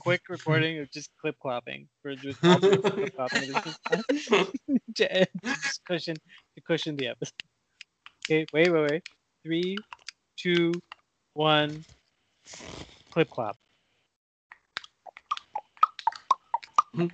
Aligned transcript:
quick 0.00 0.22
recording 0.28 0.78
of 0.80 0.90
just 0.90 1.10
clip 1.20 1.36
clopping 1.44 1.86
for 2.02 2.14
just 2.16 2.40
clip 2.40 2.62
clopping 3.16 3.52
to 4.96 5.26
just 5.44 5.84
cushion 5.84 6.16
to 6.16 6.60
cushion 6.66 6.96
the 6.96 7.08
episode. 7.08 7.34
Okay, 8.24 8.46
wait, 8.52 8.72
wait, 8.72 8.90
wait. 8.90 9.08
Three, 9.44 9.76
two, 10.36 10.72
one, 11.34 11.84
clip 13.10 13.30
clop. 13.30 13.56
I, 16.98 17.10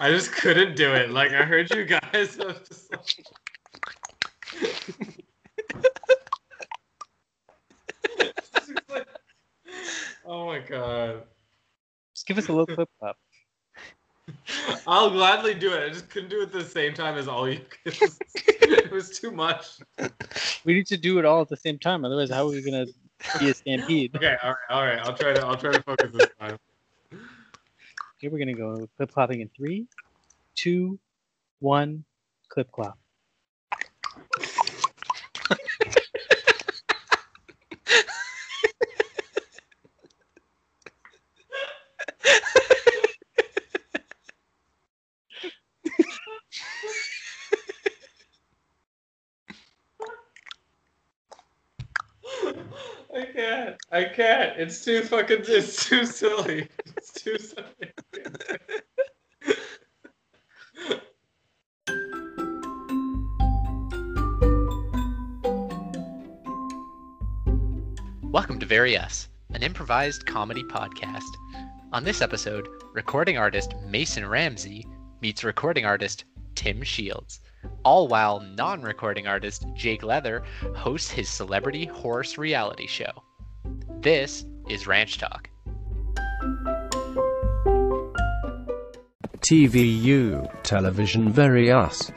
I 0.00 0.10
just 0.10 0.32
couldn't 0.32 0.76
do 0.76 0.94
it. 0.94 1.10
Like 1.10 1.32
I 1.32 1.42
heard 1.42 1.68
you 1.74 1.84
guys. 1.84 2.40
I 2.40 2.46
was 2.46 2.60
just 2.66 2.90
like... 2.90 3.00
oh 10.24 10.46
my 10.46 10.60
god. 10.60 11.24
Just 12.14 12.26
give 12.26 12.38
us 12.38 12.48
a 12.48 12.52
little 12.52 12.74
clip 12.74 12.88
clop. 12.98 13.18
I'll 14.86 15.10
gladly 15.10 15.52
do 15.54 15.74
it. 15.74 15.84
I 15.84 15.90
just 15.90 16.08
couldn't 16.08 16.30
do 16.30 16.40
it 16.40 16.44
at 16.44 16.52
the 16.52 16.64
same 16.64 16.94
time 16.94 17.18
as 17.18 17.28
all 17.28 17.46
you. 17.48 17.60
It 18.62 18.92
was 18.92 19.18
too 19.18 19.32
much. 19.32 19.80
We 20.64 20.74
need 20.74 20.86
to 20.86 20.96
do 20.96 21.18
it 21.18 21.24
all 21.24 21.40
at 21.42 21.48
the 21.48 21.56
same 21.56 21.78
time. 21.78 22.04
Otherwise, 22.04 22.30
how 22.30 22.46
are 22.46 22.50
we 22.50 22.62
gonna 22.62 22.86
be 23.40 23.50
a 23.50 23.54
stampede? 23.54 24.14
Okay, 24.14 24.36
all 24.42 24.50
right, 24.50 24.58
all 24.70 24.84
right. 24.84 24.98
I'll 25.00 25.16
try 25.16 25.32
to. 25.32 25.44
I'll 25.44 25.56
try 25.56 25.72
to 25.72 25.82
focus 25.82 26.10
this 26.12 26.28
time. 26.38 26.56
Okay, 28.20 28.28
we're 28.28 28.38
gonna 28.38 28.52
go 28.52 28.86
clip 28.98 29.10
clopping 29.14 29.40
in 29.40 29.48
three, 29.56 29.86
two, 30.54 30.98
one, 31.60 32.04
clip 32.50 32.70
clop. 32.70 32.98
I 53.14 53.24
can't. 53.32 53.76
I 53.90 54.04
can't. 54.04 54.60
It's 54.60 54.84
too 54.84 55.04
fucking. 55.04 55.44
It's 55.48 55.88
too 55.88 56.04
silly. 56.04 56.68
It's 56.98 57.12
too 57.14 57.38
silly. 57.38 57.89
Very 68.70 68.96
Us, 68.96 69.26
an 69.52 69.64
improvised 69.64 70.26
comedy 70.26 70.62
podcast. 70.62 71.26
On 71.92 72.04
this 72.04 72.22
episode, 72.22 72.68
recording 72.92 73.36
artist 73.36 73.74
Mason 73.84 74.24
Ramsey 74.24 74.86
meets 75.20 75.42
recording 75.42 75.84
artist 75.84 76.24
Tim 76.54 76.84
Shields, 76.84 77.40
all 77.84 78.06
while 78.06 78.38
non 78.38 78.80
recording 78.82 79.26
artist 79.26 79.66
Jake 79.74 80.04
Leather 80.04 80.44
hosts 80.76 81.10
his 81.10 81.28
celebrity 81.28 81.86
horse 81.86 82.38
reality 82.38 82.86
show. 82.86 83.10
This 84.02 84.46
is 84.68 84.86
Ranch 84.86 85.18
Talk. 85.18 85.50
TVU, 89.40 90.48
Television 90.62 91.32
Very 91.32 91.72
Us. 91.72 92.12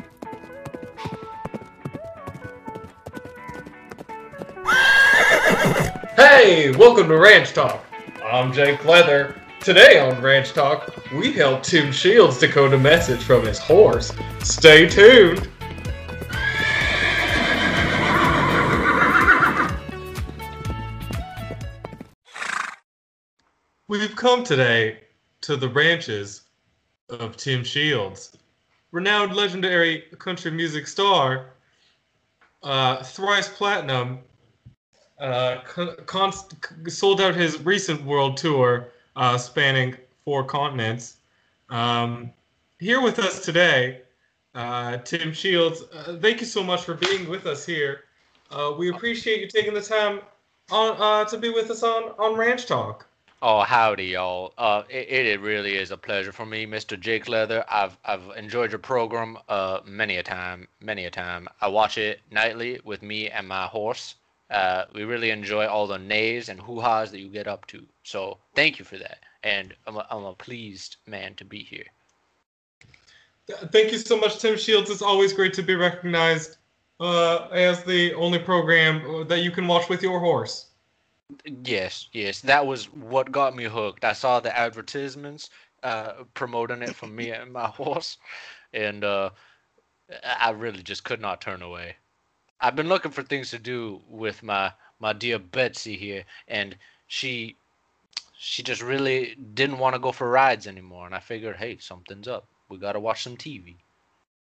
Hey, 6.54 6.70
welcome 6.70 7.08
to 7.08 7.18
Ranch 7.18 7.54
Talk. 7.54 7.84
I'm 8.24 8.54
Jake 8.54 8.86
Leather. 8.86 9.42
Today 9.60 9.98
on 9.98 10.22
Ranch 10.22 10.54
Talk, 10.54 10.96
we 11.12 11.32
help 11.32 11.64
Tim 11.64 11.92
Shields 11.92 12.38
decode 12.38 12.74
a 12.74 12.78
message 12.78 13.24
from 13.24 13.44
his 13.44 13.58
horse. 13.58 14.14
Stay 14.44 14.88
tuned. 14.88 15.50
We've 23.88 24.16
come 24.16 24.44
today 24.44 25.00
to 25.42 25.58
the 25.58 25.70
ranches 25.70 26.44
of 27.10 27.36
Tim 27.36 27.64
Shields, 27.64 28.38
renowned 28.92 29.36
legendary 29.36 30.04
country 30.20 30.52
music 30.52 30.86
star, 30.86 31.48
uh, 32.62 33.02
thrice 33.02 33.50
platinum, 33.50 34.20
uh, 35.24 35.62
sold 36.88 37.22
out 37.22 37.34
his 37.34 37.60
recent 37.62 38.04
world 38.04 38.38
tour 38.38 38.90
uh, 39.16 39.38
spanning 39.38 39.96
four 40.26 40.44
continents. 40.44 41.18
Um, 41.70 42.32
here 42.80 43.02
with 43.02 43.20
us 43.20 43.44
today, 43.44 44.02
uh, 44.54 44.98
Tim 44.98 45.34
Shields. 45.34 45.84
Uh, 45.94 46.18
thank 46.22 46.42
you 46.42 46.46
so 46.46 46.64
much 46.64 46.84
for 46.84 46.96
being 46.96 47.30
with 47.30 47.46
us 47.46 47.66
here. 47.66 48.02
Uh, 48.52 48.74
we 48.78 48.90
appreciate 48.90 49.40
you 49.40 49.48
taking 49.48 49.74
the 49.74 49.82
time 49.82 50.20
on 50.72 50.96
uh, 51.00 51.26
to 51.26 51.38
be 51.38 51.50
with 51.50 51.72
us 51.72 51.84
on 51.84 52.12
on 52.20 52.36
Ranch 52.36 52.66
Talk. 52.66 53.08
Oh, 53.42 53.62
howdy, 53.62 54.06
y'all. 54.06 54.54
Uh, 54.58 54.84
it, 54.90 55.26
it 55.26 55.42
really 55.42 55.76
is 55.76 55.92
a 55.92 55.98
pleasure 55.98 56.32
for 56.32 56.46
me, 56.46 56.66
Mr. 56.66 56.98
Jake 56.98 57.28
Leather. 57.28 57.66
I've 57.70 57.98
I've 58.06 58.24
enjoyed 58.38 58.72
your 58.72 58.80
program 58.80 59.38
uh, 59.50 59.80
many 59.86 60.18
a 60.18 60.24
time, 60.24 60.68
many 60.82 61.06
a 61.06 61.12
time. 61.12 61.48
I 61.62 61.68
watch 61.68 61.98
it 61.98 62.22
nightly 62.30 62.80
with 62.84 63.02
me 63.02 63.30
and 63.30 63.48
my 63.48 63.66
horse. 63.66 64.16
Uh, 64.54 64.86
we 64.94 65.04
really 65.04 65.32
enjoy 65.32 65.68
all 65.68 65.88
the 65.88 65.98
nays 65.98 66.48
and 66.48 66.60
hoo-has 66.62 67.12
that 67.12 67.20
you 67.20 67.28
get 67.28 67.48
up 67.48 67.66
to. 67.68 67.84
So 68.04 68.38
thank 68.56 68.78
you 68.78 68.86
for 68.86 68.98
that. 68.98 69.20
And 69.44 69.74
I'm 69.88 69.98
a, 69.98 70.08
I'm 70.12 70.24
a 70.24 70.34
pleased 70.36 70.98
man 71.08 71.34
to 71.36 71.46
be 71.46 71.64
here. 71.64 71.86
Thank 73.72 73.92
you 73.92 73.98
so 73.98 74.18
much, 74.18 74.40
Tim 74.40 74.58
Shields. 74.58 74.90
It's 74.90 75.02
always 75.02 75.34
great 75.34 75.54
to 75.56 75.64
be 75.64 75.76
recognized 75.76 76.58
uh, 77.00 77.48
as 77.52 77.84
the 77.84 78.14
only 78.14 78.40
program 78.40 79.28
that 79.28 79.40
you 79.40 79.52
can 79.52 79.68
watch 79.68 79.90
with 79.90 80.02
your 80.02 80.20
horse. 80.20 80.68
Yes, 81.66 82.10
yes, 82.14 82.42
that 82.42 82.66
was 82.66 82.86
what 82.94 83.32
got 83.32 83.56
me 83.56 83.64
hooked. 83.64 84.06
I 84.06 84.14
saw 84.14 84.40
the 84.40 84.56
advertisements 84.58 85.50
uh, 85.82 86.24
promoting 86.34 86.82
it 86.82 86.96
for 86.96 87.08
me 87.08 87.32
and 87.32 87.52
my 87.52 87.68
horse, 87.68 88.18
and 88.72 89.04
uh, 89.04 89.32
I 90.24 90.52
really 90.52 90.84
just 90.84 91.04
could 91.04 91.20
not 91.20 91.42
turn 91.42 91.62
away. 91.62 91.96
I've 92.64 92.76
been 92.78 92.88
looking 92.88 93.12
for 93.12 93.24
things 93.24 93.52
to 93.52 93.60
do 93.60 94.02
with 94.10 94.42
my 94.42 94.74
my 95.00 95.14
dear 95.14 95.38
Betsy 95.38 95.98
here, 95.98 96.26
and 96.48 96.78
she 97.08 97.58
she 98.38 98.64
just 98.64 98.82
really 98.82 99.36
didn't 99.54 99.80
want 99.80 99.96
to 99.96 100.00
go 100.00 100.12
for 100.14 100.30
rides 100.30 100.68
anymore. 100.68 101.06
And 101.06 101.16
I 101.16 101.20
figured, 101.20 101.58
hey, 101.58 101.78
something's 101.78 102.28
up. 102.28 102.48
We 102.70 102.78
gotta 102.78 103.00
watch 103.02 103.24
some 103.24 103.38
TV. 103.38 103.78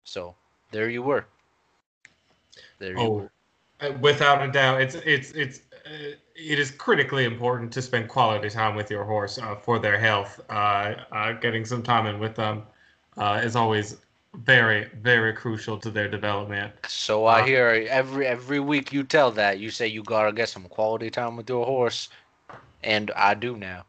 So 0.04 0.36
there 0.72 0.90
you 0.90 1.02
were. 1.02 1.26
There 2.78 2.96
you 2.96 2.98
Oh, 3.00 3.10
were. 3.12 3.30
uh, 3.80 3.92
without 4.00 4.42
a 4.42 4.50
doubt, 4.50 4.80
it's 4.80 4.94
it's 4.96 5.30
it's 5.32 5.60
uh, 5.86 6.14
it 6.36 6.58
is 6.58 6.70
critically 6.72 7.24
important 7.24 7.72
to 7.72 7.82
spend 7.82 8.08
quality 8.08 8.50
time 8.50 8.74
with 8.74 8.90
your 8.90 9.04
horse 9.04 9.38
uh, 9.38 9.56
for 9.56 9.78
their 9.78 9.98
health. 9.98 10.40
Uh, 10.50 10.94
uh, 11.12 11.32
getting 11.34 11.64
some 11.64 11.82
time 11.82 12.06
in 12.06 12.18
with 12.18 12.34
them 12.34 12.64
uh, 13.16 13.40
is 13.44 13.56
always 13.56 13.96
very 14.34 14.88
very 15.00 15.32
crucial 15.32 15.78
to 15.78 15.90
their 15.90 16.08
development. 16.08 16.72
So 16.86 17.26
I 17.26 17.40
Uh, 17.40 17.46
hear 17.46 17.86
every 17.90 18.26
every 18.26 18.60
week 18.60 18.92
you 18.92 19.02
tell 19.04 19.30
that 19.32 19.58
you 19.58 19.70
say 19.70 19.86
you 19.86 20.02
gotta 20.02 20.32
get 20.32 20.48
some 20.48 20.64
quality 20.68 21.10
time 21.10 21.36
with 21.36 21.48
your 21.48 21.66
horse, 21.66 22.08
and 22.82 23.10
I 23.16 23.34
do 23.34 23.56
now, 23.56 23.86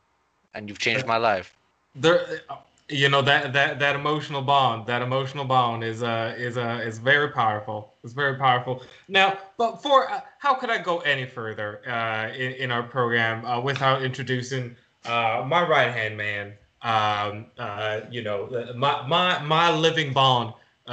and 0.54 0.70
you've 0.70 0.80
changed 0.80 1.06
my 1.06 1.18
life. 1.18 1.58
There, 1.96 2.42
you 2.90 3.10
know 3.10 3.22
that 3.22 3.54
that 3.54 3.80
that 3.80 3.96
emotional 3.96 4.42
bond, 4.42 4.88
that 4.88 5.02
emotional 5.02 5.46
bond 5.46 5.84
is 5.84 6.04
uh 6.04 6.36
is 6.38 6.58
uh 6.58 6.82
is 6.84 7.00
very 7.00 7.30
powerful. 7.30 7.94
It's 8.04 8.14
very 8.14 8.36
powerful. 8.38 8.84
Now, 9.08 9.38
but 9.58 9.82
for 9.82 10.10
uh, 10.12 10.22
how 10.40 10.56
could 10.56 10.70
I 10.70 10.80
go 10.80 11.00
any 11.00 11.26
further 11.26 11.82
uh 11.88 12.30
in, 12.34 12.54
in 12.54 12.72
our 12.72 12.84
program 12.84 13.46
uh, 13.46 13.60
without 13.62 14.04
introducing 14.04 14.76
uh 15.06 15.44
my 15.48 15.68
right 15.68 15.92
hand 15.92 16.18
man, 16.18 16.54
um 16.82 17.46
uh 17.58 18.02
you 18.10 18.22
know 18.22 18.48
my 18.76 19.06
my 19.08 19.40
my 19.40 19.72
living 19.76 20.14
bond 20.14 20.54
uh, 20.88 20.92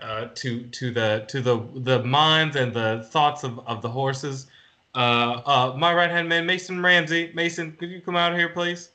uh 0.00 0.28
to 0.34 0.62
to 0.68 0.90
the 0.92 1.24
to 1.28 1.40
the 1.40 1.58
the 1.74 2.02
minds 2.04 2.56
and 2.56 2.72
the 2.72 3.06
thoughts 3.10 3.44
of 3.44 3.58
of 3.66 3.82
the 3.82 3.88
horses. 3.88 4.46
Uh, 4.94 5.42
uh, 5.44 5.74
my 5.76 5.92
right 5.92 6.10
hand 6.10 6.28
man, 6.28 6.46
Mason 6.46 6.80
Ramsey. 6.80 7.32
Mason, 7.34 7.72
could 7.72 7.90
you 7.90 8.00
come 8.00 8.14
out 8.14 8.36
here, 8.36 8.48
please? 8.48 8.90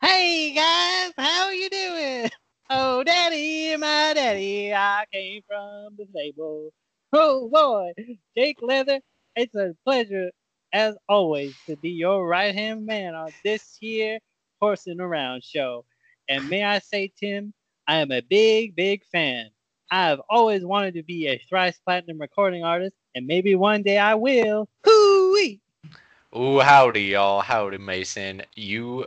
Hey 0.00 0.54
guys, 0.54 1.12
how 1.16 1.50
you 1.50 1.68
doing? 1.68 2.30
Oh, 2.74 3.04
daddy, 3.04 3.76
my 3.76 4.14
daddy, 4.14 4.72
I 4.72 5.04
came 5.12 5.42
from 5.46 5.94
the 5.98 6.06
stable. 6.10 6.70
Oh 7.12 7.50
boy, 7.50 7.92
Jake 8.34 8.56
Leather, 8.62 8.98
it's 9.36 9.54
a 9.54 9.74
pleasure 9.84 10.30
as 10.72 10.96
always, 11.06 11.54
to 11.66 11.76
be 11.76 11.90
your 11.90 12.26
right 12.26 12.54
hand 12.54 12.86
man 12.86 13.14
on 13.14 13.30
this 13.44 13.76
here 13.78 14.18
horsing 14.62 15.00
around 15.00 15.42
show. 15.42 15.84
And 16.28 16.48
may 16.48 16.62
I 16.62 16.78
say, 16.78 17.12
Tim, 17.18 17.52
I 17.88 17.96
am 17.96 18.12
a 18.12 18.20
big, 18.20 18.76
big 18.76 19.04
fan. 19.04 19.50
I 19.90 20.04
have 20.06 20.20
always 20.30 20.64
wanted 20.64 20.94
to 20.94 21.02
be 21.02 21.26
a 21.26 21.36
thrice 21.48 21.78
platinum 21.84 22.20
recording 22.20 22.62
artist, 22.62 22.94
and 23.16 23.26
maybe 23.26 23.56
one 23.56 23.82
day 23.82 23.98
I 23.98 24.14
will. 24.14 24.68
Hoo-wee! 24.84 25.60
Ooh, 26.34 26.60
howdy, 26.60 27.02
y'all. 27.02 27.40
Howdy, 27.40 27.76
Mason. 27.78 28.42
You, 28.54 29.06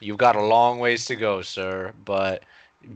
you've 0.00 0.18
got 0.18 0.36
a 0.36 0.42
long 0.42 0.78
ways 0.78 1.04
to 1.06 1.16
go, 1.16 1.42
sir. 1.42 1.92
But 2.04 2.44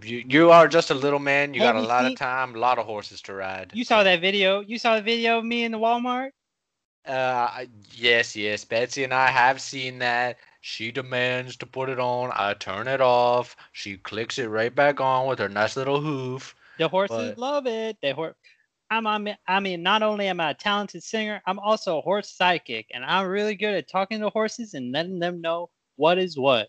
you, 0.03 0.25
you 0.29 0.51
are 0.53 0.69
just 0.69 0.91
a 0.91 0.95
little 0.95 1.19
man. 1.19 1.53
You 1.55 1.61
Have 1.63 1.75
got 1.75 1.83
a 1.83 1.87
lot 1.87 2.05
seen- 2.05 2.13
of 2.13 2.19
time, 2.19 2.55
a 2.55 2.59
lot 2.59 2.79
of 2.79 2.87
horses 2.87 3.21
to 3.23 3.35
ride. 3.35 3.73
You 3.75 3.85
saw 3.85 4.05
that 4.05 4.21
video? 4.21 4.61
You 4.61 4.79
saw 4.79 4.95
the 4.95 5.03
video 5.03 5.39
of 5.39 5.45
me 5.45 5.65
in 5.65 5.73
the 5.73 5.79
Walmart? 5.79 6.31
Uh, 7.05 7.65
yes, 7.93 8.35
yes. 8.35 8.65
Betsy 8.65 9.05
and 9.05 9.13
I 9.13 9.27
have 9.29 9.61
seen 9.61 9.99
that. 9.99 10.39
She 10.69 10.91
demands 10.91 11.57
to 11.59 11.67
put 11.67 11.89
it 11.89 12.01
on. 12.01 12.33
I 12.35 12.53
turn 12.55 12.89
it 12.89 13.01
off. 13.01 13.57
She 13.71 13.99
clicks 13.99 14.37
it 14.37 14.49
right 14.49 14.75
back 14.75 15.01
on 15.01 15.29
with 15.29 15.39
her 15.39 15.49
nice 15.49 15.77
little 15.77 16.01
hoof. 16.01 16.57
The 16.77 16.89
horses 16.89 17.31
But- 17.31 17.39
love 17.39 17.67
it. 17.69 17.99
They 18.03 18.11
horse. 18.11 18.35
I'm, 18.91 19.07
I 19.07 19.19
mean, 19.19 19.37
I 19.47 19.61
mean, 19.61 19.85
not 19.85 20.03
only 20.03 20.27
am 20.27 20.41
I 20.41 20.51
a 20.51 20.55
talented 20.55 21.05
singer, 21.05 21.41
I'm 21.47 21.61
also 21.61 21.99
a 21.99 22.01
horse 22.01 22.33
psychic, 22.33 22.89
and 22.93 23.05
I'm 23.05 23.29
really 23.29 23.55
good 23.55 23.75
at 23.75 23.87
talking 23.89 24.19
to 24.19 24.29
horses 24.29 24.75
and 24.75 24.91
letting 24.91 25.21
them 25.21 25.41
know 25.41 25.71
what 25.95 26.19
is 26.19 26.37
what. 26.37 26.69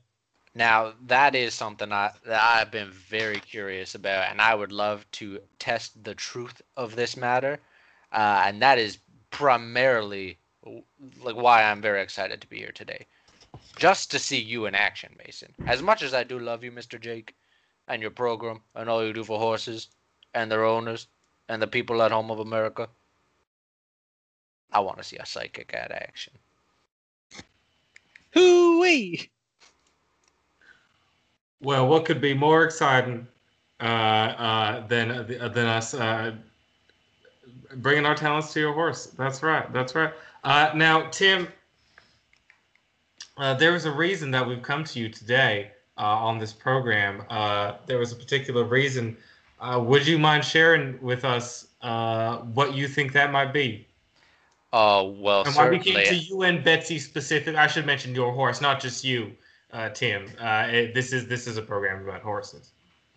Now, 0.54 0.94
that 1.08 1.34
is 1.34 1.56
something 1.56 1.92
I, 1.92 2.12
that 2.28 2.44
I've 2.44 2.70
been 2.70 2.92
very 2.92 3.40
curious 3.40 3.96
about, 3.96 4.30
and 4.30 4.40
I 4.40 4.54
would 4.54 4.72
love 4.72 5.10
to 5.14 5.40
test 5.58 6.04
the 6.04 6.14
truth 6.14 6.62
of 6.76 6.96
this 6.96 7.18
matter. 7.18 7.60
Uh, 8.12 8.44
and 8.46 8.62
that 8.62 8.78
is 8.78 9.00
primarily 9.32 10.38
like 11.24 11.36
why 11.36 11.64
I'm 11.64 11.82
very 11.82 12.04
excited 12.04 12.42
to 12.42 12.48
be 12.48 12.58
here 12.58 12.72
today. 12.72 13.08
Just 13.78 14.10
to 14.12 14.20
see 14.20 14.40
you 14.40 14.66
in 14.66 14.74
action, 14.74 15.16
Mason. 15.24 15.54
As 15.68 15.84
much 15.84 16.02
as 16.02 16.14
I 16.14 16.24
do 16.24 16.40
love 16.40 16.64
you, 16.64 16.72
Mr. 16.72 17.00
Jake, 17.00 17.36
and 17.88 18.02
your 18.02 18.12
program, 18.12 18.62
and 18.76 18.90
all 18.90 19.06
you 19.06 19.14
do 19.14 19.24
for 19.24 19.40
horses, 19.40 19.90
and 20.34 20.52
their 20.52 20.66
owners, 20.66 21.08
and 21.48 21.62
the 21.62 21.68
people 21.68 22.02
at 22.02 22.12
home 22.12 22.32
of 22.32 22.40
America, 22.40 22.90
I 24.72 24.80
want 24.80 24.98
to 24.98 25.04
see 25.04 25.18
a 25.18 25.26
psychic 25.26 25.74
at 25.74 25.92
action. 25.92 26.34
Hoo-wee! 28.32 29.30
Well, 31.62 31.88
what 31.88 32.06
could 32.06 32.22
be 32.22 32.34
more 32.34 32.64
exciting 32.64 33.28
uh, 33.80 33.84
uh, 33.84 34.88
than 34.88 35.12
uh, 35.12 35.50
than 35.50 35.66
us 35.66 35.94
uh, 35.94 36.34
bringing 37.78 38.06
our 38.06 38.16
talents 38.16 38.54
to 38.54 38.60
your 38.60 38.74
horse? 38.74 39.08
That's 39.08 39.42
right. 39.42 39.72
That's 39.74 39.96
right. 39.96 40.14
Uh, 40.44 40.72
now, 40.76 41.10
Tim, 41.10 41.48
uh, 43.38 43.54
there 43.54 43.72
was 43.72 43.86
a 43.86 43.92
reason 43.92 44.32
that 44.32 44.48
we've 44.48 44.62
come 44.62 44.84
to 44.84 45.00
you 45.00 45.10
today 45.10 45.72
uh, 45.98 46.02
on 46.02 46.38
this 46.38 46.54
program. 46.54 47.24
Uh, 47.30 47.74
there 47.86 48.00
was 48.00 48.12
a 48.12 48.16
particular 48.16 48.64
reason. 48.64 49.18
Uh, 49.60 49.82
would 49.84 50.06
you 50.06 50.20
mind 50.20 50.44
sharing 50.46 51.02
with 51.02 51.26
us 51.26 51.68
uh, 51.82 52.38
what 52.38 52.74
you 52.74 52.88
think 52.88 53.14
that 53.14 53.32
might 53.32 53.54
be? 53.54 53.88
Oh, 54.74 55.12
well, 55.12 55.44
And 55.46 55.56
why 55.56 55.70
we 55.70 55.80
came 55.80 56.06
to 56.06 56.16
you 56.16 56.44
and 56.44 56.64
Betsy 56.64 57.00
specific? 57.00 57.56
I 57.56 57.68
should 57.68 57.86
mention 57.86 58.14
your 58.14 58.34
horse, 58.34 58.60
not 58.60 58.82
just 58.82 59.04
you, 59.04 59.32
uh, 59.72 59.90
Tim. 59.90 60.28
Uh, 60.40 60.68
it, 60.70 60.94
this 60.94 61.14
is 61.14 61.28
this 61.28 61.48
is 61.48 61.58
a 61.58 61.62
program 61.62 62.04
about 62.08 62.22
horses. 62.22 62.72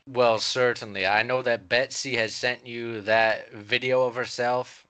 Well, 0.07 0.39
certainly. 0.39 1.07
I 1.07 1.23
know 1.23 1.43
that 1.43 1.69
Betsy 1.69 2.17
has 2.17 2.35
sent 2.35 2.67
you 2.67 3.01
that 3.03 3.53
video 3.53 4.03
of 4.03 4.15
herself 4.15 4.87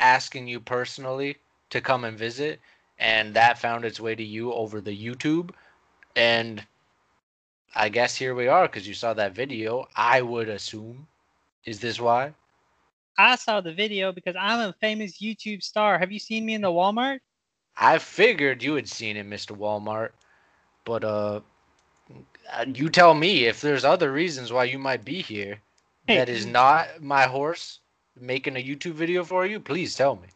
asking 0.00 0.48
you 0.48 0.60
personally 0.60 1.36
to 1.70 1.80
come 1.80 2.04
and 2.04 2.16
visit, 2.16 2.60
and 2.98 3.34
that 3.34 3.58
found 3.58 3.84
its 3.84 4.00
way 4.00 4.14
to 4.14 4.22
you 4.22 4.52
over 4.52 4.80
the 4.80 4.96
YouTube. 4.96 5.50
And 6.16 6.64
I 7.74 7.88
guess 7.88 8.14
here 8.16 8.34
we 8.34 8.48
are 8.48 8.66
because 8.66 8.86
you 8.86 8.94
saw 8.94 9.14
that 9.14 9.34
video. 9.34 9.86
I 9.96 10.22
would 10.22 10.48
assume. 10.48 11.06
Is 11.64 11.80
this 11.80 12.00
why? 12.00 12.34
I 13.16 13.36
saw 13.36 13.60
the 13.60 13.72
video 13.72 14.12
because 14.12 14.36
I'm 14.38 14.60
a 14.60 14.72
famous 14.80 15.20
YouTube 15.20 15.62
star. 15.62 15.98
Have 15.98 16.12
you 16.12 16.18
seen 16.18 16.44
me 16.44 16.54
in 16.54 16.60
the 16.60 16.68
Walmart? 16.68 17.20
I 17.76 17.98
figured 17.98 18.62
you 18.62 18.74
had 18.74 18.88
seen 18.88 19.16
it, 19.16 19.28
Mr. 19.28 19.56
Walmart. 19.56 20.10
But, 20.84 21.04
uh, 21.04 21.40
uh, 22.52 22.66
you 22.72 22.90
tell 22.90 23.14
me 23.14 23.46
if 23.46 23.60
there's 23.60 23.84
other 23.84 24.12
reasons 24.12 24.52
why 24.52 24.64
you 24.64 24.78
might 24.78 25.04
be 25.04 25.22
here 25.22 25.60
Hey, 26.06 26.18
that 26.18 26.28
is 26.28 26.44
not 26.44 27.02
my 27.02 27.24
horse 27.24 27.80
making 28.20 28.56
a 28.56 28.62
YouTube 28.62 28.92
video 28.92 29.24
for 29.24 29.46
you, 29.46 29.58
please 29.58 29.96
tell 29.96 30.16
me. 30.16 30.28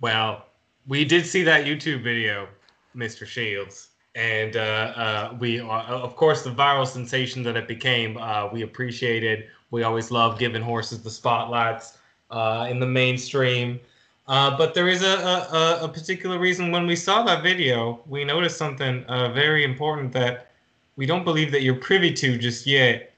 Well, 0.00 0.46
we 0.86 1.04
did 1.04 1.26
see 1.26 1.42
that 1.44 1.64
YouTube 1.66 2.02
video, 2.02 2.48
Mr. 2.96 3.26
Shields, 3.26 3.88
and 4.14 4.56
uh, 4.56 4.60
uh, 4.60 5.36
we, 5.38 5.60
uh, 5.60 5.64
of 5.66 6.16
course, 6.16 6.42
the 6.42 6.50
viral 6.50 6.86
sensation 6.86 7.42
that 7.44 7.56
it 7.56 7.68
became, 7.68 8.16
uh, 8.16 8.48
we 8.52 8.62
appreciated. 8.62 9.46
We 9.70 9.82
always 9.82 10.10
love 10.10 10.38
giving 10.38 10.62
horses 10.62 11.02
the 11.02 11.10
spotlights 11.10 11.98
uh, 12.30 12.66
in 12.68 12.80
the 12.80 12.86
mainstream. 12.86 13.78
Uh, 14.26 14.56
but 14.56 14.74
there 14.74 14.88
is 14.88 15.02
a, 15.02 15.18
a, 15.18 15.84
a- 15.84 15.88
particular 15.88 16.38
reason 16.38 16.70
when 16.70 16.86
we 16.86 16.96
saw 16.96 17.22
that 17.24 17.42
video, 17.42 18.00
we 18.06 18.24
noticed 18.24 18.56
something 18.56 19.04
very 19.34 19.64
important 19.64 20.12
that 20.12 20.52
we 20.96 21.04
don't 21.06 21.24
believe 21.24 21.50
that 21.52 21.62
you're 21.62 21.74
privy 21.74 22.12
to 22.14 22.38
just 22.38 22.66
yet. 22.66 23.12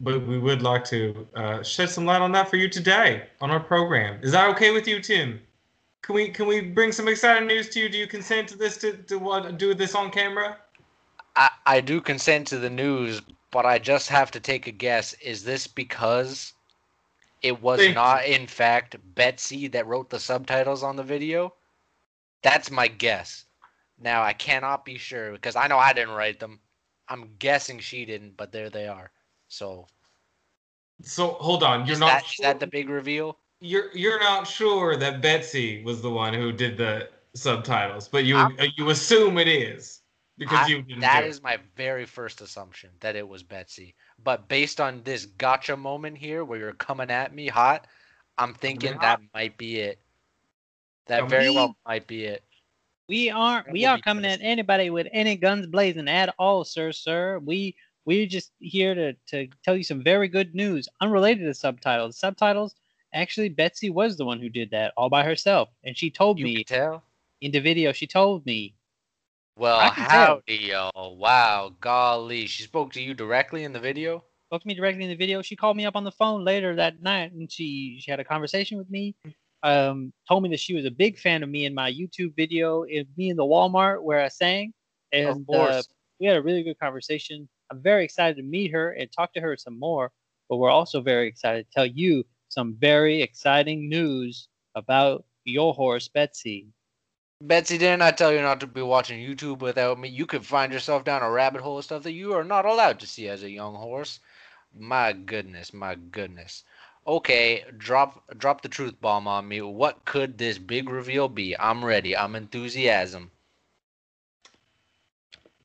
But 0.00 0.26
we 0.26 0.38
would 0.38 0.62
like 0.62 0.84
to 0.86 1.28
uh, 1.34 1.62
shed 1.62 1.90
some 1.90 2.06
light 2.06 2.22
on 2.22 2.32
that 2.32 2.48
for 2.48 2.56
you 2.56 2.68
today 2.68 3.24
on 3.40 3.50
our 3.50 3.60
program. 3.60 4.18
Is 4.22 4.32
that 4.32 4.48
okay 4.50 4.70
with 4.70 4.88
you, 4.88 5.00
Tim? 5.00 5.40
Can 6.02 6.14
we 6.14 6.28
can 6.30 6.46
we 6.46 6.60
bring 6.62 6.92
some 6.92 7.06
exciting 7.06 7.46
news 7.46 7.68
to 7.70 7.80
you? 7.80 7.88
Do 7.88 7.98
you 7.98 8.06
consent 8.06 8.48
to 8.48 8.56
this 8.56 8.78
to, 8.78 8.94
to 8.94 9.18
what 9.18 9.58
do 9.58 9.74
this 9.74 9.94
on 9.94 10.10
camera? 10.10 10.56
I, 11.36 11.50
I 11.66 11.80
do 11.80 12.00
consent 12.00 12.46
to 12.48 12.58
the 12.58 12.70
news, 12.70 13.20
but 13.50 13.66
I 13.66 13.78
just 13.78 14.08
have 14.08 14.30
to 14.32 14.40
take 14.40 14.66
a 14.66 14.72
guess. 14.72 15.12
Is 15.14 15.44
this 15.44 15.66
because 15.66 16.54
it 17.42 17.62
was 17.62 17.80
not, 17.94 18.24
in 18.24 18.46
fact, 18.46 18.96
Betsy 19.14 19.68
that 19.68 19.86
wrote 19.86 20.10
the 20.10 20.18
subtitles 20.18 20.82
on 20.82 20.96
the 20.96 21.02
video? 21.02 21.54
That's 22.42 22.70
my 22.70 22.88
guess. 22.88 23.44
Now, 23.98 24.22
I 24.22 24.32
cannot 24.32 24.84
be 24.84 24.96
sure 24.96 25.32
because 25.32 25.56
I 25.56 25.66
know 25.66 25.78
I 25.78 25.92
didn't 25.92 26.14
write 26.14 26.40
them. 26.40 26.60
I'm 27.08 27.30
guessing 27.38 27.80
she 27.80 28.04
didn't, 28.04 28.36
but 28.36 28.52
there 28.52 28.70
they 28.70 28.86
are. 28.86 29.10
So, 29.50 29.86
So 31.02 31.32
hold 31.32 31.62
on, 31.62 31.84
you're 31.86 31.94
is, 31.94 32.00
not 32.00 32.06
that, 32.06 32.24
is 32.24 32.30
sure, 32.30 32.44
that 32.44 32.60
the 32.60 32.66
big 32.66 32.88
reveal? 32.88 33.36
you're 33.60 33.94
you're 33.94 34.20
not 34.20 34.46
sure 34.46 34.96
that 34.96 35.20
Betsy 35.20 35.82
was 35.84 36.00
the 36.00 36.10
one 36.10 36.32
who 36.32 36.50
did 36.52 36.78
the 36.78 37.10
subtitles, 37.34 38.08
but 38.08 38.24
you 38.24 38.36
I'm- 38.36 38.56
uh, 38.58 38.66
you 38.76 38.88
assume 38.90 39.38
it 39.38 39.48
is 39.48 40.02
because 40.38 40.60
I- 40.60 40.68
you 40.68 40.82
didn't 40.82 41.00
That 41.00 41.30
do 41.30 41.40
my 41.42 41.58
very 41.76 42.06
first 42.06 42.40
assumption 42.40 42.90
that 43.00 43.16
it 43.16 43.26
was 43.26 43.42
Betsy. 43.42 43.94
But 44.22 44.48
based 44.48 44.80
on 44.80 45.02
this 45.02 45.26
gotcha 45.26 45.76
moment 45.76 46.16
here 46.16 46.44
where 46.44 46.58
you're 46.58 46.72
coming 46.72 47.10
at 47.10 47.34
me 47.34 47.48
hot, 47.48 47.86
I'm 48.38 48.54
thinking 48.54 48.94
hot. 48.94 49.00
that 49.02 49.20
might 49.34 49.58
be 49.58 49.80
it. 49.80 50.00
That 51.06 51.28
very 51.28 51.48
in. 51.48 51.54
well 51.54 51.76
might 51.86 52.06
be 52.06 52.24
it. 52.24 52.44
We 53.08 53.30
aren't. 53.30 53.72
We 53.72 53.84
aren't 53.84 54.04
coming 54.04 54.24
at 54.24 54.40
anybody 54.40 54.90
with 54.90 55.08
any 55.12 55.36
guns 55.36 55.66
blazing 55.66 56.08
at 56.08 56.32
all, 56.38 56.64
sir. 56.64 56.92
Sir, 56.92 57.40
we 57.40 57.74
we're 58.04 58.26
just 58.26 58.52
here 58.58 58.94
to 58.94 59.12
to 59.28 59.48
tell 59.64 59.76
you 59.76 59.84
some 59.84 60.02
very 60.02 60.28
good 60.28 60.54
news, 60.54 60.88
unrelated 61.00 61.46
to 61.46 61.54
subtitles. 61.54 62.18
Subtitles. 62.18 62.74
Actually, 63.12 63.48
Betsy 63.48 63.90
was 63.90 64.16
the 64.16 64.24
one 64.24 64.38
who 64.38 64.48
did 64.48 64.70
that 64.70 64.92
all 64.96 65.08
by 65.08 65.24
herself, 65.24 65.68
and 65.84 65.96
she 65.96 66.10
told 66.10 66.38
You 66.38 66.44
me 66.44 66.64
tell. 66.64 67.02
in 67.40 67.50
the 67.50 67.58
video. 67.58 67.92
She 67.92 68.06
told 68.06 68.46
me. 68.46 68.74
Well, 69.56 69.78
I 69.78 69.90
can 69.90 70.08
tell. 70.08 70.26
howdy, 70.46 70.56
yo. 70.56 70.90
Wow, 70.94 71.74
golly. 71.80 72.46
She 72.46 72.62
spoke 72.62 72.92
to 72.92 73.02
you 73.02 73.14
directly 73.14 73.64
in 73.64 73.72
the 73.72 73.80
video? 73.80 74.24
spoke 74.50 74.62
to 74.62 74.66
me 74.66 74.74
directly 74.74 75.04
in 75.04 75.10
the 75.10 75.14
video. 75.14 75.42
She 75.42 75.54
called 75.54 75.76
me 75.76 75.86
up 75.86 75.94
on 75.94 76.02
the 76.02 76.10
phone 76.10 76.44
later 76.44 76.74
that 76.74 77.00
night 77.00 77.30
and 77.30 77.50
she 77.50 77.98
she 78.00 78.10
had 78.10 78.18
a 78.18 78.24
conversation 78.24 78.78
with 78.78 78.90
me. 78.90 79.14
Um, 79.62 80.12
told 80.26 80.42
me 80.42 80.48
that 80.48 80.58
she 80.58 80.74
was 80.74 80.86
a 80.86 80.90
big 80.90 81.18
fan 81.18 81.44
of 81.44 81.48
me 81.48 81.66
in 81.66 81.74
my 81.74 81.92
YouTube 81.92 82.34
video, 82.34 82.82
in 82.82 83.06
me 83.16 83.30
in 83.30 83.36
the 83.36 83.44
Walmart 83.44 84.02
where 84.02 84.20
I 84.20 84.26
sang, 84.26 84.72
and 85.12 85.28
of 85.28 85.36
uh, 85.36 85.52
course. 85.52 85.88
we 86.18 86.26
had 86.26 86.36
a 86.36 86.42
really 86.42 86.64
good 86.64 86.80
conversation. 86.80 87.48
I'm 87.70 87.80
very 87.80 88.04
excited 88.04 88.36
to 88.36 88.42
meet 88.42 88.72
her 88.72 88.92
and 88.92 89.10
talk 89.10 89.32
to 89.34 89.40
her 89.40 89.56
some 89.56 89.78
more. 89.78 90.10
But 90.48 90.56
we're 90.56 90.70
also 90.70 91.00
very 91.00 91.28
excited 91.28 91.66
to 91.66 91.72
tell 91.72 91.86
you 91.86 92.24
some 92.48 92.74
very 92.74 93.22
exciting 93.22 93.88
news 93.88 94.48
about 94.74 95.24
your 95.44 95.72
horse, 95.74 96.08
Betsy. 96.08 96.66
Betsy, 97.42 97.78
didn't 97.78 98.02
I 98.02 98.10
tell 98.10 98.32
you 98.32 98.42
not 98.42 98.60
to 98.60 98.66
be 98.66 98.82
watching 98.82 99.18
YouTube 99.18 99.60
without 99.60 99.98
me? 99.98 100.08
You 100.08 100.26
could 100.26 100.44
find 100.44 100.72
yourself 100.72 101.04
down 101.04 101.22
a 101.22 101.30
rabbit 101.30 101.62
hole 101.62 101.78
of 101.78 101.84
stuff 101.84 102.02
that 102.02 102.12
you 102.12 102.34
are 102.34 102.44
not 102.44 102.66
allowed 102.66 103.00
to 103.00 103.06
see 103.06 103.28
as 103.28 103.42
a 103.42 103.50
young 103.50 103.74
horse. 103.74 104.20
My 104.76 105.12
goodness, 105.12 105.72
my 105.72 105.94
goodness. 105.94 106.64
Okay, 107.06 107.64
drop 107.78 108.22
drop 108.36 108.60
the 108.60 108.68
truth 108.68 109.00
bomb 109.00 109.26
on 109.26 109.48
me. 109.48 109.62
What 109.62 110.04
could 110.04 110.36
this 110.36 110.58
big 110.58 110.90
reveal 110.90 111.28
be? 111.28 111.58
I'm 111.58 111.82
ready. 111.84 112.14
I'm 112.16 112.36
enthusiasm. 112.36 113.30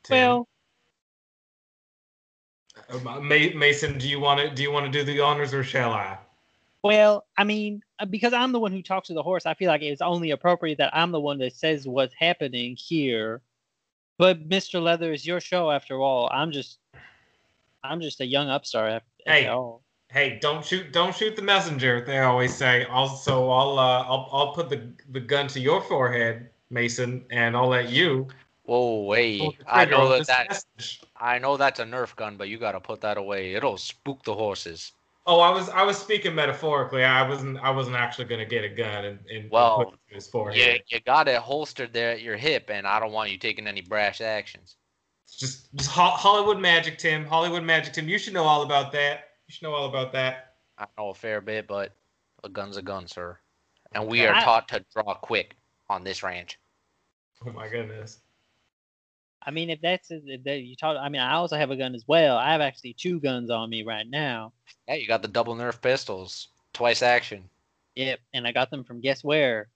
Tim? 0.04 0.18
Well, 0.18 0.38
Ma- 0.40 0.55
Mason, 3.22 3.98
do 3.98 4.08
you 4.08 4.20
want 4.20 4.40
to 4.40 4.50
do 4.54 4.62
you 4.62 4.72
want 4.72 4.86
to 4.86 4.92
do 4.92 5.04
the 5.04 5.20
honors 5.20 5.54
or 5.54 5.64
shall 5.64 5.94
I? 5.94 6.18
Well, 6.84 7.26
I 7.38 7.44
mean, 7.44 7.82
uh, 8.00 8.06
because 8.06 8.34
I'm 8.34 8.52
the 8.52 8.60
one 8.60 8.72
who 8.72 8.84
talks 8.84 9.08
to 9.08 9.16
the 9.16 9.24
horse, 9.24 9.48
I 9.48 9.56
feel 9.56 9.70
like 9.70 9.82
it's 9.82 10.02
only 10.02 10.32
appropriate 10.32 10.78
that 10.78 10.96
I'm 10.96 11.12
the 11.12 11.20
one 11.20 11.40
that 11.40 11.56
says 11.56 11.88
what's 11.88 12.14
happening 12.14 12.76
here. 12.76 13.42
But 14.20 14.48
Mr. 14.48 14.82
Leather 14.82 15.12
is 15.12 15.26
your 15.26 15.40
show 15.40 15.72
after 15.72 16.00
all. 16.00 16.30
I'm 16.32 16.52
just, 16.52 16.78
I'm 17.84 18.02
just 18.02 18.22
a 18.22 18.26
young 18.26 18.50
upstart 18.50 18.92
after, 18.92 19.08
Hey. 19.26 19.48
all. 19.48 19.82
Hey, 20.12 20.38
don't 20.40 20.64
shoot! 20.64 20.94
Don't 20.94 21.14
shoot 21.14 21.36
the 21.36 21.42
messenger. 21.42 22.04
They 22.06 22.20
always 22.20 22.56
say. 22.56 22.86
Also, 22.86 23.50
I'll 23.50 23.80
uh, 23.80 24.04
I'll 24.04 24.30
I'll 24.32 24.54
put 24.54 24.70
the 24.70 24.94
the 25.10 25.20
gun 25.20 25.48
to 25.48 25.60
your 25.60 25.82
forehead, 25.82 26.52
Mason, 26.70 27.26
and 27.32 27.58
I'll 27.58 27.68
let 27.68 27.90
you. 27.90 28.28
Whoa, 28.66 29.04
wait. 29.04 29.42
I 29.68 29.86
know 29.86 30.10
that, 30.10 30.18
this 30.20 30.28
that 30.28 30.50
message. 30.50 31.02
I 31.18 31.38
know 31.38 31.56
that's 31.56 31.80
a 31.80 31.86
Nerf 31.86 32.16
gun, 32.16 32.36
but 32.36 32.50
you 32.50 32.58
gotta 32.58 32.80
put 32.80 33.02
that 33.02 33.18
away. 33.18 33.54
It'll 33.54 33.78
spook 33.78 34.24
the 34.24 34.34
horses. 34.34 34.92
Oh, 35.28 35.40
I 35.40 35.50
was 35.50 35.70
I 35.70 35.84
was 35.84 35.98
speaking 35.98 36.36
metaphorically. 36.36 37.04
I 37.04 37.28
wasn't 37.28 37.58
I 37.60 37.70
wasn't 37.70 37.96
actually 37.96 38.26
gonna 38.26 38.46
get 38.46 38.64
a 38.64 38.70
gun 38.70 39.06
and, 39.06 39.20
and 39.32 39.50
Well, 39.52 39.78
put 39.78 39.88
it 39.94 40.00
to 40.10 40.16
his 40.16 40.26
You, 40.28 40.32
forehead. 40.32 40.82
you 40.88 41.00
got 41.02 41.28
it 41.28 41.38
holstered 41.38 41.94
there 41.94 42.12
at 42.12 42.22
your 42.22 42.38
hip, 42.38 42.70
and 42.70 42.88
I 42.88 43.00
don't 43.00 43.12
want 43.12 43.32
you 43.32 43.38
taking 43.38 43.68
any 43.68 43.82
brash 43.82 44.22
actions. 44.22 44.76
It's 45.26 45.36
just 45.36 45.74
just 45.76 45.90
Ho- 45.92 46.04
Hollywood 46.12 46.60
magic, 46.60 46.98
Tim. 46.98 47.26
Hollywood 47.26 47.64
magic, 47.64 47.94
Tim. 47.94 48.08
You 48.08 48.18
should 48.20 48.34
know 48.34 48.44
all 48.44 48.64
about 48.64 48.92
that. 48.94 49.30
You 49.48 49.54
should 49.54 49.64
know 49.64 49.74
all 49.74 49.88
about 49.88 50.12
that. 50.14 50.54
I 50.78 50.86
know 50.98 51.10
a 51.10 51.14
fair 51.14 51.42
bit, 51.42 51.68
but 51.68 51.94
a 52.44 52.50
gun's 52.50 52.78
a 52.78 52.82
gun, 52.82 53.08
sir. 53.08 53.38
And 53.94 54.08
we 54.08 54.26
are 54.26 54.34
taught 54.42 54.68
to 54.70 54.84
draw 54.94 55.14
quick 55.16 55.56
on 55.90 56.04
this 56.04 56.22
ranch. 56.22 56.60
Oh 57.46 57.52
my 57.52 57.68
goodness. 57.68 58.20
I 59.46 59.52
mean, 59.52 59.70
if 59.70 59.80
that's 59.82 60.10
if 60.10 60.44
that 60.44 60.62
you 60.62 60.76
talk, 60.76 60.98
I 61.00 61.10
mean, 61.10 61.22
I 61.22 61.34
also 61.34 61.56
have 61.56 61.70
a 61.70 61.76
gun 61.76 61.94
as 61.94 62.04
well. 62.08 62.38
I 62.38 62.52
have 62.52 62.62
actually 62.62 62.94
two 62.94 63.20
guns 63.20 63.50
on 63.50 63.70
me 63.70 63.84
right 63.84 64.08
now. 64.08 64.54
Yeah, 64.88 64.96
you 64.96 65.08
got 65.08 65.22
the 65.22 65.28
double 65.28 65.56
Nerf 65.56 65.82
pistols, 65.82 66.48
twice 66.74 67.04
action. 67.04 67.50
Yep, 67.96 68.20
and 68.34 68.48
I 68.48 68.52
got 68.52 68.72
them 68.72 68.84
from 68.84 69.02
guess 69.02 69.24
where? 69.24 69.68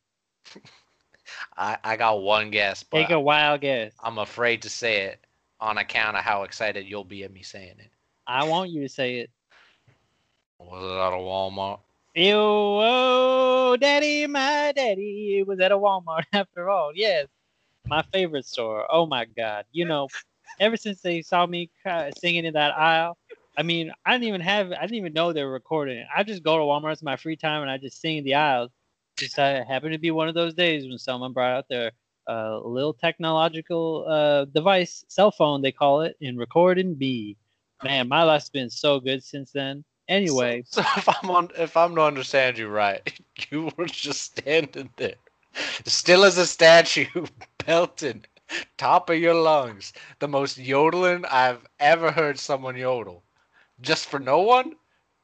I, 1.57 1.77
I 1.83 1.95
got 1.95 2.21
one 2.21 2.49
guess, 2.49 2.81
but 2.81 3.01
Take 3.01 3.11
a 3.11 3.19
wild 3.19 3.61
guess. 3.61 3.93
I'm 4.03 4.17
afraid 4.17 4.63
to 4.63 4.69
say 4.69 5.03
it 5.03 5.19
on 5.59 5.77
account 5.77 6.17
of 6.17 6.23
how 6.23 6.43
excited 6.43 6.87
you'll 6.87 7.03
be 7.03 7.23
at 7.23 7.31
me 7.31 7.43
saying 7.43 7.75
it. 7.77 7.91
I 8.25 8.45
want 8.45 8.71
you 8.71 8.81
to 8.81 8.89
say 8.89 9.17
it. 9.19 9.29
Was 10.57 10.83
it 10.83 10.99
out 10.99 11.13
of 11.13 11.21
Walmart? 11.21 11.79
Ew, 12.15 12.35
oh, 12.35 13.77
daddy, 13.79 14.25
my 14.27 14.73
daddy. 14.75 15.37
It 15.39 15.47
was 15.47 15.59
at 15.59 15.71
a 15.71 15.77
Walmart 15.77 16.23
after 16.33 16.69
all. 16.69 16.91
Yes, 16.93 17.27
my 17.89 18.03
favorite 18.13 18.45
store. 18.45 18.85
Oh 18.91 19.05
my 19.05 19.25
God. 19.25 19.65
You 19.71 19.85
know, 19.85 20.07
ever 20.59 20.77
since 20.77 21.01
they 21.01 21.21
saw 21.21 21.45
me 21.45 21.69
singing 22.17 22.45
in 22.45 22.53
that 22.53 22.77
aisle, 22.77 23.17
I 23.57 23.63
mean, 23.63 23.91
I 24.05 24.13
didn't 24.13 24.27
even 24.27 24.41
have, 24.41 24.71
I 24.71 24.81
didn't 24.81 24.95
even 24.95 25.13
know 25.13 25.33
they 25.33 25.43
were 25.43 25.51
recording 25.51 25.97
it. 25.97 26.07
I 26.15 26.23
just 26.23 26.43
go 26.43 26.57
to 26.57 26.63
Walmart 26.63 27.01
in 27.01 27.05
my 27.05 27.17
free 27.17 27.35
time 27.35 27.61
and 27.61 27.71
I 27.71 27.77
just 27.77 27.99
sing 28.01 28.17
in 28.17 28.23
the 28.23 28.35
aisles. 28.35 28.71
Just 29.17 29.37
uh, 29.37 29.65
happened 29.65 29.93
to 29.93 29.99
be 29.99 30.11
one 30.11 30.29
of 30.29 30.35
those 30.35 30.53
days 30.53 30.87
when 30.87 30.97
someone 30.97 31.33
brought 31.33 31.57
out 31.57 31.67
their 31.69 31.91
uh, 32.29 32.59
little 32.59 32.93
technological 32.93 34.05
uh, 34.07 34.45
device, 34.45 35.03
cell 35.09 35.31
phone 35.31 35.61
they 35.61 35.71
call 35.71 36.01
it, 36.01 36.15
and 36.21 36.37
record 36.37 36.77
and 36.79 36.97
be. 36.97 37.35
Man, 37.83 38.07
my 38.07 38.23
life's 38.23 38.49
been 38.49 38.69
so 38.69 38.99
good 38.99 39.23
since 39.23 39.51
then. 39.51 39.83
Anyway, 40.07 40.63
So, 40.65 40.81
so 40.81 40.87
if 40.97 41.09
I'm 41.09 41.29
on, 41.31 41.49
if 41.57 41.75
I'm 41.75 41.95
to 41.95 42.01
understand 42.01 42.57
you 42.57 42.67
right, 42.67 43.19
you 43.51 43.71
were 43.77 43.85
just 43.85 44.21
standing 44.37 44.89
there, 44.97 45.15
still 45.85 46.23
as 46.23 46.37
a 46.37 46.45
statue, 46.45 47.25
belting, 47.65 48.25
top 48.77 49.09
of 49.09 49.17
your 49.17 49.33
lungs, 49.35 49.93
the 50.19 50.27
most 50.27 50.57
yodeling 50.57 51.25
I've 51.29 51.65
ever 51.79 52.11
heard 52.11 52.39
someone 52.39 52.75
yodel, 52.77 53.23
just 53.81 54.07
for 54.07 54.19
no 54.19 54.39
one, 54.41 54.75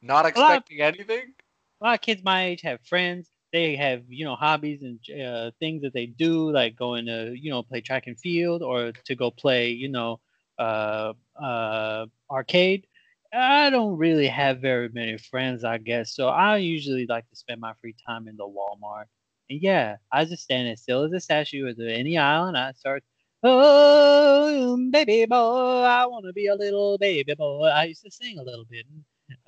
not 0.02 0.26
lot 0.36 0.58
of- 0.58 0.64
expecting 0.64 0.80
anything. 0.80 1.34
a 1.80 1.84
lot 1.84 1.94
of 1.94 2.00
kids 2.00 2.22
my 2.22 2.46
age 2.46 2.62
have 2.62 2.80
friends. 2.86 3.30
They 3.52 3.76
have, 3.76 4.02
you 4.08 4.24
know, 4.24 4.34
hobbies 4.36 4.82
and 4.82 4.98
uh, 5.20 5.50
things 5.58 5.82
that 5.82 5.92
they 5.94 6.06
do, 6.06 6.50
like 6.50 6.76
going 6.76 7.06
to, 7.06 7.34
you 7.38 7.50
know, 7.50 7.62
play 7.62 7.80
track 7.80 8.06
and 8.06 8.18
field 8.18 8.62
or 8.62 8.92
to 8.92 9.14
go 9.14 9.30
play, 9.30 9.70
you 9.70 9.88
know, 9.88 10.20
uh, 10.58 11.12
uh, 11.40 12.06
arcade. 12.30 12.86
I 13.32 13.70
don't 13.70 13.96
really 13.96 14.26
have 14.28 14.60
very 14.60 14.88
many 14.88 15.18
friends, 15.18 15.64
I 15.64 15.78
guess. 15.78 16.14
So 16.14 16.28
I 16.28 16.56
usually 16.58 17.06
like 17.06 17.28
to 17.28 17.36
spend 17.36 17.60
my 17.60 17.72
free 17.80 17.94
time 18.06 18.28
in 18.28 18.36
the 18.36 18.44
Walmart. 18.44 19.06
And 19.48 19.60
yeah, 19.62 19.96
I 20.12 20.24
just 20.24 20.42
stand 20.42 20.68
as 20.68 20.82
still 20.82 21.04
as 21.04 21.12
a 21.12 21.20
statue 21.20 21.68
at 21.68 21.76
any 21.78 22.18
island. 22.18 22.56
I 22.56 22.72
start, 22.72 23.04
oh, 23.42 24.76
baby 24.90 25.26
boy, 25.26 25.82
I 25.82 26.06
want 26.06 26.24
to 26.26 26.32
be 26.32 26.46
a 26.48 26.54
little 26.54 26.98
baby 26.98 27.34
boy. 27.34 27.66
I 27.66 27.84
used 27.84 28.02
to 28.04 28.10
sing 28.10 28.38
a 28.38 28.42
little 28.42 28.64
bit. 28.64 28.86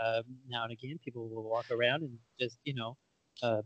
Um, 0.00 0.23
now 0.49 0.64
and 0.64 0.73
again, 0.73 0.99
people 1.05 1.28
will 1.28 1.49
walk 1.49 1.71
around 1.71 2.02
and 2.02 2.19
just, 2.40 2.59
you 2.64 2.75
know, 2.75 2.97
uh, 3.43 3.62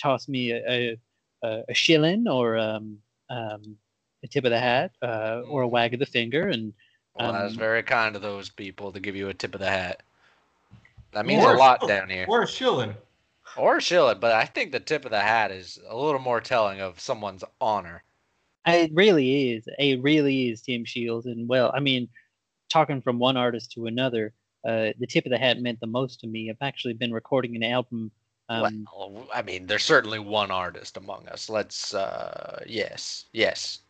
toss 0.00 0.28
me 0.28 0.52
a, 0.52 0.62
a, 0.68 0.96
a 1.42 1.64
a 1.68 1.74
shilling 1.74 2.26
or 2.28 2.56
um, 2.56 2.98
um, 3.28 3.76
a 4.22 4.26
tip 4.26 4.44
of 4.44 4.50
the 4.50 4.58
hat 4.58 4.92
uh, 5.02 5.42
or 5.48 5.62
a 5.62 5.68
wag 5.68 5.94
of 5.94 6.00
the 6.00 6.06
finger. 6.06 6.48
And 6.48 6.72
Well, 7.14 7.32
that's 7.32 7.52
Um, 7.52 7.58
very 7.58 7.82
kind 7.82 8.16
of 8.16 8.22
those 8.22 8.48
people 8.48 8.92
to 8.92 9.00
give 9.00 9.16
you 9.16 9.28
a 9.28 9.34
tip 9.34 9.54
of 9.54 9.60
the 9.60 9.68
hat. 9.68 10.02
That 11.12 11.26
means 11.26 11.44
Or 11.44 11.54
a 11.54 11.58
lot 11.58 11.86
down 11.88 12.08
here. 12.08 12.24
Or 12.28 12.42
a 12.42 12.46
shilling. 12.46 12.94
Or 13.56 13.80
shill 13.80 14.08
it, 14.10 14.20
but 14.20 14.32
I 14.32 14.44
think 14.44 14.72
the 14.72 14.80
tip 14.80 15.04
of 15.04 15.10
the 15.10 15.20
hat 15.20 15.50
is 15.50 15.78
a 15.88 15.96
little 15.96 16.20
more 16.20 16.40
telling 16.40 16.80
of 16.80 17.00
someone's 17.00 17.44
honor. 17.60 18.02
it 18.66 18.90
really 18.94 19.52
is. 19.52 19.64
It 19.78 20.02
really 20.02 20.50
is 20.50 20.62
Tim 20.62 20.84
Shields. 20.84 21.26
And 21.26 21.48
well, 21.48 21.72
I 21.74 21.80
mean, 21.80 22.08
talking 22.70 23.00
from 23.00 23.18
one 23.18 23.36
artist 23.36 23.72
to 23.72 23.86
another, 23.86 24.32
uh, 24.66 24.92
the 24.98 25.06
tip 25.06 25.26
of 25.26 25.30
the 25.30 25.38
hat 25.38 25.60
meant 25.60 25.80
the 25.80 25.86
most 25.86 26.20
to 26.20 26.26
me. 26.26 26.50
I've 26.50 26.56
actually 26.60 26.94
been 26.94 27.12
recording 27.12 27.56
an 27.56 27.62
album. 27.62 28.10
Um, 28.48 28.86
well, 28.92 29.28
I 29.32 29.42
mean, 29.42 29.66
there's 29.66 29.84
certainly 29.84 30.18
one 30.18 30.50
artist 30.50 30.96
among 30.96 31.28
us. 31.28 31.48
Let's, 31.48 31.94
uh, 31.94 32.62
yes, 32.66 33.26
yes. 33.32 33.80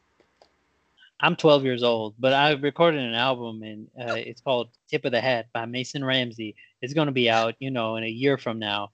I'm 1.23 1.37
12 1.37 1.65
years 1.65 1.83
old, 1.83 2.15
but 2.19 2.33
I 2.33 2.53
recorded 2.53 3.01
an 3.01 3.15
album 3.15 3.63
and 3.63 3.89
uh, 4.01 4.15
it's 4.15 4.41
called 4.41 4.71
Tip 4.89 5.05
of 5.05 5.13
the 5.13 5.21
Hat 5.21 5.47
by 5.53 5.67
Mason 5.67 6.03
Ramsey. 6.05 6.57
It's 6.81 6.95
going 6.95 7.07
to 7.07 7.13
be 7.13 7.29
out, 7.29 7.55
you 7.59 7.71
know, 7.71 7.97
in 7.97 8.05
a 8.05 8.09
year 8.09 8.39
from 8.39 8.59
now. 8.59 8.91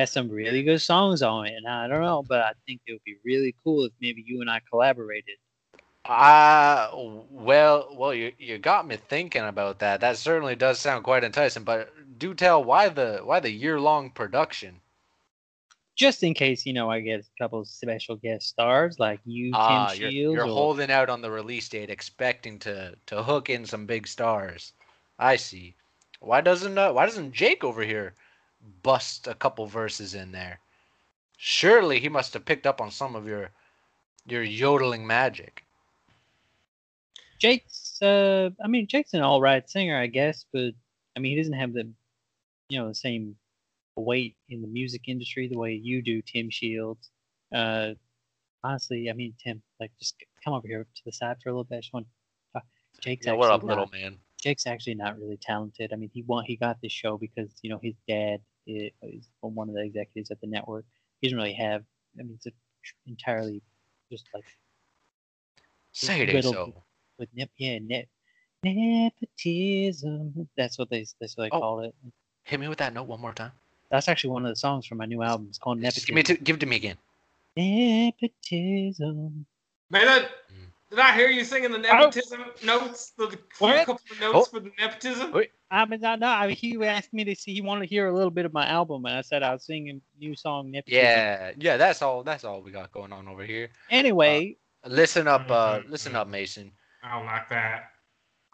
Has 0.00 0.12
some 0.12 0.30
really 0.30 0.62
good 0.62 0.80
songs 0.80 1.20
on 1.20 1.46
it. 1.46 1.52
And 1.58 1.68
I 1.68 1.86
don't 1.86 2.00
know, 2.00 2.24
but 2.26 2.40
I 2.40 2.52
think 2.66 2.80
it 2.86 2.92
would 2.92 3.04
be 3.04 3.16
really 3.22 3.54
cool 3.62 3.84
if 3.84 3.92
maybe 4.00 4.24
you 4.26 4.40
and 4.40 4.48
I 4.48 4.62
collaborated. 4.70 5.36
Uh, 6.06 6.88
well, 7.30 7.88
well, 7.92 8.14
you 8.14 8.32
you 8.38 8.56
got 8.56 8.86
me 8.86 8.96
thinking 8.96 9.44
about 9.44 9.80
that. 9.80 10.00
That 10.00 10.16
certainly 10.16 10.56
does 10.56 10.78
sound 10.78 11.04
quite 11.04 11.22
enticing. 11.22 11.64
But 11.64 11.92
do 12.18 12.32
tell 12.32 12.64
why 12.64 12.88
the 12.88 13.20
why 13.22 13.40
the 13.40 13.50
year 13.50 13.78
long 13.78 14.08
production? 14.08 14.80
Just 15.96 16.22
in 16.22 16.32
case, 16.32 16.64
you 16.64 16.72
know, 16.72 16.90
I 16.90 17.00
get 17.00 17.20
a 17.20 17.24
couple 17.38 17.60
of 17.60 17.68
special 17.68 18.16
guest 18.16 18.48
stars 18.48 18.98
like 18.98 19.20
you, 19.26 19.50
Tim 19.52 19.60
Ah, 19.60 19.92
you're, 19.92 20.10
you're 20.10 20.46
or- 20.46 20.54
holding 20.54 20.90
out 20.90 21.10
on 21.10 21.20
the 21.20 21.30
release 21.30 21.68
date, 21.68 21.90
expecting 21.90 22.58
to 22.60 22.94
to 23.04 23.22
hook 23.22 23.50
in 23.50 23.66
some 23.66 23.84
big 23.84 24.06
stars. 24.06 24.72
I 25.18 25.36
see. 25.36 25.74
Why 26.20 26.40
doesn't 26.40 26.78
uh, 26.78 26.94
why 26.94 27.04
doesn't 27.04 27.32
Jake 27.32 27.64
over 27.64 27.82
here 27.82 28.14
bust 28.82 29.26
a 29.26 29.34
couple 29.34 29.66
verses 29.66 30.14
in 30.14 30.32
there? 30.32 30.60
Surely 31.36 32.00
he 32.00 32.08
must 32.08 32.34
have 32.34 32.44
picked 32.44 32.66
up 32.66 32.80
on 32.80 32.90
some 32.90 33.14
of 33.16 33.26
your 33.26 33.50
your 34.26 34.42
yodeling 34.42 35.06
magic. 35.06 35.64
Jake's, 37.38 38.00
uh, 38.02 38.50
I 38.62 38.68
mean, 38.68 38.86
Jake's 38.86 39.14
an 39.14 39.22
all 39.22 39.40
right 39.40 39.68
singer, 39.68 39.96
I 39.98 40.06
guess, 40.06 40.44
but 40.52 40.74
I 41.16 41.20
mean, 41.20 41.32
he 41.32 41.36
doesn't 41.42 41.54
have 41.54 41.72
the, 41.72 41.88
you 42.68 42.78
know, 42.78 42.88
the 42.88 42.94
same 42.94 43.36
weight 43.96 44.36
in 44.48 44.60
the 44.60 44.68
music 44.68 45.08
industry 45.08 45.48
the 45.48 45.58
way 45.58 45.72
you 45.72 46.02
do, 46.02 46.20
Tim 46.22 46.50
Shields. 46.50 47.10
Uh, 47.52 47.92
honestly, 48.62 49.08
I 49.08 49.14
mean, 49.14 49.34
Tim, 49.42 49.62
like, 49.80 49.90
just 49.98 50.22
come 50.44 50.52
over 50.54 50.68
here 50.68 50.84
to 50.84 51.04
the 51.04 51.12
side 51.12 51.38
for 51.42 51.48
a 51.48 51.52
little 51.52 51.64
bit. 51.64 51.76
I 51.76 51.80
just 51.80 51.92
want 51.92 52.06
to 52.06 52.60
talk. 52.60 52.66
Jake's 53.00 53.26
Yeah, 53.26 53.32
actually 53.32 53.38
what 53.38 53.50
up, 53.50 53.62
not, 53.62 53.68
little 53.68 53.90
man? 53.90 54.18
Jake's 54.40 54.66
actually 54.66 54.94
not 54.94 55.18
really 55.18 55.38
talented. 55.38 55.92
I 55.92 55.96
mean, 55.96 56.10
he 56.12 56.22
won, 56.22 56.44
he 56.44 56.56
got 56.56 56.80
this 56.82 56.92
show 56.92 57.16
because 57.16 57.50
you 57.62 57.70
know 57.70 57.78
his 57.82 57.94
dad 58.06 58.40
i- 58.40 58.49
is 58.66 59.28
one 59.40 59.68
of 59.68 59.74
the 59.74 59.82
executives 59.82 60.30
at 60.30 60.40
the 60.40 60.46
network. 60.46 60.84
He 61.20 61.28
doesn't 61.28 61.38
really 61.38 61.54
have. 61.54 61.82
I 62.18 62.22
mean, 62.22 62.34
it's 62.36 62.46
a 62.46 62.52
entirely 63.06 63.62
just 64.10 64.26
like 64.34 64.44
Say 65.92 66.22
it 66.22 66.42
so. 66.44 66.72
with 67.18 67.28
nep 67.34 67.50
yeah 67.58 67.78
nep 67.80 68.06
nepotism. 68.64 70.48
That's 70.56 70.78
what 70.78 70.88
they 70.90 71.04
that's 71.20 71.36
what 71.36 71.44
they 71.44 71.50
Oh. 71.56 71.60
call 71.60 71.80
it. 71.80 71.94
Hit 72.44 72.58
me 72.60 72.68
with 72.68 72.78
that 72.78 72.92
note 72.94 73.04
one 73.08 73.20
more 73.20 73.32
time. 73.34 73.52
That's 73.90 74.08
actually 74.08 74.30
one 74.30 74.44
of 74.46 74.50
the 74.50 74.56
songs 74.56 74.86
from 74.86 74.98
my 74.98 75.06
new 75.06 75.22
album. 75.22 75.46
It's 75.48 75.58
called 75.58 75.80
Just 75.80 76.06
give 76.06 76.14
Nepotism. 76.14 76.34
me 76.34 76.38
to, 76.38 76.44
give 76.44 76.56
it 76.56 76.60
to 76.60 76.66
me 76.66 76.76
again. 76.76 76.96
Nepotism. 77.56 79.46
Man, 79.90 80.06
that, 80.06 80.30
Mm. 80.52 80.70
Did 80.90 80.98
I 80.98 81.14
hear 81.14 81.28
you 81.30 81.44
singing 81.44 81.70
the 81.72 81.78
nepotism 81.78 82.44
notes? 82.64 83.12
The, 83.16 83.26
the 83.28 83.38
What? 83.58 83.86
couple 83.86 84.00
of 84.10 84.20
notes 84.20 84.48
Oh. 84.48 84.50
for 84.50 84.60
the 84.60 84.70
nepotism? 84.78 85.32
Wait. 85.32 85.50
I 85.70 85.84
mean, 85.86 86.00
no, 86.00 86.16
no. 86.16 86.26
I 86.26 86.48
mean, 86.48 86.56
he 86.56 86.76
asked 86.84 87.12
me 87.12 87.22
to 87.24 87.34
see. 87.34 87.54
He 87.54 87.60
wanted 87.60 87.82
to 87.82 87.86
hear 87.86 88.08
a 88.08 88.12
little 88.14 88.30
bit 88.30 88.44
of 88.44 88.52
my 88.52 88.66
album, 88.66 89.04
and 89.06 89.14
I 89.16 89.20
said 89.20 89.42
I 89.44 89.52
was 89.52 89.64
singing 89.64 90.00
new 90.18 90.34
song 90.34 90.70
Nepotism. 90.72 91.00
Yeah, 91.00 91.52
yeah. 91.58 91.76
That's 91.76 92.02
all. 92.02 92.24
That's 92.24 92.44
all 92.44 92.60
we 92.60 92.72
got 92.72 92.90
going 92.90 93.12
on 93.12 93.28
over 93.28 93.44
here. 93.44 93.70
Anyway, 93.90 94.56
Listen 94.84 95.28
up, 95.28 95.48
uh, 95.50 95.80
Mhm, 95.80 95.90
listen 95.90 96.16
up, 96.16 96.26
Mason. 96.26 96.72
I 97.02 97.16
don't 97.16 97.26
like 97.26 97.48
that. 97.50 97.92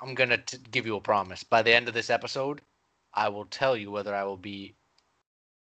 I'm 0.00 0.14
gonna 0.14 0.36
t- 0.38 0.58
give 0.70 0.84
you 0.84 0.96
a 0.96 1.00
promise. 1.00 1.42
By 1.44 1.62
the 1.62 1.72
end 1.74 1.88
of 1.88 1.94
this 1.94 2.10
episode, 2.10 2.60
I 3.14 3.28
will 3.28 3.46
tell 3.46 3.76
you 3.76 3.90
whether 3.92 4.14
I 4.14 4.24
will 4.24 4.36
be 4.36 4.74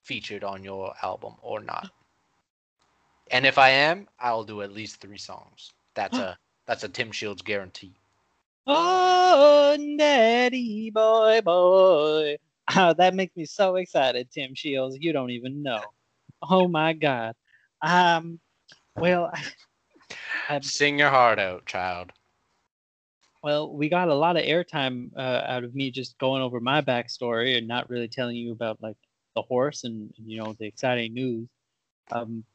featured 0.04 0.44
on 0.44 0.63
your 0.63 0.94
album 1.01 1.36
or 1.42 1.60
not. 1.60 1.90
And 3.32 3.46
if 3.46 3.58
I 3.58 3.70
am, 3.70 4.08
I'll 4.20 4.44
do 4.44 4.62
at 4.62 4.72
least 4.72 5.01
three 5.01 5.18
songs. 5.18 5.74
That's 5.96 6.18
a 6.18 6.38
that's 6.72 6.86
a 6.86 6.88
Tim 6.88 7.12
Shields 7.12 7.42
guarantee. 7.42 7.92
Oh, 8.66 9.75
daddy 9.98 10.90
boy, 10.90 11.42
boy. 11.44 12.38
Ah, 12.70 12.94
that 12.98 13.13
makes 13.13 13.36
me 13.36 13.44
so 13.44 13.75
excited, 13.75 14.32
Tim 14.32 14.56
Shields. 14.56 14.98
You 14.98 15.12
don't 15.12 15.32
even 15.32 15.63
know. 15.63 15.82
Oh 16.42 16.70
my 16.70 16.94
God. 16.94 17.36
Um, 17.82 18.40
well, 18.96 19.34
Um, 20.50 20.62
Sing 20.62 20.98
your 20.98 21.10
heart 21.10 21.40
out, 21.40 21.66
child. 21.66 22.13
well, 23.44 23.74
we 23.74 23.90
got 23.90 24.08
a 24.08 24.16
lot 24.16 24.38
of 24.38 24.44
airtime 24.44 25.10
uh, 25.18 25.44
out 25.46 25.66
of 25.66 25.75
me 25.75 25.92
just 25.92 26.18
going 26.20 26.42
over 26.42 26.62
my 26.62 26.82
backstory 26.82 27.58
and 27.58 27.68
not 27.68 27.90
really 27.90 28.08
telling 28.08 28.38
you 28.38 28.54
about 28.54 28.82
like 28.82 28.98
the 29.36 29.42
horse 29.42 29.84
and 29.84 30.13
you 30.24 30.42
know 30.42 30.54
the 30.58 30.68
exciting 30.68 31.13
news. 31.13 31.50
Um, 32.13 32.46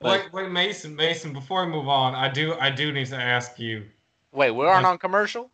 but 0.00 0.24
Wait, 0.24 0.32
wait, 0.32 0.50
Mason, 0.50 0.94
Mason. 0.94 1.32
Before 1.32 1.64
we 1.64 1.72
move 1.72 1.88
on, 1.88 2.14
I 2.14 2.28
do, 2.28 2.54
I 2.60 2.70
do 2.70 2.92
need 2.92 3.06
to 3.08 3.16
ask 3.16 3.58
you. 3.58 3.84
Wait, 4.32 4.50
we 4.50 4.66
aren't 4.66 4.86
on 4.86 4.98
commercial? 4.98 5.50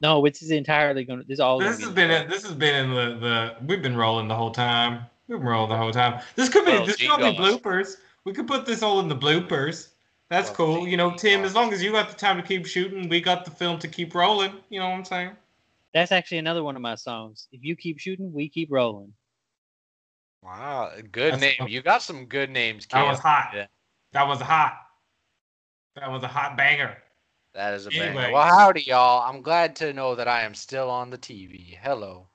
no, 0.00 0.24
this 0.24 0.42
is 0.42 0.50
entirely 0.50 1.04
going. 1.04 1.20
to 1.20 1.24
This 1.26 1.36
is 1.36 1.40
all. 1.40 1.58
This 1.58 1.80
has 1.80 1.88
be 1.88 1.94
been, 1.94 2.10
in- 2.10 2.28
this 2.28 2.42
has 2.44 2.54
been 2.54 2.84
in 2.84 2.90
the, 2.94 3.18
the. 3.18 3.56
We've 3.66 3.82
been 3.82 3.96
rolling 3.96 4.28
the 4.28 4.34
whole 4.36 4.50
time. 4.50 5.06
We've 5.28 5.38
been 5.38 5.46
rolling 5.46 5.70
the 5.70 5.76
whole 5.76 5.92
time. 5.92 6.20
This 6.34 6.48
could 6.48 6.64
be, 6.64 6.72
Well, 6.72 6.86
this 6.86 6.96
could 6.96 7.18
be 7.18 7.36
bloopers. 7.36 7.96
We 8.24 8.32
could 8.32 8.46
put 8.46 8.66
this 8.66 8.82
all 8.82 9.00
in 9.00 9.08
the 9.08 9.16
bloopers. 9.16 9.88
That's 10.28 10.48
Well, 10.48 10.56
cool. 10.56 10.88
You 10.88 10.96
know, 10.96 11.10
Tim. 11.10 11.40
jingoes. 11.40 11.46
As 11.46 11.54
long 11.54 11.72
as 11.72 11.82
you 11.82 11.92
got 11.92 12.08
the 12.08 12.16
time 12.16 12.36
to 12.36 12.42
keep 12.42 12.66
shooting, 12.66 13.08
we 13.08 13.20
got 13.20 13.44
the 13.44 13.50
film 13.50 13.78
to 13.80 13.88
keep 13.88 14.14
rolling. 14.14 14.52
You 14.70 14.80
know 14.80 14.88
what 14.88 14.96
I'm 14.96 15.04
saying? 15.04 15.30
That's 15.92 16.10
actually 16.12 16.38
another 16.38 16.64
one 16.64 16.74
of 16.74 16.82
my 16.82 16.94
songs. 16.94 17.48
If 17.52 17.62
you 17.64 17.76
keep 17.76 17.98
shooting, 17.98 18.32
we 18.32 18.48
keep 18.48 18.70
rolling. 18.70 19.12
Wow, 20.42 20.90
good 21.12 21.34
That's- 21.34 21.58
name. 21.58 21.68
You 21.68 21.82
got 21.82 22.02
some 22.02 22.26
good 22.26 22.50
names, 22.50 22.86
That 22.86 23.06
was 23.06 23.18
hot. 23.20 23.50
Yeah. 23.54 23.66
That 24.12 24.26
was 24.26 24.40
hot. 24.40 24.78
That 25.96 26.10
was 26.10 26.22
a 26.22 26.28
hot 26.28 26.56
banger. 26.56 26.96
That 27.54 27.74
is 27.74 27.86
a 27.86 27.90
banger. 27.90 28.32
Well, 28.32 28.42
howdy, 28.42 28.82
y'all. 28.82 29.28
I'm 29.28 29.42
glad 29.42 29.76
to 29.76 29.92
know 29.92 30.14
that 30.14 30.26
I 30.26 30.42
am 30.42 30.54
still 30.54 30.90
on 30.90 31.10
the 31.10 31.18
TV. 31.18 31.76
Hello. 31.82 32.26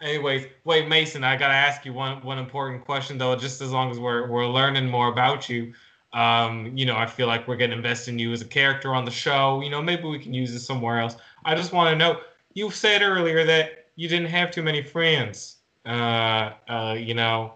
Anyways, 0.00 0.46
wait, 0.64 0.88
Mason, 0.88 1.24
I 1.24 1.36
gotta 1.36 1.54
ask 1.54 1.84
you 1.84 1.92
one 1.92 2.22
one 2.22 2.38
important 2.38 2.84
question 2.84 3.16
though. 3.16 3.34
Just 3.36 3.62
as 3.62 3.72
long 3.72 3.90
as 3.90 3.98
we're 3.98 4.28
we're 4.28 4.46
learning 4.46 4.88
more 4.88 5.08
about 5.08 5.48
you, 5.48 5.72
um, 6.12 6.76
you 6.76 6.84
know, 6.84 6.96
I 6.96 7.06
feel 7.06 7.26
like 7.26 7.48
we're 7.48 7.56
getting 7.56 7.76
invested 7.76 8.12
in 8.12 8.18
you 8.18 8.32
as 8.32 8.42
a 8.42 8.46
character 8.46 8.94
on 8.94 9.04
the 9.04 9.10
show. 9.10 9.60
You 9.62 9.70
know, 9.70 9.82
maybe 9.82 10.04
we 10.04 10.18
can 10.18 10.34
use 10.34 10.52
this 10.52 10.66
somewhere 10.66 11.00
else. 11.00 11.16
I 11.44 11.54
just 11.54 11.72
want 11.72 11.90
to 11.90 11.96
know. 11.96 12.20
You 12.54 12.70
said 12.70 13.02
earlier 13.02 13.44
that 13.44 13.86
you 13.96 14.08
didn't 14.08 14.28
have 14.28 14.50
too 14.50 14.62
many 14.62 14.82
friends. 14.82 15.55
Uh, 15.86 16.52
uh, 16.68 16.96
you 16.98 17.14
know, 17.14 17.54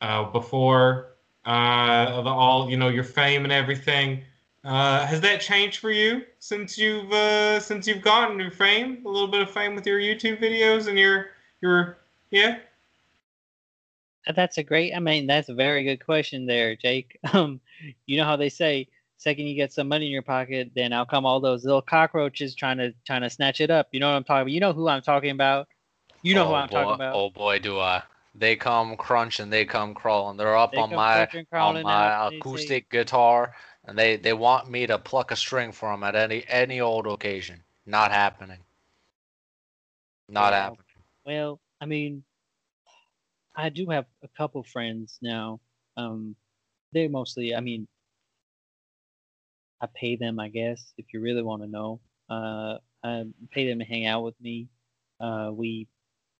uh, 0.00 0.24
before 0.24 1.14
uh, 1.44 2.22
the 2.22 2.28
all, 2.28 2.68
you 2.68 2.76
know, 2.76 2.88
your 2.88 3.04
fame 3.04 3.44
and 3.44 3.52
everything. 3.52 4.22
Uh, 4.64 5.06
has 5.06 5.20
that 5.20 5.40
changed 5.40 5.78
for 5.78 5.92
you 5.92 6.24
since 6.40 6.76
you've 6.76 7.12
since 7.62 7.86
you've 7.86 8.02
gotten 8.02 8.38
your 8.40 8.50
fame? 8.50 9.02
A 9.06 9.08
little 9.08 9.28
bit 9.28 9.40
of 9.40 9.50
fame 9.50 9.76
with 9.76 9.86
your 9.86 10.00
YouTube 10.00 10.42
videos 10.42 10.88
and 10.88 10.98
your 10.98 11.28
your 11.60 11.98
yeah. 12.30 12.58
That's 14.34 14.58
a 14.58 14.62
great. 14.62 14.94
I 14.94 14.98
mean, 14.98 15.26
that's 15.26 15.48
a 15.48 15.54
very 15.54 15.84
good 15.84 16.04
question 16.04 16.46
there, 16.46 16.76
Jake. 16.76 17.18
Um, 17.32 17.60
you 18.06 18.16
know 18.16 18.24
how 18.24 18.34
they 18.34 18.48
say, 18.48 18.88
second 19.18 19.46
you 19.46 19.54
get 19.54 19.72
some 19.72 19.86
money 19.86 20.06
in 20.06 20.12
your 20.12 20.22
pocket, 20.22 20.72
then 20.74 20.92
out 20.92 21.08
come 21.08 21.24
all 21.24 21.38
those 21.38 21.64
little 21.64 21.80
cockroaches 21.80 22.56
trying 22.56 22.78
to 22.78 22.92
trying 23.06 23.22
to 23.22 23.30
snatch 23.30 23.60
it 23.60 23.70
up. 23.70 23.88
You 23.92 24.00
know 24.00 24.08
what 24.08 24.16
I'm 24.16 24.24
talking 24.24 24.42
about? 24.42 24.50
You 24.50 24.60
know 24.60 24.72
who 24.72 24.88
I'm 24.88 25.02
talking 25.02 25.30
about. 25.30 25.68
You 26.22 26.34
know 26.34 26.46
oh, 26.46 26.48
who 26.48 26.54
I'm 26.54 26.68
boy, 26.68 26.68
talking 26.68 26.94
about. 26.94 27.20
Oh 27.20 27.30
boy, 27.30 27.58
do 27.58 27.78
I. 27.80 28.02
They 28.34 28.56
come 28.56 28.96
crunching, 28.96 29.50
they 29.50 29.64
come 29.64 29.94
crawling. 29.94 30.36
They're 30.36 30.56
up 30.56 30.72
They 30.72 30.78
on 30.78 30.94
my 30.94 31.28
on 31.56 31.80
my 31.80 32.28
they 32.28 32.38
acoustic 32.38 32.90
guitar, 32.90 33.54
and 33.84 33.98
they 33.98 34.16
they 34.16 34.32
want 34.32 34.68
me 34.70 34.86
to 34.86 34.98
pluck 34.98 35.30
a 35.30 35.36
string 35.36 35.72
for 35.72 35.90
them 35.90 36.02
at 36.04 36.14
any 36.16 36.44
any 36.48 36.80
old 36.80 37.06
occasion. 37.06 37.64
Not 37.86 38.10
happening. 38.12 38.64
Not 40.28 40.52
Wow. 40.52 40.54
happening. 40.54 40.86
Well, 41.24 41.60
I 41.80 41.86
mean, 41.86 42.24
I 43.54 43.68
do 43.68 43.86
have 43.90 44.06
a 44.22 44.28
couple 44.28 44.62
friends 44.62 45.18
now. 45.20 45.60
Um, 45.96 46.36
they're 46.92 47.08
mostly, 47.10 47.54
I 47.54 47.60
mean, 47.60 47.88
I 49.80 49.86
pay 49.86 50.16
them, 50.16 50.38
I 50.40 50.48
guess, 50.48 50.92
if 50.98 51.12
you 51.12 51.20
really 51.20 51.42
want 51.42 51.62
to 51.62 51.68
know. 51.68 52.00
Uh, 52.28 52.78
I 53.02 53.24
pay 53.50 53.68
them 53.68 53.78
to 53.80 53.84
hang 53.84 54.06
out 54.06 54.22
with 54.24 54.40
me. 54.40 54.68
Uh, 55.20 55.50
we 55.52 55.88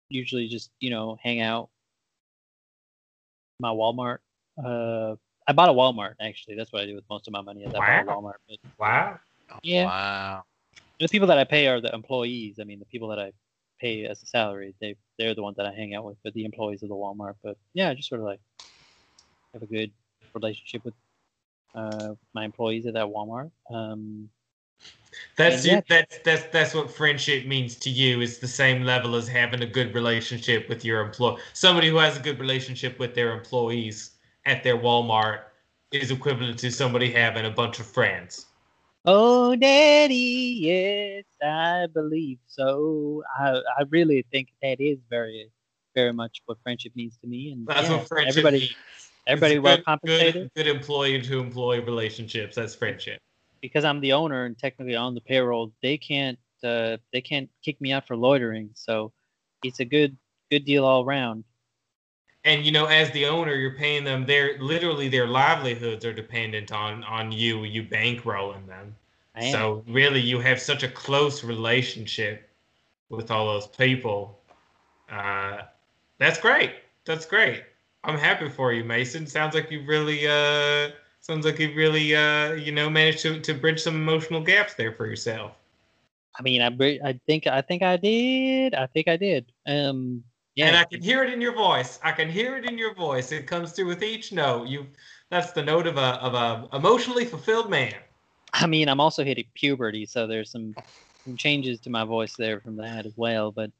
usually 0.08 0.48
just, 0.48 0.70
you 0.80 0.90
know, 0.90 1.18
hang 1.22 1.40
out. 1.40 1.68
My 3.60 3.70
Walmart. 3.70 4.18
Uh, 4.62 5.16
I 5.46 5.52
bought 5.52 5.68
a 5.68 5.72
Walmart 5.72 6.14
actually. 6.20 6.56
That's 6.56 6.72
what 6.72 6.82
I 6.82 6.86
do 6.86 6.94
with 6.94 7.04
most 7.08 7.26
of 7.26 7.32
my 7.32 7.40
money. 7.40 7.64
Is 7.64 7.74
I 7.74 8.04
bought 8.04 8.16
a 8.16 8.18
Walmart. 8.18 8.34
But 8.48 8.58
Wow. 8.78 9.18
Yeah. 9.62 9.84
Wow. 9.84 10.44
the 11.00 11.08
people 11.08 11.28
that 11.28 11.38
I 11.38 11.44
pay 11.44 11.66
are 11.66 11.80
the 11.80 11.92
employees. 11.94 12.58
I 12.60 12.64
mean, 12.64 12.78
the 12.78 12.84
people 12.84 13.08
that 13.08 13.18
I 13.18 13.32
pay 13.80 14.04
as 14.04 14.22
a 14.22 14.26
salary, 14.26 14.74
they 14.80 14.96
they're 15.18 15.34
the 15.34 15.42
ones 15.42 15.56
that 15.56 15.66
I 15.66 15.72
hang 15.72 15.94
out 15.94 16.04
with, 16.04 16.16
but 16.22 16.34
the 16.34 16.44
employees 16.44 16.82
of 16.82 16.88
the 16.88 16.94
Walmart. 16.94 17.34
But 17.42 17.56
yeah, 17.74 17.88
I 17.88 17.94
just 17.94 18.08
sort 18.08 18.20
of 18.20 18.26
like 18.26 18.40
have 19.52 19.62
a 19.62 19.66
good 19.66 19.90
relationship 20.34 20.84
with 20.84 20.94
uh, 21.74 22.14
my 22.34 22.44
employees 22.44 22.86
at 22.86 22.94
that 22.94 23.06
Walmart. 23.06 23.50
Um, 23.70 24.28
That's 25.36 25.64
your, 25.64 25.82
that's 25.88 26.18
that's 26.24 26.44
that's 26.52 26.74
what 26.74 26.90
friendship 26.90 27.46
means 27.46 27.76
to 27.76 27.90
you. 27.90 28.20
It's 28.20 28.38
the 28.38 28.48
same 28.48 28.82
level 28.82 29.14
as 29.14 29.28
having 29.28 29.62
a 29.62 29.66
good 29.66 29.94
relationship 29.94 30.68
with 30.68 30.84
your 30.84 31.00
employee. 31.00 31.38
Somebody 31.52 31.88
who 31.88 31.96
has 31.96 32.16
a 32.16 32.20
good 32.20 32.38
relationship 32.40 32.98
with 32.98 33.14
their 33.14 33.32
employees 33.32 34.12
at 34.46 34.64
their 34.64 34.76
Walmart 34.76 35.42
is 35.92 36.10
equivalent 36.10 36.58
to 36.60 36.70
somebody 36.72 37.10
having 37.12 37.46
a 37.46 37.50
bunch 37.50 37.78
of 37.78 37.86
friends. 37.86 38.46
oh, 39.06 39.54
Daddy, 39.56 40.14
yes, 40.60 41.24
I 41.42 41.86
believe 41.94 42.38
so. 42.48 43.22
I 43.38 43.60
I 43.78 43.82
really 43.90 44.24
think 44.32 44.48
that 44.62 44.80
is 44.80 44.98
very 45.08 45.50
very 45.94 46.12
much 46.12 46.42
what 46.46 46.58
friendship 46.64 46.92
means 46.96 47.16
to 47.22 47.28
me. 47.28 47.52
And 47.52 47.66
That's 47.66 47.88
yeah, 47.88 47.96
what 47.96 48.08
friendship 48.08 48.30
everybody 48.38 48.58
means. 48.60 48.74
everybody 49.26 49.54
It's 49.54 49.62
well 49.62 49.76
good- 49.76 49.84
compensated. 49.84 50.50
Good, 50.54 50.64
good 50.64 50.76
employee 50.76 51.22
to 51.22 51.38
employee 51.38 51.80
relationships. 51.80 52.56
That's 52.56 52.74
friendship. 52.74 53.20
Because 53.60 53.84
I'm 53.84 54.00
the 54.00 54.12
owner 54.12 54.44
and 54.44 54.58
technically 54.58 54.96
on 54.96 55.14
the 55.14 55.20
payroll, 55.20 55.72
they 55.82 55.96
can't 55.98 56.38
uh, 56.64 56.96
they 57.12 57.20
can't 57.20 57.48
kick 57.64 57.80
me 57.80 57.92
out 57.92 58.06
for 58.06 58.16
loitering. 58.16 58.70
So 58.74 59.12
it's 59.62 59.80
a 59.80 59.84
good 59.84 60.16
good 60.50 60.64
deal 60.64 60.84
all 60.84 61.04
around. 61.04 61.44
And 62.44 62.64
you 62.64 62.72
know, 62.72 62.86
as 62.86 63.10
the 63.10 63.26
owner, 63.26 63.54
you're 63.54 63.74
paying 63.74 64.04
them. 64.04 64.24
Their 64.26 64.58
literally 64.60 65.08
their 65.08 65.26
livelihoods 65.26 66.04
are 66.04 66.12
dependent 66.12 66.72
on 66.72 67.04
on 67.04 67.32
you. 67.32 67.64
You 67.64 67.82
bankrolling 67.82 68.66
them. 68.66 68.94
So 69.52 69.84
really, 69.86 70.20
you 70.20 70.40
have 70.40 70.60
such 70.60 70.82
a 70.82 70.88
close 70.88 71.44
relationship 71.44 72.50
with 73.08 73.30
all 73.30 73.46
those 73.46 73.68
people. 73.68 74.38
Uh, 75.10 75.58
that's 76.18 76.40
great. 76.40 76.72
That's 77.04 77.24
great. 77.24 77.62
I'm 78.04 78.18
happy 78.18 78.48
for 78.48 78.72
you, 78.72 78.84
Mason. 78.84 79.26
Sounds 79.26 79.54
like 79.54 79.70
you've 79.70 79.86
really, 79.86 80.26
uh, 80.26 80.90
sounds 81.20 81.44
like 81.44 81.58
you've 81.58 81.76
really, 81.76 82.14
uh, 82.14 82.52
you 82.52 82.72
know, 82.72 82.88
managed 82.88 83.20
to, 83.20 83.40
to 83.40 83.54
bridge 83.54 83.80
some 83.80 83.94
emotional 83.96 84.40
gaps 84.40 84.74
there 84.74 84.92
for 84.92 85.06
yourself. 85.06 85.52
I 86.38 86.42
mean, 86.42 86.62
I 86.62 87.00
I 87.04 87.18
think 87.26 87.46
I 87.46 87.62
think 87.62 87.82
I 87.82 87.96
did. 87.96 88.74
I 88.74 88.86
think 88.86 89.08
I 89.08 89.16
did. 89.16 89.50
Um, 89.66 90.22
yeah. 90.54 90.66
And 90.66 90.76
I 90.76 90.84
can 90.84 91.02
hear 91.02 91.22
it 91.22 91.32
in 91.32 91.40
your 91.40 91.54
voice. 91.54 92.00
I 92.02 92.12
can 92.12 92.28
hear 92.28 92.56
it 92.56 92.64
in 92.64 92.76
your 92.76 92.94
voice. 92.94 93.32
It 93.32 93.46
comes 93.46 93.72
through 93.72 93.86
with 93.86 94.02
each 94.02 94.32
note. 94.32 94.68
You, 94.68 94.86
that's 95.30 95.52
the 95.52 95.62
note 95.62 95.86
of 95.86 95.96
a 95.96 96.20
of 96.20 96.34
a 96.34 96.76
emotionally 96.76 97.24
fulfilled 97.24 97.70
man. 97.70 97.94
I 98.52 98.66
mean, 98.66 98.88
I'm 98.88 99.00
also 99.00 99.24
hitting 99.24 99.44
puberty, 99.54 100.06
so 100.06 100.26
there's 100.26 100.50
some 100.50 100.74
some 101.24 101.36
changes 101.36 101.80
to 101.80 101.90
my 101.90 102.04
voice 102.04 102.34
there 102.36 102.60
from 102.60 102.76
that 102.76 103.06
as 103.06 103.12
well. 103.16 103.52
But 103.52 103.70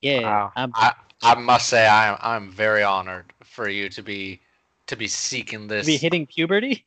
yeah, 0.00 0.22
Wow. 0.22 0.52
I'm, 0.56 0.72
I 0.74 0.92
I 1.22 1.34
must 1.34 1.68
say 1.68 1.86
I 1.86 2.08
am 2.08 2.18
I'm 2.20 2.50
very 2.52 2.82
honored 2.82 3.32
for 3.42 3.68
you 3.68 3.88
to 3.90 4.02
be 4.02 4.40
to 4.88 4.96
be 4.96 5.08
seeking 5.08 5.62
to 5.62 5.74
this. 5.74 5.86
be 5.86 5.96
hitting 5.96 6.26
puberty. 6.26 6.86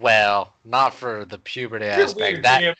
Well, 0.00 0.54
not 0.64 0.94
for 0.94 1.24
the 1.24 1.38
puberty 1.38 1.84
You're 1.86 1.94
aspect. 1.94 2.16
weird, 2.16 2.44
that 2.44 2.60
Tim. 2.60 2.74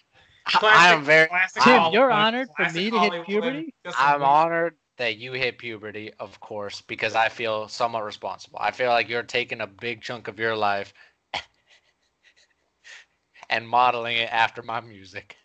I, 0.47 0.51
I 0.57 0.59
Classic- 0.59 0.99
am 0.99 1.05
very 1.05 1.29
Tim, 1.63 1.93
you're 1.93 2.11
honored 2.11 2.49
for 2.57 2.71
me 2.73 2.91
to 2.91 2.99
hit 3.01 3.25
puberty? 3.25 3.75
I'm 3.99 4.23
honored 4.23 4.77
that 4.99 5.17
you 5.17 5.33
hit 5.33 5.59
puberty, 5.59 6.13
of 6.21 6.39
course, 6.41 6.83
because 6.83 7.15
I 7.15 7.29
feel 7.29 7.67
somewhat 7.69 8.05
responsible. 8.05 8.59
I 8.61 8.71
feel 8.71 8.91
like 8.91 9.09
you're 9.09 9.23
taking 9.23 9.61
a 9.63 9.67
big 9.67 10.03
chunk 10.03 10.29
of 10.29 10.39
your 10.39 10.55
life 10.55 10.93
and 13.51 13.67
modeling 13.69 14.19
it 14.19 14.33
after 14.33 14.63
my 14.63 14.81
music. 14.81 15.37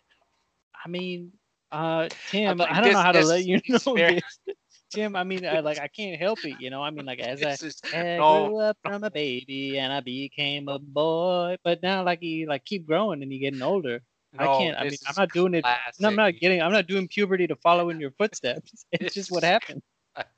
I 0.84 0.88
mean, 0.88 1.32
uh, 1.72 2.08
Tim, 2.30 2.58
like, 2.58 2.70
I 2.70 2.74
don't 2.74 2.84
this- 2.84 2.92
know 2.94 3.00
how 3.02 3.12
to 3.12 3.24
let 3.24 3.44
you 3.44 3.60
know 3.68 3.94
very- 3.94 4.14
this. 4.46 4.56
Tim, 4.90 5.14
I 5.16 5.24
mean, 5.24 5.46
I, 5.46 5.60
like 5.60 5.78
I 5.78 5.88
can't 5.88 6.20
help 6.20 6.44
it, 6.44 6.60
you 6.60 6.70
know. 6.70 6.82
I 6.82 6.90
mean, 6.90 7.06
like 7.06 7.20
as 7.20 7.42
I 7.42 7.52
is- 7.52 7.80
I 7.94 8.16
no, 8.18 8.48
grew 8.48 8.58
up 8.58 8.76
from 8.84 9.04
a 9.04 9.10
baby 9.10 9.78
and 9.78 9.92
I 9.92 10.00
became 10.00 10.68
a 10.68 10.78
boy, 10.78 11.56
but 11.62 11.82
now 11.82 12.04
like 12.04 12.22
you 12.22 12.46
like 12.46 12.64
keep 12.64 12.86
growing 12.86 13.22
and 13.22 13.32
you're 13.32 13.40
getting 13.40 13.62
older. 13.62 14.02
I 14.38 14.46
can't. 14.46 14.78
I 14.78 14.84
mean, 14.84 14.92
I'm 15.08 15.14
not 15.16 15.32
doing 15.32 15.54
it. 15.54 15.64
No, 15.98 16.08
I'm 16.08 16.16
not 16.16 16.36
getting. 16.38 16.62
I'm 16.62 16.72
not 16.72 16.86
doing 16.86 17.08
puberty 17.08 17.46
to 17.48 17.56
follow 17.56 17.90
in 17.90 18.00
your 18.00 18.12
footsteps. 18.12 18.84
It's 18.92 19.14
just 19.14 19.30
what 19.30 19.42
happened. 19.42 19.82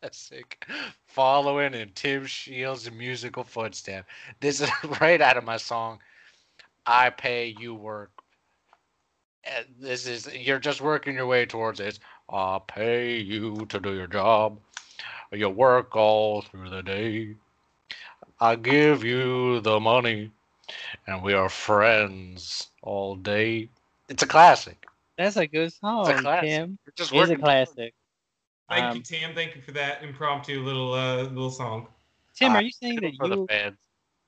Classic. 0.01 0.65
Following 1.07 1.75
in 1.75 1.91
Tim 1.95 2.27
Shields' 2.27 2.91
musical 2.91 3.45
footsteps. 3.45 4.09
This 4.41 4.61
is 4.61 4.71
right 5.01 5.21
out 5.21 5.37
of 5.37 5.45
my 5.45 5.57
song. 5.57 5.99
I 6.87 7.11
pay 7.11 7.55
you 7.59 7.75
work. 7.75 8.11
This 9.79 10.07
is 10.07 10.33
you're 10.33 10.61
just 10.61 10.81
working 10.81 11.15
your 11.17 11.27
way 11.27 11.47
towards 11.47 11.81
it. 11.81 11.99
I 12.29 12.61
pay 12.67 13.19
you 13.19 13.67
to 13.67 13.81
do 13.81 13.95
your 13.95 14.07
job. 14.07 14.59
You 15.33 15.49
work 15.49 15.97
all 15.97 16.43
through 16.43 16.71
the 16.71 16.83
day. 16.83 17.35
I 18.41 18.57
give 18.57 19.05
you 19.05 19.61
the 19.61 19.81
money, 19.81 20.31
and 21.07 21.23
we 21.23 21.33
are 21.33 21.49
friends 21.49 22.71
all 22.83 23.17
day. 23.17 23.69
It's 24.09 24.23
a 24.23 24.27
classic. 24.27 24.87
That's 25.17 25.37
a 25.37 25.47
good 25.47 25.73
song, 25.73 26.23
classic. 26.23 26.51
Tim. 26.51 26.79
You're 26.85 26.93
just 26.97 27.13
It's 27.13 27.31
a 27.31 27.37
classic. 27.37 27.95
Thank 28.69 28.85
Um, 28.85 28.97
you, 28.97 29.03
Tim. 29.03 29.35
Thank 29.35 29.55
you 29.55 29.63
for 29.63 29.73
that 29.73 30.03
impromptu 30.03 30.63
little 30.63 30.93
uh, 30.95 31.23
little 31.25 31.51
song. 31.51 31.89
Tim, 32.35 32.53
are 32.53 32.63
you 32.63 32.73
saying 32.73 33.01
that 33.03 33.15
for 33.17 33.29
the 33.29 33.37
you 33.37 33.47
fans. 33.47 33.77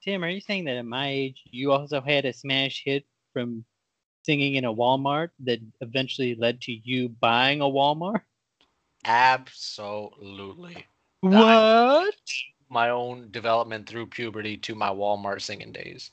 Tim, 0.03 0.23
are 0.23 0.29
you 0.29 0.41
saying 0.41 0.67
that 0.67 0.77
at 0.77 0.85
my 0.85 1.09
age 1.09 1.43
you 1.47 1.73
also 1.73 2.01
had 2.01 2.25
a 2.27 2.33
smash 2.33 2.83
hit 2.85 3.05
from 3.33 3.65
singing 4.25 4.55
in 4.57 4.65
a 4.65 4.75
Walmart 4.75 5.31
that 5.41 5.61
eventually 5.81 6.35
led 6.35 6.61
to 6.63 6.73
you 6.73 7.09
buying 7.09 7.61
a 7.61 7.65
Walmart? 7.65 8.23
Absolutely. 9.05 10.87
What? 11.21 12.15
My 12.69 12.91
own 12.91 13.31
development 13.31 13.89
through 13.89 14.07
puberty 14.07 14.57
to 14.59 14.75
my 14.75 14.89
Walmart 14.89 15.43
singing 15.43 15.73
days. 15.73 16.11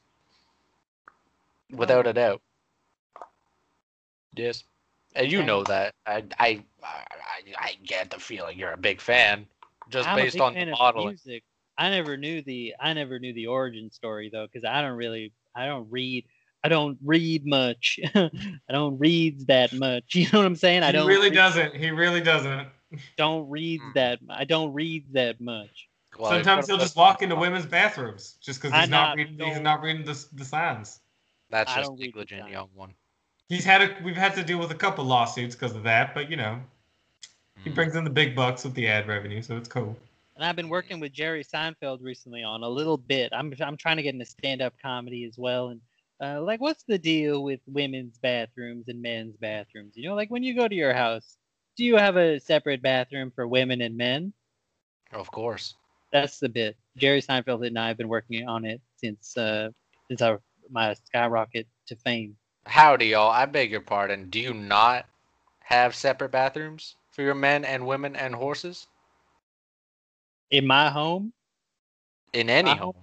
Without 1.72 2.06
a 2.08 2.10
oh. 2.10 2.14
doubt. 2.14 2.42
Yes. 4.36 4.64
And 5.16 5.32
you 5.32 5.40
Okay. 5.40 5.48
know 5.48 5.64
that. 5.64 5.96
I, 6.06 6.24
I 6.40 6.64
I 6.84 7.06
I 7.58 7.78
get 7.84 8.10
the 8.10 8.20
feeling 8.20 8.58
you're 8.58 8.72
a 8.74 8.78
big 8.78 9.02
fan. 9.02 9.48
Just 9.90 10.08
I'm 10.08 10.16
based 10.16 10.40
on 10.40 10.54
the 10.54 10.66
modeling. 10.68 11.10
music. 11.10 11.44
I 11.78 11.90
never 11.90 12.16
knew 12.18 12.42
the 12.42 12.76
I 12.80 12.94
never 12.94 13.20
knew 13.20 13.34
the 13.34 13.48
origin 13.48 13.90
story 13.92 14.30
though, 14.32 14.48
because 14.48 14.64
I 14.66 14.82
don't 14.82 14.96
really 14.98 15.34
I 15.56 15.66
don't 15.66 15.90
read 15.90 16.26
I 16.64 16.70
don't 16.70 16.98
read 17.04 17.46
much. 17.46 18.00
I 18.16 18.30
don't 18.70 18.98
read 19.00 19.48
that 19.48 19.74
much. 19.74 20.04
You 20.16 20.28
know 20.32 20.40
what 20.40 20.46
I'm 20.46 20.56
saying? 20.56 20.84
I 20.84 20.92
don't 20.92 21.10
He 21.10 21.16
really 21.16 21.30
read- 21.30 21.36
doesn't. 21.36 21.76
He 21.76 21.90
really 21.92 22.22
doesn't. 22.22 22.68
don't 23.18 23.50
read 23.50 23.80
Hmm. 23.82 23.92
that 23.96 24.20
I 24.30 24.44
don't 24.44 24.74
read 24.74 25.06
that 25.14 25.40
much. 25.42 25.88
Well, 26.20 26.30
Sometimes 26.30 26.68
he'll 26.68 26.78
just 26.78 26.96
walk 26.98 27.22
into 27.22 27.36
women's 27.36 27.66
bathrooms 27.66 28.36
just 28.42 28.62
because 28.62 28.78
he's 28.80 28.90
not 28.90 29.10
not- 29.10 29.18
reading. 29.18 29.40
He's 29.40 29.60
don't- 29.60 29.82
reading 29.82 30.04
the, 30.06 30.26
the 30.34 30.46
signs. 30.46 31.00
That's 31.50 31.74
just 31.74 31.88
don't 31.90 31.98
read 31.98 32.02
the 32.14 32.20
negligent, 32.20 32.42
signs. 32.42 32.52
young 32.54 32.70
one. 32.76 32.94
He's 33.50 33.66
had 33.66 33.82
a, 33.82 33.96
we've 34.04 34.16
had 34.16 34.36
to 34.36 34.44
deal 34.44 34.60
with 34.60 34.72
a 34.72 34.76
couple 34.76 35.04
lawsuits 35.04 35.56
because 35.56 35.76
of 35.76 35.84
that, 35.84 36.14
but 36.14 36.30
you 36.30 36.38
know 36.38 36.60
he 37.64 37.70
Mm. 37.70 37.76
brings 37.76 37.96
in 37.96 38.04
the 38.04 38.10
big 38.10 38.36
bucks 38.36 38.64
with 38.64 38.74
the 38.76 38.88
ad 38.88 39.08
revenue, 39.08 39.42
so 39.42 39.58
it's 39.58 39.68
cool. 39.68 39.96
And 40.36 40.46
I've 40.46 40.56
been 40.56 40.70
working 40.70 41.00
with 41.00 41.12
Jerry 41.12 41.44
Seinfeld 41.44 42.02
recently 42.02 42.44
on 42.44 42.64
a 42.64 42.70
little 42.70 42.98
bit. 42.98 43.32
I'm 43.34 43.54
I'm 43.60 43.78
trying 43.78 43.98
to 43.98 44.04
get 44.04 44.14
into 44.14 44.26
stand-up 44.26 44.74
comedy 44.82 45.26
as 45.26 45.38
well. 45.38 45.70
And 45.70 45.82
uh, 46.22 46.42
like, 46.42 46.62
what's 46.62 46.84
the 46.84 46.98
deal 47.00 47.44
with 47.44 47.60
women's 47.68 48.18
bathrooms 48.20 48.88
and 48.88 49.02
men's 49.02 49.36
bathrooms? 49.38 49.94
You 49.96 50.10
know, 50.10 50.16
like 50.16 50.30
when 50.30 50.44
you 50.44 50.56
go 50.56 50.68
to 50.68 50.76
your 50.76 50.94
house, 50.94 51.38
do 51.78 51.84
you 51.84 51.98
have 51.98 52.18
a 52.18 52.40
separate 52.40 52.82
bathroom 52.82 53.32
for 53.32 53.48
women 53.48 53.82
and 53.82 53.98
men? 53.98 54.34
Of 55.12 55.32
course. 55.32 55.76
That's 56.12 56.40
the 56.40 56.50
bit. 56.50 56.78
Jerry 56.98 57.22
Seinfeld 57.22 57.66
and 57.66 57.78
I 57.80 57.88
have 57.88 57.98
been 57.98 58.08
working 58.10 58.48
on 58.48 58.66
it 58.66 58.82
since 58.98 59.38
uh, 59.38 59.70
since 60.08 60.22
our 60.22 60.42
my 60.70 60.94
skyrocket 60.94 61.68
to 61.88 61.96
fame. 61.96 62.38
Howdy, 62.66 63.08
y'all. 63.08 63.32
I 63.32 63.46
beg 63.46 63.72
your 63.72 63.82
pardon. 63.82 64.30
Do 64.30 64.40
you 64.40 64.54
not 64.54 65.08
have 65.62 65.96
separate 65.96 66.32
bathrooms 66.32 66.96
for 67.12 67.22
your 67.24 67.34
men 67.36 67.66
and 67.66 67.88
women 67.88 68.16
and 68.16 68.36
horses 68.36 68.88
In 70.52 70.68
my 70.68 70.90
home, 70.90 71.34
in 72.34 72.50
any 72.50 72.76
home? 72.76 72.94
home? 72.94 72.96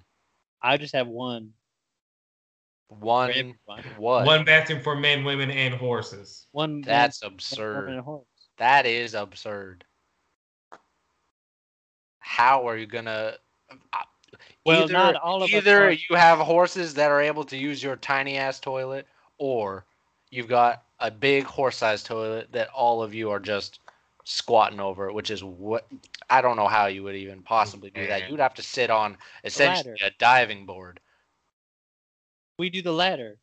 I 0.62 0.76
just 0.76 0.94
have 0.94 1.08
one 1.08 1.52
One 2.88 3.30
everyone. 3.30 3.84
what? 3.98 4.26
One 4.26 4.44
bathroom 4.44 4.82
for 4.82 4.96
men, 4.96 5.24
women, 5.24 5.50
and 5.50 5.74
horses. 5.74 6.46
One. 6.52 6.80
That's 6.80 7.22
woman, 7.22 7.34
absurd. 7.34 7.88
and 7.90 7.98
a 7.98 8.02
horse. 8.02 8.26
That 8.56 8.86
is 8.86 9.14
absurd. 9.14 9.84
How 12.18 12.66
are 12.68 12.76
you 12.76 12.86
gonna? 12.86 13.34
uh, 13.70 13.98
Well, 14.64 14.84
either, 14.84 14.92
not 14.92 15.16
all 15.16 15.42
of 15.42 15.50
us 15.50 15.54
Either 15.54 15.88
are- 15.88 15.90
you 15.92 16.16
have 16.16 16.38
horses 16.38 16.94
that 16.94 17.10
are 17.10 17.20
able 17.20 17.44
to 17.44 17.56
use 17.56 17.82
your 17.82 17.96
tiny 17.96 18.36
ass 18.36 18.60
toilet, 18.60 19.06
or 19.38 19.84
you've 20.30 20.48
got 20.48 20.84
a 21.00 21.10
big 21.10 21.44
horse-sized 21.44 22.06
toilet 22.06 22.50
that 22.52 22.68
all 22.70 23.02
of 23.02 23.14
you 23.14 23.30
are 23.30 23.40
just 23.40 23.80
squatting 24.24 24.80
over, 24.80 25.10
which 25.12 25.30
is 25.30 25.42
what 25.42 25.86
I 26.28 26.40
don't 26.42 26.56
know 26.56 26.68
how 26.68 26.86
you 26.86 27.02
would 27.04 27.14
even 27.14 27.42
possibly 27.42 27.90
do 27.90 28.06
that. 28.06 28.28
You'd 28.28 28.40
have 28.40 28.54
to 28.54 28.62
sit 28.62 28.90
on 28.90 29.16
essentially 29.44 29.92
ladder. 30.00 30.06
a 30.14 30.18
diving 30.18 30.66
board, 30.66 31.00
We 32.58 32.70
do 32.70 32.82
the 32.82 32.92
ladder. 32.92 33.38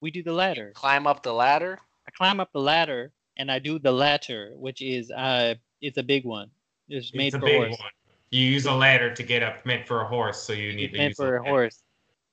We 0.00 0.10
do 0.10 0.22
the 0.22 0.32
ladder. 0.32 0.72
climb 0.74 1.06
up 1.06 1.22
the 1.22 1.32
ladder. 1.32 1.78
I 2.06 2.10
climb 2.12 2.40
up 2.40 2.52
the 2.52 2.60
ladder 2.60 3.12
and 3.36 3.50
I 3.50 3.58
do 3.58 3.78
the 3.78 3.92
ladder, 3.92 4.52
which 4.56 4.80
is 4.80 5.10
uh, 5.10 5.54
it's 5.80 5.98
a 5.98 6.02
big 6.02 6.24
one. 6.24 6.50
It's 6.88 7.12
made 7.12 7.28
it's 7.28 7.36
a 7.36 7.40
for 7.40 7.46
big 7.46 7.56
horse. 7.58 7.78
one. 7.78 7.90
You 8.30 8.44
use 8.46 8.66
a 8.66 8.72
ladder 8.72 9.12
to 9.12 9.22
get 9.24 9.42
up, 9.42 9.66
meant 9.66 9.86
for 9.88 10.02
a 10.02 10.06
horse, 10.06 10.40
so 10.40 10.52
you 10.52 10.72
need 10.72 10.84
It's 10.84 10.92
to 10.92 10.98
meant 10.98 11.10
use 11.10 11.16
for 11.16 11.36
a 11.36 11.40
ladder. 11.40 11.50
horse. 11.50 11.82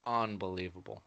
Unbelievable. 0.06 1.02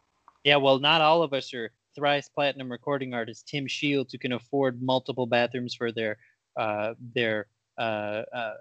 Yeah, 0.45 0.57
well, 0.57 0.79
not 0.79 1.01
all 1.01 1.23
of 1.23 1.33
us 1.33 1.55
are 1.55 1.71
thrice 1.95 2.29
platinum 2.29 2.71
recording 2.71 3.15
artist 3.15 3.47
Tim 3.47 3.67
Shields 3.67 4.13
who 4.13 4.19
can 4.19 4.33
afford 4.33 4.83
multiple 4.83 5.27
bathrooms 5.27 5.75
for 5.75 5.93
their 5.93 6.19
uh, 6.57 6.95
their 7.15 7.47
uh, 7.79 8.23
uh, 8.33 8.55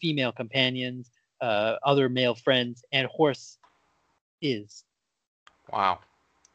female 0.00 0.32
companions, 0.32 1.10
uh, 1.40 1.76
other 1.82 2.08
male 2.08 2.34
friends, 2.36 2.84
and 2.92 3.06
horse 3.08 3.58
is. 4.40 4.84
Wow. 5.72 6.00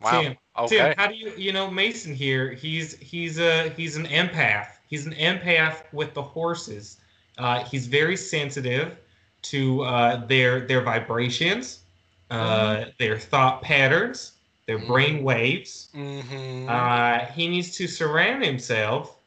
Wow. 0.01 0.21
Tim, 0.21 0.37
okay. 0.57 0.77
Tim, 0.77 0.93
how 0.97 1.07
do 1.07 1.15
you 1.15 1.33
you 1.35 1.51
know 1.51 1.69
Mason 1.69 2.13
here? 2.13 2.53
He's 2.53 2.97
he's 2.99 3.39
a 3.39 3.69
he's 3.69 3.97
an 3.97 4.05
empath. 4.05 4.67
He's 4.87 5.05
an 5.05 5.13
empath 5.13 5.83
with 5.91 6.13
the 6.13 6.21
horses. 6.21 6.97
Uh, 7.37 7.63
he's 7.63 7.87
very 7.87 8.17
sensitive 8.17 8.97
to 9.43 9.81
uh, 9.83 10.25
their 10.25 10.61
their 10.67 10.81
vibrations, 10.81 11.79
uh, 12.29 12.85
their 12.97 13.17
thought 13.17 13.61
patterns, 13.61 14.33
their 14.67 14.79
Mhm. 14.79 14.87
brain 14.87 15.23
waves. 15.23 15.89
hmm 15.93 16.67
Uh, 16.69 17.25
he 17.35 17.47
needs 17.47 17.75
to 17.77 17.87
surround 17.87 18.43
himself 18.43 19.17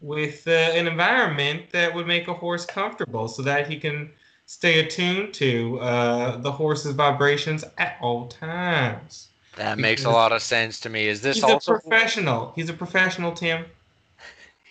with 0.00 0.46
uh, 0.48 0.50
an 0.50 0.86
environment 0.86 1.70
that 1.72 1.92
would 1.94 2.06
make 2.06 2.28
a 2.28 2.34
horse 2.34 2.64
comfortable, 2.64 3.28
so 3.28 3.42
that 3.42 3.68
he 3.68 3.78
can 3.78 4.10
stay 4.46 4.80
attuned 4.80 5.32
to 5.34 5.78
uh, 5.80 6.36
the 6.38 6.52
horse's 6.52 6.94
vibrations 6.94 7.64
at 7.78 7.96
all 8.00 8.28
times. 8.28 9.28
That 9.56 9.78
makes 9.78 10.04
a 10.04 10.10
lot 10.10 10.32
of 10.32 10.42
sense 10.42 10.80
to 10.80 10.88
me. 10.88 11.08
Is 11.08 11.20
this 11.20 11.36
He's 11.36 11.44
also 11.44 11.74
a 11.74 11.80
professional. 11.80 12.52
He's 12.56 12.68
a 12.68 12.74
professional, 12.74 13.32
Tim. 13.32 13.66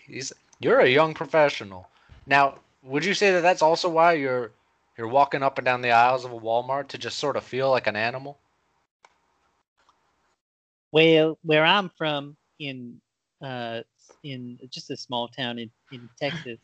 He's 0.08 0.34
you're 0.60 0.80
a 0.80 0.90
young 0.90 1.14
professional. 1.14 1.88
Now, 2.26 2.56
would 2.84 3.06
you 3.06 3.14
say 3.14 3.32
that 3.32 3.42
that's 3.42 3.62
also 3.62 3.90
why 3.90 4.14
you're 4.14 4.52
you're 4.98 5.08
walking 5.08 5.44
up 5.44 5.58
and 5.58 5.66
down 5.66 5.82
the 5.82 5.92
aisles 5.92 6.26
of 6.26 6.32
a 6.32 6.40
Walmart 6.40 6.88
to 6.90 6.98
just 6.98 7.18
sort 7.18 7.36
of 7.36 7.44
feel 7.44 7.70
like 7.70 7.88
an 7.88 7.96
animal? 7.96 8.38
Well, 10.92 11.38
where 11.44 11.64
I'm 11.64 11.90
from 11.90 12.36
in 12.60 13.00
uh, 13.42 13.82
in 14.24 14.60
just 14.70 14.90
a 14.92 14.98
small 14.98 15.28
town 15.28 15.58
in, 15.60 15.72
in 15.92 16.10
Texas, 16.20 16.60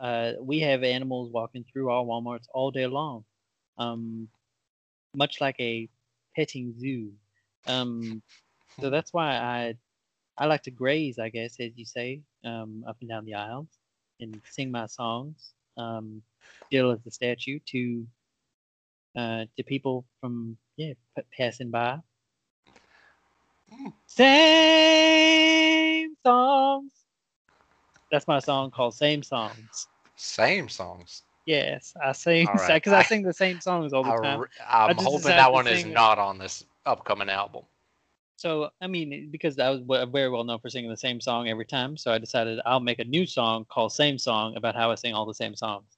uh, 0.00 0.32
we 0.40 0.60
have 0.60 0.82
animals 0.82 1.30
walking 1.32 1.64
through 1.72 1.90
our 1.90 2.04
WalMarts 2.04 2.46
all 2.52 2.70
day 2.70 2.86
long, 2.86 3.24
um, 3.78 4.28
much 5.14 5.40
like 5.40 5.56
a 5.58 5.88
petting 6.36 6.74
zoo. 6.78 7.12
Um, 7.66 8.22
so 8.80 8.90
that's 8.90 9.12
why 9.12 9.36
I 9.36 9.74
I 10.38 10.46
like 10.46 10.62
to 10.64 10.70
graze, 10.70 11.18
I 11.18 11.28
guess, 11.28 11.58
as 11.60 11.72
you 11.76 11.84
say, 11.84 12.22
um, 12.44 12.84
up 12.88 12.96
and 13.00 13.08
down 13.08 13.24
the 13.24 13.34
aisles 13.34 13.68
and 14.20 14.40
sing 14.50 14.70
my 14.70 14.86
songs, 14.86 15.54
um, 15.76 16.22
still 16.68 16.90
as 16.92 17.06
a 17.06 17.10
statue 17.10 17.58
to 17.66 18.06
uh, 19.16 19.44
to 19.56 19.62
people 19.64 20.04
from 20.20 20.56
yeah 20.76 20.94
p- 21.16 21.22
passing 21.36 21.70
by. 21.70 21.98
Mm. 23.72 23.92
Same 24.06 24.94
songs. 26.24 26.92
That's 28.10 28.26
my 28.28 28.38
song 28.38 28.70
called 28.70 28.94
Same 28.94 29.22
Songs. 29.22 29.88
Same 30.16 30.68
songs. 30.68 31.22
Yes, 31.46 31.94
I 32.02 32.12
sing 32.12 32.48
because 32.52 32.60
right, 32.60 32.82
I, 32.92 33.00
I- 33.00 33.02
sing 33.02 33.22
the 33.22 33.32
same 33.32 33.60
songs 33.60 33.92
all 33.92 34.04
the 34.04 34.12
I 34.12 34.14
time. 34.14 34.46
I'm 34.68 34.96
just 34.96 35.12
hoping 35.12 35.34
that 35.36 35.52
one 35.52 35.66
is 35.66 35.84
it. 35.84 35.94
not 35.94 36.18
on 36.18 36.38
this 36.38 36.64
upcoming 36.86 37.28
album. 37.28 37.64
So 38.36 38.70
I 38.80 38.86
mean, 38.88 39.28
because 39.30 39.58
I 39.58 39.70
was 39.70 39.80
w- 39.80 40.04
very 40.06 40.28
well 40.30 40.42
known 40.44 40.58
for 40.58 40.68
singing 40.68 40.90
the 40.90 40.96
same 40.96 41.20
song 41.20 41.48
every 41.48 41.66
time, 41.66 41.96
so 41.96 42.12
I 42.12 42.18
decided 42.18 42.60
I'll 42.66 42.80
make 42.80 42.98
a 42.98 43.04
new 43.04 43.24
song 43.26 43.64
called 43.68 43.92
Same 43.92 44.18
Song 44.18 44.56
about 44.56 44.74
how 44.74 44.90
I 44.90 44.96
sing 44.96 45.14
all 45.14 45.26
the 45.26 45.34
same 45.34 45.54
songs. 45.54 45.96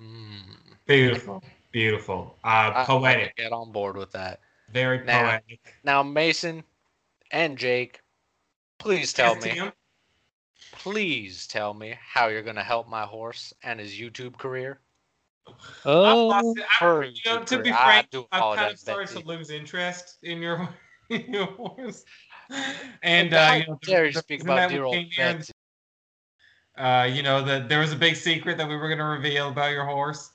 Mm. 0.00 0.42
Beautiful, 0.86 1.42
beautiful. 1.70 2.36
Uh, 2.42 2.48
I- 2.74 2.82
I 2.82 2.84
poetic, 2.84 3.36
get 3.36 3.52
on 3.52 3.70
board 3.72 3.96
with 3.96 4.10
that. 4.12 4.40
very 4.70 5.04
Now- 5.04 5.22
poetic. 5.22 5.60
Now, 5.84 6.02
Mason 6.02 6.64
and 7.30 7.56
Jake, 7.56 8.00
please 8.78 9.12
tell 9.12 9.34
Yes, 9.36 9.44
me, 9.44 9.50
Tim? 9.52 9.72
please 10.72 11.46
tell 11.46 11.74
me 11.74 11.94
how 12.00 12.26
you're 12.28 12.42
gonna 12.42 12.64
help 12.64 12.88
my 12.88 13.04
horse 13.04 13.52
and 13.62 13.78
his 13.80 13.92
YouTube 13.98 14.36
career. 14.36 14.80
Oh, 15.84 16.30
I've 16.30 16.44
lost 16.44 16.58
it. 16.58 16.64
I- 16.80 17.04
you 17.04 17.20
know, 17.24 17.44
to 17.44 17.62
be 17.62 17.70
frank, 17.70 18.08
I've 18.32 18.56
kind 18.56 18.72
of 18.72 18.78
started 18.78 19.08
to 19.20 19.26
lose 19.26 19.50
interest 19.50 20.18
in 20.22 20.40
your 20.42 20.68
in 21.10 21.32
your 21.32 21.46
horse. 21.46 22.04
And 23.02 23.32
How 23.32 23.52
uh, 23.52 23.54
you 23.56 23.66
know, 23.66 23.78
dare 23.82 24.06
you 24.06 24.12
the 24.12 24.20
speak 24.20 24.42
about 24.42 24.70
dear 24.70 24.84
old 24.84 24.96
Betsy? 25.16 25.52
uh, 26.76 27.08
you 27.12 27.22
know, 27.22 27.42
that 27.42 27.68
there 27.68 27.80
was 27.80 27.92
a 27.92 27.96
big 27.96 28.16
secret 28.16 28.56
that 28.58 28.68
we 28.68 28.76
were 28.76 28.88
going 28.88 28.98
to 28.98 29.04
reveal 29.04 29.48
about 29.48 29.72
your 29.72 29.84
horse. 29.84 30.30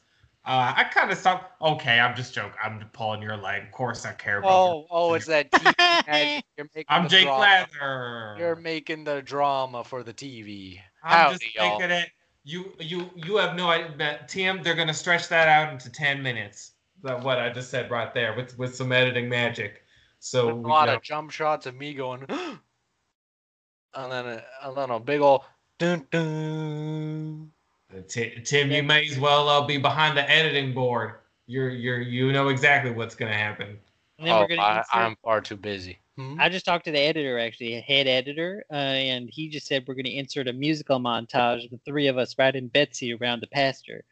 Uh, 0.45 0.73
I 0.76 0.84
kind 0.84 1.10
of 1.10 1.17
stopped. 1.17 1.62
Okay, 1.62 1.99
I'm 1.99 2.15
just 2.15 2.34
joking. 2.34 2.58
I'm 2.62 2.84
pulling 2.91 3.21
your 3.21 3.38
leg. 3.38 3.63
Of 3.63 3.71
course, 3.71 4.06
I 4.06 4.12
care 4.12 4.39
about. 4.39 4.47
your- 4.49 4.73
Oh, 4.73 4.88
oh, 4.91 5.13
it's 5.13 5.28
that 5.28 5.49
TV. 5.52 5.73
You're 6.58 6.67
making 6.76 6.86
I'm 6.89 7.04
the 7.04 7.10
Jake 7.10 7.23
drama. 7.23 7.41
Leather. 7.41 8.36
You're 8.38 8.56
making 8.58 9.06
the 9.06 9.21
drama 9.21 9.86
for 9.86 10.04
the 10.04 10.13
TV. 10.13 10.82
I'm 11.02 11.17
Howdy, 11.17 11.36
just 11.36 11.56
y'all. 11.56 11.80
making 11.80 11.91
it. 11.95 12.10
You, 12.43 12.73
you, 12.79 13.10
you 13.15 13.38
have 13.38 13.56
no 13.56 13.69
idea. 13.69 13.93
But 13.97 14.27
Tim, 14.27 14.62
they're 14.63 14.75
going 14.75 14.88
to 14.88 14.93
stretch 14.93 15.29
that 15.29 15.47
out 15.47 15.71
into 15.71 15.89
ten 15.89 16.21
minutes. 16.21 16.71
That 17.03 17.23
what 17.23 17.39
I 17.39 17.49
just 17.49 17.69
said 17.69 17.91
right 17.91 18.13
there 18.13 18.36
with 18.36 18.58
with 18.58 18.75
some 18.75 18.91
editing 18.91 19.27
magic. 19.27 19.84
So 20.19 20.49
a 20.49 20.53
lot 20.53 20.88
know, 20.88 20.95
of 20.95 21.01
jump 21.01 21.32
shots 21.32 21.65
of 21.65 21.75
me 21.75 21.93
going, 21.93 22.25
and 22.29 22.60
then 23.93 24.25
a, 24.25 24.43
and 24.63 24.77
then 24.77 24.89
a 24.89 24.99
big 24.99 25.19
old 25.21 25.41
dun 25.79 26.08
dun. 26.12 27.51
Ti- 28.08 28.41
Tim, 28.43 28.71
you 28.71 28.84
may 28.84 29.06
as 29.08 29.19
well 29.19 29.49
uh, 29.49 29.65
be 29.65 29.77
behind 29.77 30.17
the 30.17 30.29
editing 30.29 30.73
board. 30.73 31.15
You're, 31.45 31.69
you're, 31.69 32.01
you 32.01 32.32
know 32.32 32.47
exactly 32.47 32.91
what's 32.91 33.15
going 33.15 33.32
to 33.32 33.38
happen. 33.38 33.77
and 34.17 34.27
then 34.27 34.34
Oh, 34.34 34.39
we're 34.41 34.47
gonna 34.47 34.62
I, 34.62 34.77
insert- 34.77 34.95
I'm 34.95 35.15
far 35.23 35.41
too 35.41 35.58
busy. 35.58 35.99
Hmm? 36.17 36.39
I 36.39 36.49
just 36.49 36.65
talked 36.65 36.86
to 36.86 36.91
the 36.91 36.99
editor, 36.99 37.39
actually, 37.39 37.82
head 37.82 38.08
editor, 38.08 38.63
uh, 38.71 38.76
and 38.76 39.30
he 39.32 39.49
just 39.49 39.65
said 39.65 39.84
we're 39.88 39.95
going 39.95 40.06
to 40.06 40.13
insert 40.13 40.47
a 40.47 40.54
musical 40.54 40.99
montage 40.99 41.65
of 41.65 41.71
the 41.71 41.80
three 41.86 42.08
of 42.08 42.17
us 42.17 42.36
riding 42.38 42.67
Betsy 42.67 43.13
around 43.13 43.41
the 43.41 43.47
pasture. 43.47 44.04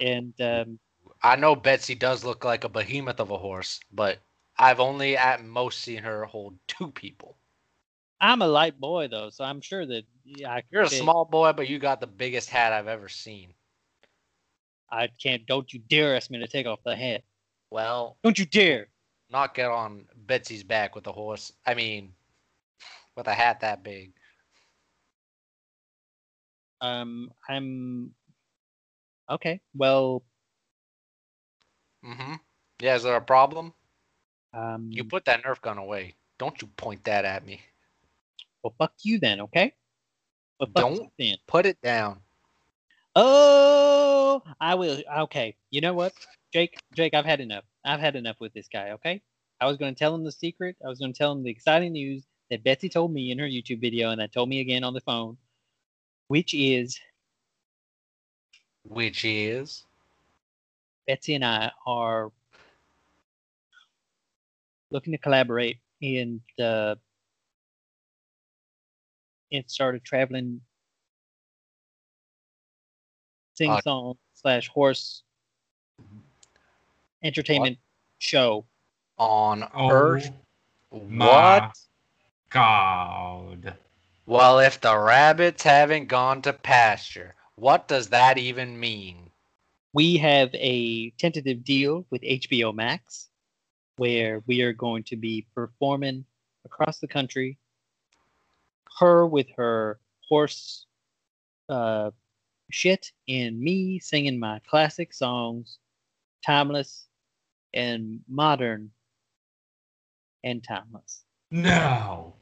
And 0.00 0.34
um, 0.42 0.78
I 1.22 1.36
know 1.36 1.56
Betsy 1.56 1.94
does 1.94 2.24
look 2.24 2.44
like 2.44 2.64
a 2.64 2.68
behemoth 2.68 3.20
of 3.20 3.30
a 3.30 3.38
horse, 3.38 3.80
but 3.90 4.18
I've 4.58 4.80
only 4.80 5.16
at 5.16 5.44
most 5.44 5.80
seen 5.80 6.02
her 6.02 6.24
hold 6.26 6.58
two 6.66 6.90
people. 6.90 7.36
I'm 8.20 8.42
a 8.42 8.48
light 8.48 8.78
boy, 8.78 9.08
though, 9.08 9.30
so 9.30 9.44
I'm 9.44 9.60
sure 9.60 9.86
that 9.86 10.02
yeah, 10.24 10.60
You're 10.70 10.82
a 10.82 10.88
small 10.88 11.24
boy, 11.24 11.52
but 11.52 11.68
you 11.68 11.78
got 11.78 12.00
the 12.00 12.06
biggest 12.06 12.50
hat 12.50 12.72
I've 12.72 12.88
ever 12.88 13.08
seen. 13.08 13.54
I 14.90 15.08
can't. 15.22 15.46
Don't 15.46 15.72
you 15.72 15.80
dare 15.88 16.16
ask 16.16 16.30
me 16.30 16.38
to 16.38 16.48
take 16.48 16.66
off 16.66 16.80
the 16.84 16.96
hat. 16.96 17.22
Well, 17.70 18.16
Don't 18.22 18.38
you 18.38 18.46
dare. 18.46 18.88
Not 19.30 19.54
get 19.54 19.70
on 19.70 20.06
Betsy's 20.26 20.62
back 20.64 20.94
with 20.94 21.06
a 21.06 21.12
horse. 21.12 21.52
I 21.66 21.74
mean, 21.74 22.12
with 23.16 23.26
a 23.28 23.34
hat 23.34 23.60
that 23.60 23.82
big. 23.82 24.12
Um, 26.80 27.32
I'm 27.48 28.14
okay. 29.30 29.60
Well, 29.74 30.22
Mm-hmm. 32.04 32.34
Yeah, 32.80 32.94
is 32.94 33.02
there 33.02 33.16
a 33.16 33.20
problem? 33.20 33.74
um, 34.54 34.88
You 34.92 35.04
put 35.04 35.24
that 35.24 35.42
Nerf 35.42 35.60
gun 35.60 35.78
away. 35.78 36.14
Don't 36.38 36.60
you 36.62 36.68
point 36.76 37.02
that 37.04 37.24
at 37.24 37.44
me. 37.44 37.60
well, 38.62 38.72
fuck 38.78 38.92
you 39.02 39.18
then, 39.18 39.40
okay? 39.40 39.74
Well, 40.60 40.68
fuck 40.72 40.74
Don't. 40.76 41.12
then. 41.18 41.36
Put 41.48 41.66
it 41.66 41.80
down. 41.82 42.20
Oh, 43.16 44.42
I 44.60 44.76
will. 44.76 45.02
Okay, 45.22 45.56
you 45.70 45.80
know 45.80 45.92
what, 45.94 46.12
Jake? 46.52 46.78
Jake, 46.94 47.14
I've 47.14 47.26
had 47.26 47.40
enough. 47.40 47.64
I've 47.84 48.00
had 48.00 48.16
enough 48.16 48.36
with 48.40 48.52
this 48.54 48.68
guy. 48.72 48.90
Okay, 48.92 49.22
I 49.60 49.66
was 49.66 49.76
going 49.76 49.94
to 49.94 49.98
tell 49.98 50.14
him 50.14 50.24
the 50.24 50.32
secret. 50.32 50.76
I 50.84 50.88
was 50.88 50.98
going 50.98 51.12
to 51.12 51.18
tell 51.18 51.32
him 51.32 51.42
the 51.42 51.50
exciting 51.50 51.92
news 51.92 52.24
that 52.50 52.64
Betsy 52.64 52.88
told 52.88 53.12
me 53.12 53.30
in 53.30 53.38
her 53.38 53.46
YouTube 53.46 53.80
video, 53.80 54.10
and 54.10 54.20
that 54.20 54.32
told 54.32 54.48
me 54.48 54.60
again 54.60 54.84
on 54.84 54.94
the 54.94 55.00
phone, 55.02 55.36
which 56.28 56.54
is 56.54 56.98
Which 58.84 59.24
is 59.24 59.84
Betsy 61.06 61.34
and 61.34 61.44
I 61.44 61.70
are 61.86 62.32
looking 64.90 65.12
to 65.12 65.18
collaborate 65.18 65.78
and 66.00 66.40
uh, 66.58 66.94
and 69.52 69.64
started 69.66 70.04
traveling 70.04 70.60
sing 73.54 73.70
Uh, 73.70 73.80
song 73.80 74.18
slash 74.34 74.68
horse 74.68 75.22
entertainment 77.22 77.78
show. 78.18 78.64
on 79.18 79.68
Oh 79.74 79.90
Earth. 79.90 80.30
What? 80.90 81.76
God. 82.50 83.74
Well, 84.26 84.58
if 84.58 84.80
the 84.80 84.96
rabbits 84.96 85.62
haven't 85.62 86.06
gone 86.06 86.42
to 86.42 86.52
pasture, 86.52 87.34
what 87.56 87.88
does 87.88 88.08
that 88.08 88.38
even 88.38 88.78
mean? 88.78 89.30
We 89.92 90.16
have 90.18 90.50
a 90.54 91.10
tentative 91.10 91.64
deal 91.64 92.06
with 92.10 92.22
HBO 92.22 92.74
Max 92.74 93.28
where 93.96 94.42
we 94.46 94.62
are 94.62 94.72
going 94.72 95.02
to 95.04 95.16
be 95.16 95.46
performing 95.54 96.24
across 96.64 96.98
the 96.98 97.08
country. 97.08 97.58
Her 98.98 99.26
with 99.26 99.48
her 99.56 99.98
horse 100.28 100.86
uh, 101.68 102.10
shit, 102.70 103.12
and 103.28 103.60
me 103.60 103.98
singing 103.98 104.38
my 104.38 104.60
classic 104.68 105.12
songs, 105.12 105.78
timeless 106.44 107.07
and 107.74 108.20
modern 108.28 108.90
and 110.44 110.62
timeless. 110.62 111.24
No. 111.50 112.34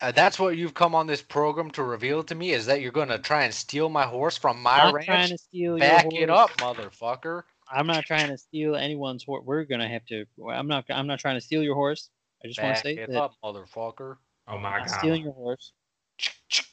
Uh, 0.00 0.10
that's 0.10 0.38
what 0.38 0.56
you've 0.56 0.74
come 0.74 0.94
on 0.94 1.06
this 1.06 1.22
program 1.22 1.70
to 1.70 1.82
reveal 1.82 2.24
to 2.24 2.34
me 2.34 2.50
is 2.50 2.66
that 2.66 2.80
you're 2.80 2.90
going 2.90 3.08
to 3.08 3.18
try 3.18 3.44
and 3.44 3.54
steal 3.54 3.88
my 3.88 4.04
horse 4.04 4.36
from 4.36 4.60
my 4.60 4.80
I'm 4.80 4.94
ranch? 4.94 5.06
trying 5.06 5.28
to 5.28 5.38
steal 5.38 5.78
Back 5.78 6.06
your 6.10 6.22
it 6.24 6.30
up, 6.30 6.50
motherfucker. 6.58 7.44
I'm 7.70 7.86
not 7.86 8.04
trying 8.04 8.28
to 8.28 8.36
steal 8.36 8.76
anyone's 8.76 9.24
horse. 9.24 9.42
We're 9.46 9.64
gonna 9.64 9.88
have 9.88 10.04
to. 10.06 10.26
I'm 10.50 10.68
not. 10.68 10.84
I'm 10.90 11.06
not 11.06 11.20
trying 11.20 11.36
to 11.36 11.40
steal 11.40 11.62
your 11.62 11.74
horse. 11.74 12.10
I 12.44 12.48
just 12.48 12.60
want 12.60 12.76
to 12.76 12.82
Back 12.82 12.82
say 12.82 13.02
it 13.02 13.10
that 13.10 13.18
up, 13.18 13.34
motherfucker. 13.42 14.16
Oh 14.48 14.54
I'm 14.54 14.62
my 14.62 14.78
God. 14.78 14.88
stealing 14.88 15.22
your 15.22 15.32
horse. 15.32 15.72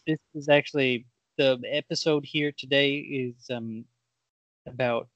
This 0.05 0.17
is 0.35 0.49
actually 0.49 1.05
the 1.37 1.61
episode 1.71 2.25
here 2.25 2.51
today 2.51 2.97
is 2.97 3.35
um 3.49 3.85
about 4.67 5.07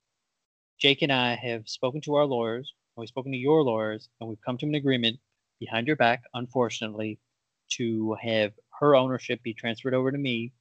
Jake 0.83 1.01
and 1.01 1.13
I 1.13 1.35
have 1.35 1.69
spoken 1.69 2.01
to 2.01 2.15
our 2.15 2.25
lawyers. 2.25 2.73
and 2.97 3.01
We've 3.01 3.07
spoken 3.07 3.31
to 3.31 3.37
your 3.37 3.63
lawyers, 3.63 4.09
and 4.19 4.27
we've 4.27 4.41
come 4.45 4.57
to 4.57 4.65
an 4.65 4.75
agreement 4.75 5.17
behind 5.57 5.87
your 5.87 5.95
back, 5.95 6.23
unfortunately, 6.33 7.19
to 7.77 8.17
have 8.21 8.51
her 8.81 8.93
ownership 8.93 9.41
be 9.43 9.53
transferred 9.53 9.93
over 9.93 10.11
to 10.11 10.17
me 10.17 10.51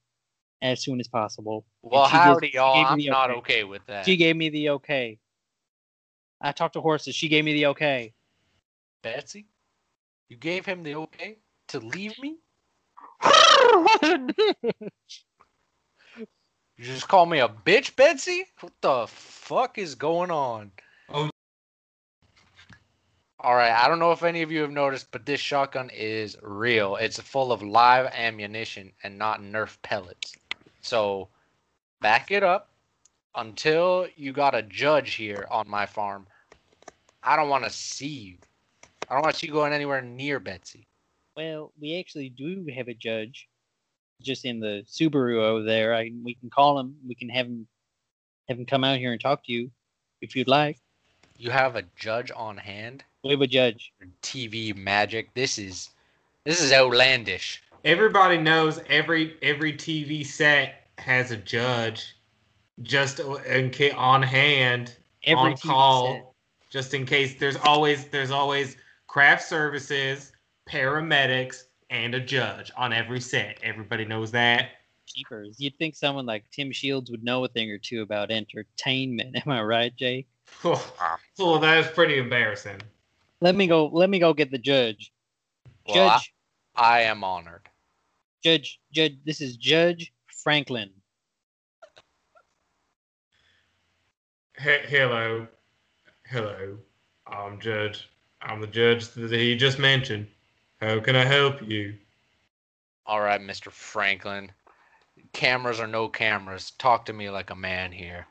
as 0.61 0.81
soon 0.81 1.01
as 1.01 1.09
possible. 1.09 1.65
Well, 1.81 2.05
she 2.05 2.13
gives- 2.13 2.23
howdy, 2.23 2.47
she 2.51 2.53
y'all. 2.53 2.85
I'm 2.85 2.97
the 2.97 3.09
not 3.09 3.31
okay. 3.31 3.39
okay 3.39 3.63
with 3.65 3.85
that. 3.87 4.05
She 4.05 4.15
gave 4.15 4.37
me 4.37 4.47
the 4.47 4.69
okay. 4.69 5.19
I 6.39 6.53
talked 6.53 6.75
to 6.75 6.81
horses. 6.81 7.15
She 7.15 7.27
gave 7.27 7.43
me 7.43 7.51
the 7.51 7.65
okay. 7.67 8.13
Betsy? 9.01 9.47
You 10.29 10.37
gave 10.37 10.65
him 10.65 10.83
the 10.83 10.95
okay 10.95 11.39
to 11.67 11.79
leave 11.79 12.17
me? 12.19 12.37
You 16.77 16.85
just 16.85 17.07
call 17.07 17.25
me 17.25 17.39
a 17.39 17.47
bitch, 17.47 17.95
Betsy? 17.95 18.45
What 18.59 18.73
the 18.81 19.05
fuck 19.07 19.77
is 19.77 19.95
going 19.95 20.31
on? 20.31 20.71
Oh. 21.09 21.29
All 23.39 23.55
right, 23.55 23.71
I 23.71 23.87
don't 23.87 23.99
know 23.99 24.11
if 24.11 24.23
any 24.23 24.41
of 24.41 24.51
you 24.51 24.61
have 24.61 24.71
noticed, 24.71 25.11
but 25.11 25.25
this 25.25 25.39
shotgun 25.39 25.89
is 25.93 26.37
real. 26.41 26.95
It's 26.95 27.19
full 27.19 27.51
of 27.51 27.61
live 27.61 28.07
ammunition 28.13 28.91
and 29.03 29.17
not 29.17 29.41
Nerf 29.41 29.77
pellets. 29.81 30.35
So, 30.81 31.27
back 32.01 32.31
it 32.31 32.41
up 32.41 32.69
until 33.35 34.07
you 34.15 34.31
got 34.33 34.55
a 34.55 34.61
judge 34.61 35.13
here 35.15 35.45
on 35.51 35.67
my 35.67 35.85
farm. 35.85 36.25
I 37.21 37.35
don't 37.35 37.49
want 37.49 37.65
to 37.65 37.69
see 37.69 38.07
you. 38.07 38.37
I 39.09 39.15
don't 39.15 39.23
want 39.23 39.43
you 39.43 39.51
going 39.51 39.73
anywhere 39.73 40.01
near 40.01 40.39
Betsy. 40.39 40.87
Well, 41.35 41.71
we 41.79 41.99
actually 41.99 42.29
do 42.29 42.65
have 42.75 42.87
a 42.87 42.93
judge, 42.93 43.47
just 44.23 44.45
in 44.45 44.59
the 44.59 44.83
Subaru 44.87 45.41
over 45.41 45.63
there. 45.63 45.93
I 45.93 46.11
we 46.23 46.35
can 46.35 46.49
call 46.49 46.79
him. 46.79 46.95
We 47.07 47.15
can 47.15 47.29
have 47.29 47.45
him 47.45 47.67
have 48.47 48.57
him 48.57 48.65
come 48.65 48.83
out 48.83 48.97
here 48.97 49.11
and 49.11 49.21
talk 49.21 49.45
to 49.45 49.51
you, 49.51 49.71
if 50.21 50.35
you'd 50.35 50.47
like. 50.47 50.79
You 51.37 51.51
have 51.51 51.75
a 51.75 51.83
judge 51.95 52.31
on 52.35 52.57
hand. 52.57 53.03
We 53.23 53.31
have 53.31 53.41
a 53.41 53.47
judge. 53.47 53.93
TV 54.21 54.75
magic. 54.75 55.33
This 55.33 55.57
is 55.57 55.89
this 56.45 56.61
is 56.61 56.71
outlandish. 56.73 57.61
Everybody 57.85 58.37
knows 58.37 58.79
every 58.87 59.35
every 59.41 59.73
TV 59.73 60.25
set 60.25 60.87
has 60.97 61.31
a 61.31 61.37
judge, 61.37 62.15
just 62.81 63.19
in 63.19 63.71
ca- 63.71 63.91
on 63.91 64.21
hand, 64.21 64.95
Every 65.25 65.51
on 65.51 65.53
TV 65.53 65.67
call, 65.67 66.07
set. 66.07 66.25
just 66.69 66.93
in 66.93 67.05
case. 67.05 67.35
There's 67.35 67.57
always 67.57 68.07
there's 68.07 68.31
always 68.31 68.77
craft 69.07 69.43
services, 69.43 70.31
paramedics, 70.69 71.63
and 71.89 72.15
a 72.15 72.19
judge 72.19 72.71
on 72.75 72.93
every 72.93 73.19
set. 73.21 73.59
Everybody 73.63 74.05
knows 74.05 74.31
that. 74.31 74.71
Jeepers. 75.05 75.55
You'd 75.59 75.77
think 75.77 75.95
someone 75.95 76.25
like 76.25 76.49
Tim 76.51 76.71
Shields 76.71 77.11
would 77.11 77.23
know 77.23 77.43
a 77.43 77.47
thing 77.47 77.69
or 77.69 77.77
two 77.77 78.01
about 78.01 78.31
entertainment. 78.31 79.35
Am 79.45 79.51
I 79.51 79.61
right, 79.61 79.95
Jake? 79.95 80.27
Oh, 80.65 80.93
oh, 81.39 81.57
that 81.59 81.79
is 81.79 81.87
pretty 81.87 82.17
embarrassing. 82.19 82.79
Let 83.41 83.55
me 83.55 83.67
go. 83.67 83.87
Let 83.87 84.09
me 84.09 84.19
go 84.19 84.33
get 84.33 84.51
the 84.51 84.57
judge. 84.57 85.11
Well, 85.87 86.07
I- 86.09 86.17
Judge, 86.17 86.33
I 86.75 87.01
am 87.01 87.23
honored. 87.23 87.67
Judge, 88.43 88.79
Judge. 88.93 89.17
This 89.25 89.41
is 89.41 89.57
Judge 89.57 90.13
Franklin. 90.27 90.91
he- 94.61 94.87
hello, 94.87 95.47
hello. 96.27 96.77
I'm 97.27 97.59
Judge. 97.59 98.09
I'm 98.41 98.61
the 98.61 98.67
judge 98.67 99.09
that 99.09 99.31
he 99.31 99.55
just 99.55 99.79
mentioned. 99.79 100.27
How 100.83 100.99
can 100.99 101.15
I 101.15 101.23
help 101.23 101.61
you? 101.61 101.93
All 103.05 103.21
right, 103.21 103.39
Mr. 103.39 103.71
Franklin. 103.71 104.51
Cameras 105.31 105.79
or 105.79 105.87
no 105.87 106.09
cameras, 106.09 106.71
talk 106.71 107.05
to 107.05 107.13
me 107.13 107.29
like 107.29 107.51
a 107.51 107.55
man 107.55 107.93
here. 107.93 108.27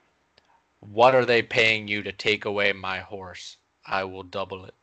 What 0.81 1.15
are 1.15 1.25
they 1.25 1.41
paying 1.41 1.88
you 1.88 2.03
to 2.03 2.12
take 2.12 2.45
away 2.45 2.75
my 2.75 2.99
horse? 2.99 3.57
I 3.87 4.05
will 4.05 4.23
double 4.23 4.67
it. 4.67 4.75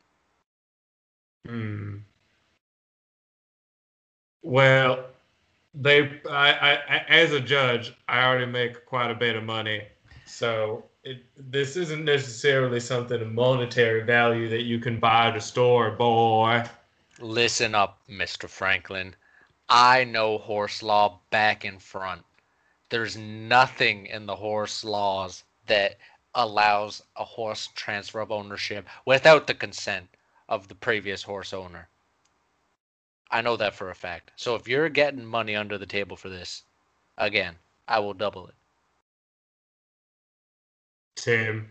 Hmm. 1.45 1.97
Well, 4.41 5.05
they, 5.75 6.19
I, 6.27 6.49
I, 6.51 7.05
as 7.07 7.33
a 7.33 7.39
judge, 7.39 7.93
I 8.07 8.23
already 8.23 8.47
make 8.47 8.83
quite 8.87 9.11
a 9.11 9.15
bit 9.15 9.35
of 9.35 9.43
money, 9.43 9.83
so 10.25 10.85
it, 11.03 11.23
this 11.37 11.77
isn't 11.77 12.03
necessarily 12.03 12.79
something 12.79 13.21
of 13.21 13.31
monetary 13.31 14.01
value 14.01 14.49
that 14.49 14.63
you 14.63 14.79
can 14.79 14.99
buy 14.99 15.27
at 15.27 15.37
a 15.37 15.41
store, 15.41 15.91
boy. 15.91 16.63
Listen 17.21 17.75
up, 17.75 17.99
Mr. 18.09 18.47
Franklin. 18.47 19.13
I 19.67 20.05
know 20.05 20.37
horse 20.37 20.81
law 20.81 21.19
back 21.29 21.65
and 21.65 21.81
front. 21.81 22.23
There's 22.89 23.17
nothing 23.17 24.05
in 24.07 24.25
the 24.25 24.37
horse 24.37 24.83
laws 24.83 25.43
that 25.67 25.97
allows 26.33 27.03
a 27.17 27.25
horse 27.25 27.67
transfer 27.75 28.21
of 28.21 28.31
ownership 28.31 28.87
without 29.05 29.47
the 29.47 29.53
consent 29.53 30.07
of 30.47 30.67
the 30.69 30.75
previous 30.75 31.23
horse 31.23 31.53
owner. 31.53 31.89
I 33.29 33.41
know 33.41 33.57
that 33.57 33.75
for 33.75 33.89
a 33.89 33.95
fact. 33.95 34.31
So 34.37 34.55
if 34.55 34.67
you're 34.67 34.89
getting 34.89 35.25
money 35.25 35.55
under 35.55 35.77
the 35.77 35.85
table 35.85 36.15
for 36.15 36.29
this, 36.29 36.63
again, 37.17 37.55
I 37.87 37.99
will 37.99 38.13
double 38.13 38.47
it. 38.47 38.55
Tim, 41.15 41.69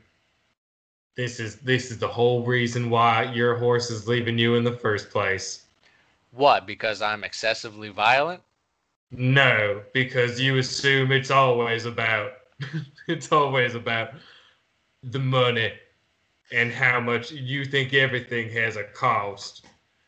this 1.19 1.41
is 1.41 1.57
this 1.57 1.91
is 1.91 1.99
the 1.99 2.07
whole 2.07 2.45
reason 2.45 2.91
why 2.91 3.25
your 3.25 3.57
horse 3.57 3.91
is 3.91 4.07
leaving 4.07 4.39
you 4.39 4.55
in 4.55 4.63
the 4.63 4.77
first 4.77 5.11
place. 5.11 5.67
What? 6.31 6.65
Because 6.65 7.03
I'm 7.03 7.25
excessively 7.25 7.89
violent? 7.89 8.41
No, 9.11 9.83
because 9.93 10.41
you 10.41 10.59
assume 10.59 11.11
it's 11.11 11.33
always 11.33 11.87
about 11.87 12.35
it's 13.09 13.33
always 13.33 13.75
about 13.75 14.11
the 15.03 15.19
money 15.19 15.73
and 16.53 16.73
how 16.73 17.01
much 17.01 17.33
you 17.33 17.65
think 17.65 17.95
everything 17.95 18.49
has 18.51 18.77
a 18.77 18.85
cost. 18.85 19.67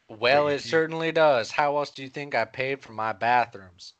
Well, 0.08 0.46
it 0.46 0.64
you. 0.64 0.70
certainly 0.70 1.10
does. 1.10 1.50
How 1.50 1.76
else 1.76 1.90
do 1.90 2.04
you 2.04 2.08
think 2.08 2.36
I 2.36 2.44
paid 2.44 2.82
for 2.82 2.92
my 2.92 3.12
bathrooms? 3.12 3.94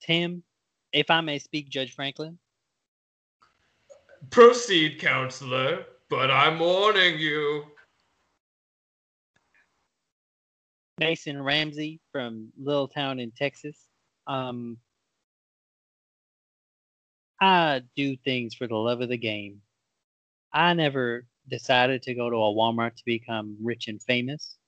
Tim, 0.00 0.42
if 0.90 1.10
I 1.10 1.20
may 1.20 1.38
speak, 1.38 1.68
Judge 1.68 1.94
Franklin, 1.94 2.38
Proceed, 4.28 5.00
counselor, 5.00 5.86
but 6.10 6.30
I'm 6.30 6.58
warning 6.58 7.18
you. 7.18 7.64
Mason 10.98 11.42
Ramsey 11.42 12.00
from 12.12 12.52
Little 12.62 12.86
Town 12.86 13.18
in 13.18 13.30
Texas. 13.30 13.88
Um, 14.26 14.76
I 17.40 17.80
do 17.96 18.16
things 18.16 18.54
for 18.54 18.66
the 18.66 18.76
love 18.76 19.00
of 19.00 19.08
the 19.08 19.16
game. 19.16 19.62
I 20.52 20.74
never 20.74 21.24
decided 21.48 22.02
to 22.02 22.14
go 22.14 22.28
to 22.28 22.36
a 22.36 22.54
Walmart 22.54 22.96
to 22.96 23.04
become 23.06 23.56
rich 23.62 23.88
and 23.88 24.02
famous. 24.02 24.58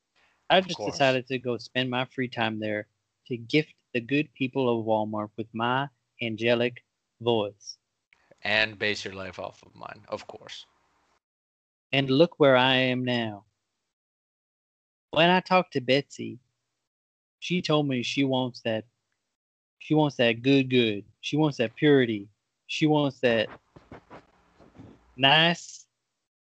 I 0.48 0.62
just 0.62 0.80
decided 0.84 1.26
to 1.28 1.38
go 1.38 1.58
spend 1.58 1.90
my 1.90 2.06
free 2.06 2.28
time 2.28 2.58
there 2.58 2.86
to 3.26 3.36
gift 3.36 3.74
the 3.92 4.00
good 4.00 4.32
people 4.34 4.68
of 4.68 4.86
Walmart 4.86 5.30
with 5.36 5.48
my 5.52 5.88
angelic 6.22 6.82
voice. 7.20 7.76
And 8.44 8.78
base 8.78 9.04
your 9.04 9.14
life 9.14 9.38
off 9.38 9.62
of 9.62 9.74
mine, 9.74 10.02
of 10.08 10.26
course. 10.26 10.66
And 11.92 12.10
look 12.10 12.34
where 12.38 12.56
I 12.56 12.74
am 12.74 13.04
now. 13.04 13.44
When 15.10 15.30
I 15.30 15.40
talked 15.40 15.74
to 15.74 15.80
Betsy, 15.80 16.38
she 17.38 17.62
told 17.62 17.86
me 17.86 18.02
she 18.02 18.24
wants 18.24 18.60
that 18.62 18.84
she 19.78 19.94
wants 19.94 20.16
that 20.16 20.42
good 20.42 20.70
good. 20.70 21.04
She 21.20 21.36
wants 21.36 21.58
that 21.58 21.74
purity. 21.74 22.28
She 22.68 22.86
wants 22.86 23.18
that 23.20 23.48
nice, 25.16 25.86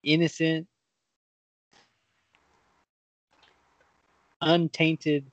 innocent, 0.03 0.67
untainted 4.41 5.31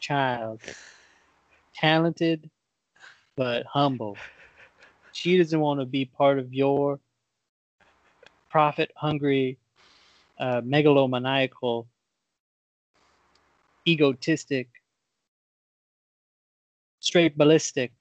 child. 0.00 0.60
Talented 1.74 2.50
but 3.36 3.66
humble. 3.66 4.16
She 5.12 5.38
doesn't 5.38 5.60
want 5.60 5.80
to 5.80 5.86
be 5.86 6.04
part 6.06 6.38
of 6.38 6.52
your 6.54 7.00
profit 8.50 8.92
hungry, 8.96 9.58
uh, 10.40 10.62
megalomaniacal, 10.62 11.86
egotistic, 13.88 14.68
straight 17.00 17.36
ballistic, 17.38 17.92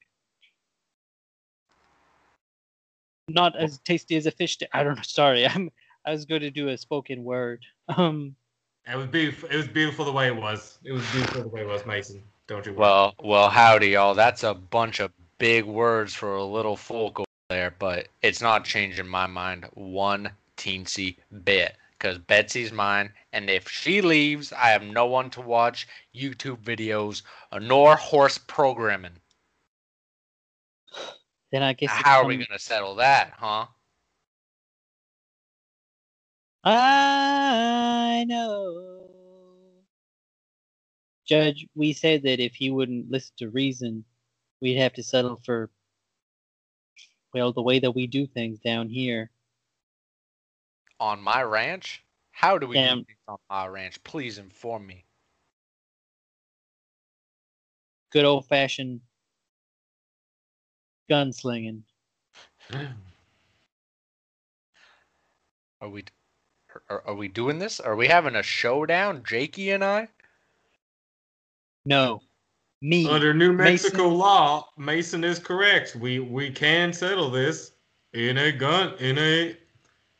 not 3.29 3.55
as 3.57 3.79
tasty 3.79 4.17
as 4.17 4.25
a 4.27 4.31
fish. 4.31 4.55
Sti- 4.55 4.67
I 4.73 4.83
don't 4.83 4.95
know. 4.97 5.03
Sorry, 5.03 5.47
I'm. 5.47 5.71
I 6.05 6.11
was 6.11 6.25
going 6.25 6.41
to 6.41 6.51
do 6.51 6.69
a 6.69 6.77
spoken 6.77 7.23
word. 7.23 7.63
Um, 7.89 8.35
It 8.91 8.97
was 8.97 9.07
beautiful. 9.07 9.49
It 9.49 9.57
was 9.57 9.67
beautiful 9.67 10.05
the 10.05 10.11
way 10.13 10.27
it 10.27 10.35
was. 10.35 10.79
It 10.83 10.91
was 10.93 11.03
beautiful 11.11 11.43
the 11.43 11.49
way 11.49 11.61
it 11.61 11.67
was, 11.67 11.85
Mason. 11.85 12.23
Don't 12.47 12.65
you 12.65 12.73
worry. 12.73 12.79
Well, 12.79 13.15
well, 13.23 13.49
howdy, 13.49 13.89
y'all. 13.89 14.15
That's 14.15 14.43
a 14.43 14.53
bunch 14.55 14.99
of 14.99 15.11
big 15.41 15.65
words 15.65 16.13
for 16.13 16.35
a 16.35 16.45
little 16.45 16.77
folk 16.77 17.19
over 17.19 17.25
there, 17.49 17.75
but 17.79 18.07
it's 18.21 18.41
not 18.41 18.63
changing 18.63 19.07
my 19.07 19.25
mind 19.25 19.65
one 19.73 20.29
teensy 20.55 21.17
bit. 21.43 21.75
Because 21.97 22.19
Betsy's 22.19 22.71
mine, 22.71 23.11
and 23.33 23.49
if 23.49 23.69
she 23.69 24.01
leaves, 24.01 24.53
I 24.53 24.69
have 24.69 24.83
no 24.83 25.05
one 25.07 25.29
to 25.31 25.41
watch 25.41 25.87
YouTube 26.15 26.57
videos 26.63 27.23
nor 27.59 27.95
horse 27.95 28.37
programming. 28.37 29.17
then 31.51 31.61
I 31.63 31.73
guess. 31.73 31.91
How 31.91 32.21
are 32.21 32.25
we 32.25 32.37
gonna 32.37 32.57
settle 32.57 32.95
that, 32.95 33.33
huh? 33.37 33.65
I 36.63 38.25
know. 38.27 39.07
Judge, 41.27 41.67
we 41.75 41.93
said 41.93 42.23
that 42.23 42.39
if 42.39 42.55
he 42.55 42.71
wouldn't 42.71 43.09
listen 43.11 43.33
to 43.37 43.49
reason, 43.49 44.05
we'd 44.61 44.77
have 44.77 44.93
to 44.93 45.03
settle 45.03 45.39
for, 45.43 45.69
well, 47.33 47.51
the 47.51 47.61
way 47.61 47.79
that 47.79 47.91
we 47.91 48.07
do 48.07 48.27
things 48.27 48.59
down 48.59 48.87
here. 48.89 49.31
On 50.99 51.21
my 51.21 51.41
ranch? 51.41 52.03
How 52.31 52.57
do 52.57 52.67
we 52.67 52.75
Damn. 52.75 52.99
do 52.99 53.05
things 53.05 53.17
on 53.27 53.37
my 53.49 53.67
ranch? 53.67 54.03
Please 54.03 54.37
inform 54.37 54.85
me. 54.85 55.05
Good 58.11 58.25
old 58.25 58.45
fashioned 58.47 59.01
gunslinging. 61.09 61.81
Are 65.81 65.89
we 65.89 66.03
are, 66.89 67.03
are 67.07 67.15
we 67.15 67.27
doing 67.27 67.59
this? 67.59 67.79
Are 67.79 67.95
we 67.95 68.07
having 68.07 68.35
a 68.35 68.43
showdown, 68.43 69.23
Jakey 69.27 69.71
and 69.71 69.83
I? 69.83 70.07
No. 71.85 72.21
Me. 72.81 73.07
Under 73.07 73.33
New 73.33 73.53
Mason- 73.53 73.73
Mexico 73.73 74.09
law, 74.09 74.67
Mason 74.77 75.23
is 75.23 75.37
correct. 75.37 75.95
We 75.95 76.19
we 76.19 76.49
can 76.49 76.91
settle 76.91 77.29
this 77.29 77.73
in 78.13 78.37
a 78.37 78.51
gun 78.51 78.95
in 78.97 79.17
a 79.19 79.55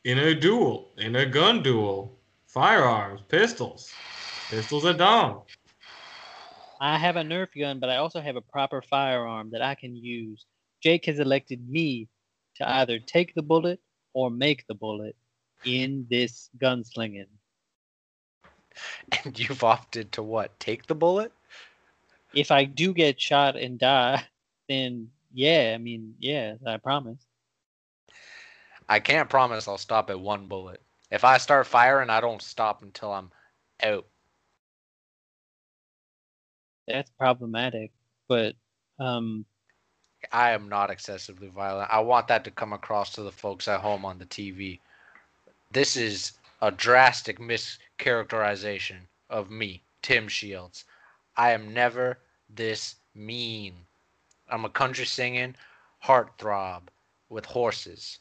in 0.04 0.20
a 0.20 0.36
duel, 0.36 0.92
in 0.98 1.16
a 1.16 1.26
gun 1.26 1.64
duel. 1.64 2.18
Firearms, 2.46 3.22
pistols. 3.30 3.92
Pistols 4.50 4.86
at 4.86 4.98
dawn. 4.98 5.42
I 6.82 6.98
have 6.98 7.16
a 7.16 7.22
Nerf 7.22 7.48
gun, 7.58 7.80
but 7.80 7.90
I 7.90 7.98
also 7.98 8.20
have 8.20 8.36
a 8.36 8.42
proper 8.42 8.82
firearm 8.82 9.52
that 9.52 9.62
I 9.62 9.76
can 9.76 9.96
use. 9.96 10.46
Jake 10.82 11.06
has 11.06 11.20
elected 11.20 11.70
me 11.70 12.10
to 12.56 12.70
either 12.70 13.00
take 13.00 13.34
the 13.34 13.42
bullet 13.42 13.80
or 14.14 14.30
make 14.30 14.66
the 14.68 14.74
bullet 14.74 15.16
in 15.64 16.06
this 16.10 16.50
gunslinging. 16.58 17.28
And 19.26 19.38
you've 19.38 19.64
opted 19.64 20.12
to 20.14 20.24
what? 20.24 20.58
Take 20.60 20.88
the 20.88 20.96
bullet? 20.96 21.32
If 22.34 22.52
I 22.52 22.66
do 22.66 22.94
get 22.94 23.20
shot 23.20 23.56
and 23.56 23.78
die, 23.78 24.24
then 24.70 25.10
yeah, 25.34 25.72
I 25.76 25.78
mean, 25.78 26.16
yeah, 26.20 26.56
I 26.66 26.78
promise. 26.78 27.26
I 28.90 29.00
can't 29.00 29.30
promise 29.30 29.68
I'll 29.68 29.78
stop 29.78 30.10
at 30.10 30.20
one 30.20 30.48
bullet. 30.48 30.82
If 31.12 31.24
I 31.24 31.38
start 31.38 31.68
firing, 31.68 32.10
I 32.10 32.22
don't 32.22 32.42
stop 32.42 32.84
until 32.84 33.12
I'm 33.12 33.32
out. 33.84 34.06
That's 36.88 37.10
problematic, 37.12 37.92
but 38.28 38.56
um, 39.00 39.46
I 40.32 40.52
am 40.52 40.70
not 40.70 40.90
excessively 40.90 41.48
violent. 41.48 41.90
I 41.92 42.00
want 42.00 42.28
that 42.28 42.44
to 42.46 42.52
come 42.52 42.74
across 42.74 43.14
to 43.14 43.24
the 43.24 43.32
folks 43.32 43.68
at 43.68 43.82
home 43.82 44.06
on 44.06 44.18
the 44.18 44.26
TV. 44.26 44.80
This 45.72 45.96
is 45.96 46.34
a 46.62 46.72
drastic 46.72 47.40
mischaracterization 47.40 49.00
of 49.30 49.50
me, 49.50 49.84
Tim 50.02 50.28
Shields. 50.28 50.86
I 51.36 51.52
am 51.52 51.74
never 51.74 52.20
this 52.50 52.96
mean. 53.16 53.76
I'm 54.50 54.66
a 54.66 54.70
country 54.70 55.06
singing, 55.06 55.56
heartthrob 56.04 56.84
with 57.30 57.46
horses. 57.46 58.20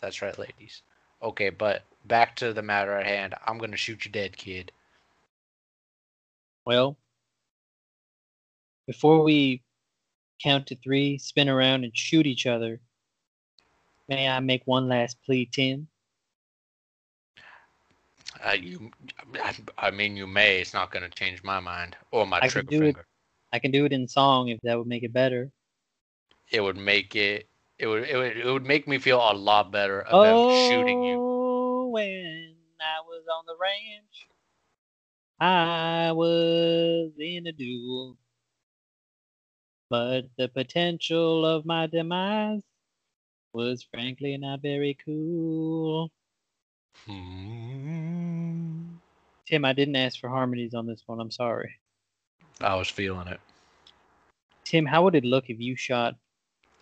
That's 0.00 0.22
right, 0.22 0.38
ladies. 0.38 0.82
Okay, 1.22 1.50
but 1.50 1.84
back 2.04 2.36
to 2.36 2.52
the 2.52 2.62
matter 2.62 2.96
at 2.96 3.06
hand. 3.06 3.34
I'm 3.46 3.58
gonna 3.58 3.76
shoot 3.76 4.04
you 4.04 4.10
dead, 4.10 4.36
kid. 4.36 4.72
Well, 6.64 6.96
before 8.86 9.22
we 9.22 9.62
count 10.42 10.66
to 10.68 10.76
three, 10.76 11.18
spin 11.18 11.48
around, 11.48 11.84
and 11.84 11.96
shoot 11.96 12.26
each 12.26 12.46
other, 12.46 12.80
may 14.08 14.28
I 14.28 14.40
make 14.40 14.66
one 14.66 14.88
last 14.88 15.22
plea, 15.22 15.46
Tim? 15.46 15.88
Uh, 18.44 18.52
you, 18.52 18.90
I, 19.34 19.54
I 19.76 19.90
mean, 19.90 20.16
you 20.16 20.26
may. 20.26 20.60
It's 20.60 20.74
not 20.74 20.90
gonna 20.90 21.10
change 21.10 21.42
my 21.42 21.60
mind 21.60 21.96
or 22.12 22.26
my 22.26 22.38
I 22.38 22.40
can 22.42 22.50
trigger 22.50 22.70
do 22.70 22.84
it. 22.84 22.96
I 23.52 23.58
can 23.58 23.70
do 23.70 23.84
it 23.84 23.92
in 23.92 24.06
song 24.06 24.48
if 24.48 24.60
that 24.62 24.78
would 24.78 24.86
make 24.86 25.02
it 25.02 25.12
better. 25.12 25.50
It. 26.50 26.60
would 26.60 26.76
make 26.76 27.16
it. 27.16 27.48
It 27.78 27.86
would, 27.86 28.04
it 28.08 28.16
would. 28.16 28.36
It 28.36 28.46
would 28.46 28.66
make 28.66 28.86
me 28.86 28.98
feel 28.98 29.18
a 29.18 29.32
lot 29.32 29.72
better 29.72 30.02
about 30.02 30.50
shooting 30.50 31.02
you. 31.02 31.16
Oh, 31.18 31.88
when 31.88 32.54
I 32.80 33.00
was 33.06 33.24
on 33.32 33.44
the 33.46 33.56
ranch, 33.60 34.28
I 35.40 36.12
was 36.12 37.12
in 37.18 37.46
a 37.46 37.52
duel. 37.52 38.16
But 39.88 40.26
the 40.36 40.48
potential 40.48 41.44
of 41.44 41.66
my 41.66 41.88
demise 41.88 42.62
was 43.52 43.82
frankly 43.82 44.36
not 44.36 44.62
very 44.62 44.96
cool. 45.04 46.12
Hmm. 47.06 48.82
Tim, 49.46 49.64
I 49.64 49.72
didn't 49.72 49.96
ask 49.96 50.20
for 50.20 50.28
harmonies 50.28 50.74
on 50.74 50.86
this 50.86 51.02
one. 51.06 51.20
I'm 51.20 51.30
sorry. 51.30 51.74
I 52.60 52.74
was 52.76 52.88
feeling 52.88 53.26
it. 53.26 53.40
Tim, 54.64 54.86
how 54.86 55.02
would 55.02 55.14
it 55.14 55.24
look 55.24 55.48
if 55.48 55.58
you 55.58 55.74
shot 55.74 56.14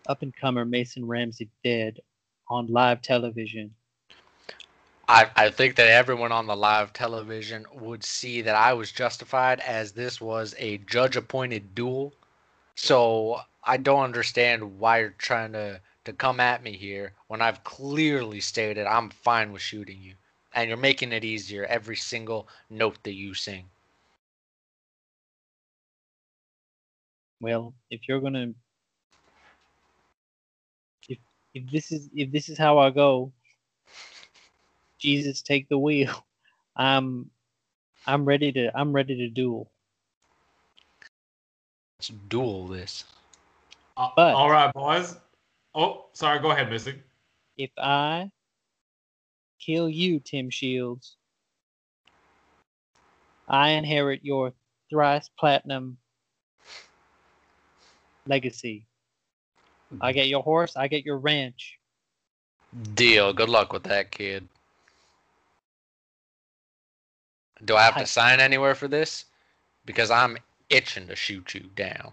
up 0.09 0.23
and 0.23 0.37
comer 0.37 0.65
Mason 0.65 1.07
Ramsey 1.07 1.49
dead 1.65 2.01
on 2.49 2.67
live 2.67 3.01
television? 3.01 3.75
I, 5.09 5.31
I 5.37 5.49
think 5.51 5.77
that 5.77 5.89
everyone 5.89 6.33
on 6.33 6.47
the 6.47 6.57
live 6.57 6.93
television 6.93 7.65
would 7.73 8.05
see 8.05 8.43
that 8.43 8.55
I 8.55 8.75
was 8.75 8.93
justified 8.93 9.61
as 9.61 9.93
this 9.93 10.21
was 10.21 10.55
a 10.59 10.79
judge 10.79 11.17
appointed 11.17 11.75
duel. 11.75 12.13
So 12.75 13.41
I 13.65 13.79
don't 13.79 14.05
understand 14.05 14.79
why 14.79 14.99
you're 15.01 15.15
trying 15.17 15.53
to, 15.53 15.81
to 16.05 16.13
come 16.13 16.41
at 16.41 16.63
me 16.63 16.77
here 16.77 17.13
when 17.29 17.43
I've 17.43 17.65
clearly 17.65 18.41
stated 18.41 18.87
I'm 18.87 19.11
fine 19.11 19.53
with 19.53 19.63
shooting 19.63 20.01
you. 20.01 20.15
And 20.55 20.69
you're 20.69 20.79
making 20.79 21.13
it 21.13 21.25
easier 21.25 21.65
every 21.67 21.97
single 21.97 22.49
note 22.71 22.99
that 23.05 23.13
you 23.15 23.35
sing. 23.35 23.67
Well, 27.41 27.75
if 27.91 28.09
you're 28.09 28.21
gonna 28.21 28.49
if 31.09 31.19
if 31.55 31.71
this 31.71 31.93
is 31.93 32.09
if 32.15 32.33
this 32.33 32.49
is 32.49 32.59
how 32.59 32.79
I 32.79 32.91
go, 32.91 33.33
Jesus 34.99 35.43
take 35.43 35.69
the 35.69 35.79
wheel. 35.79 36.25
I'm 36.77 37.31
I'm 38.07 38.25
ready 38.25 38.53
to 38.53 38.71
I'm 38.77 38.93
ready 38.93 39.17
to 39.17 39.29
duel. 39.29 39.71
Let's 41.99 42.09
duel 42.29 42.67
this. 42.69 43.05
Uh, 43.97 44.11
But- 44.17 44.35
all 44.35 44.51
right, 44.51 44.73
boys. 44.73 45.17
Oh, 45.75 46.07
sorry. 46.13 46.41
Go 46.41 46.51
ahead, 46.51 46.71
Missy. 46.71 46.95
If 47.57 47.71
I 47.79 48.31
kill 49.61 49.89
you, 49.89 50.21
Tim 50.21 50.51
Shields, 50.51 51.17
I 53.49 53.71
inherit 53.71 54.21
your 54.23 54.53
thrice 54.91 55.29
platinum 55.39 55.99
legacy. 58.27 58.87
I 60.01 60.13
get 60.13 60.29
your 60.29 60.43
horse, 60.43 60.77
I 60.77 60.89
get 60.89 61.05
your 61.05 61.19
ranch. 61.19 61.79
Deal. 62.95 63.33
Good 63.33 63.49
luck 63.49 63.73
with 63.73 63.85
that, 63.85 64.11
kid. 64.11 64.47
Do 67.65 67.75
I 67.77 67.83
have 67.83 67.97
I- 67.97 68.01
to 68.01 68.07
sign 68.07 68.41
anywhere 68.41 68.75
for 68.75 68.87
this? 68.89 69.25
Because 69.87 70.11
I'm 70.11 70.37
itching 70.69 71.07
to 71.09 71.17
shoot 71.17 71.55
you 71.55 71.71
down. 71.75 72.13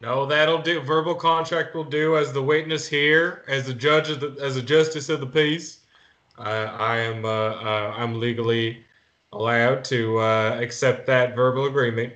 No, 0.00 0.26
that'll 0.26 0.62
do. 0.62 0.80
Verbal 0.80 1.14
contract 1.14 1.74
will 1.74 1.84
do 1.84 2.16
as 2.16 2.32
the 2.32 2.42
witness 2.42 2.86
here, 2.86 3.42
as 3.48 3.66
the 3.66 3.74
judge 3.74 4.10
of 4.10 4.20
the, 4.20 4.36
as 4.40 4.56
a 4.56 4.62
justice 4.62 5.08
of 5.08 5.20
the 5.20 5.26
peace. 5.26 5.80
I 6.38 6.50
I 6.52 6.96
am 6.98 7.24
uh, 7.24 7.28
uh, 7.28 7.94
I'm 7.96 8.20
legally 8.20 8.84
allowed 9.32 9.84
to 9.86 10.18
uh, 10.20 10.58
accept 10.60 11.06
that 11.06 11.34
verbal 11.34 11.66
agreement. 11.66 12.12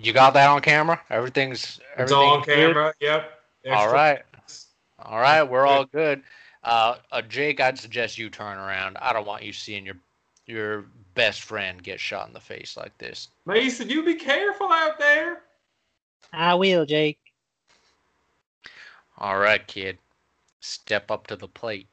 You 0.00 0.12
got 0.12 0.32
that 0.34 0.48
on 0.48 0.60
camera? 0.60 1.00
Everything's 1.10 1.78
It's 1.98 2.12
all 2.12 2.38
on 2.38 2.42
good? 2.42 2.56
camera. 2.56 2.94
Yep. 3.00 3.40
All 3.66 3.72
Extra- 3.72 3.92
right. 3.92 4.22
All 5.04 5.20
right, 5.20 5.42
we're 5.42 5.66
all 5.66 5.84
good. 5.84 6.22
Uh, 6.64 6.96
uh, 7.10 7.22
Jake, 7.22 7.60
I'd 7.60 7.78
suggest 7.78 8.18
you 8.18 8.30
turn 8.30 8.56
around. 8.56 8.96
I 9.00 9.12
don't 9.12 9.26
want 9.26 9.42
you 9.42 9.52
seeing 9.52 9.84
your 9.84 9.96
your 10.46 10.84
best 11.14 11.42
friend 11.42 11.82
get 11.82 12.00
shot 12.00 12.26
in 12.26 12.32
the 12.32 12.40
face 12.40 12.76
like 12.76 12.96
this. 12.98 13.28
Mason, 13.46 13.88
you 13.88 14.04
be 14.04 14.14
careful 14.14 14.68
out 14.72 14.98
there. 14.98 15.41
I 16.32 16.54
will, 16.54 16.84
Jake. 16.86 17.18
All 19.18 19.38
right, 19.38 19.66
kid. 19.66 19.98
Step 20.60 21.10
up 21.10 21.26
to 21.28 21.36
the 21.36 21.48
plate. 21.48 21.88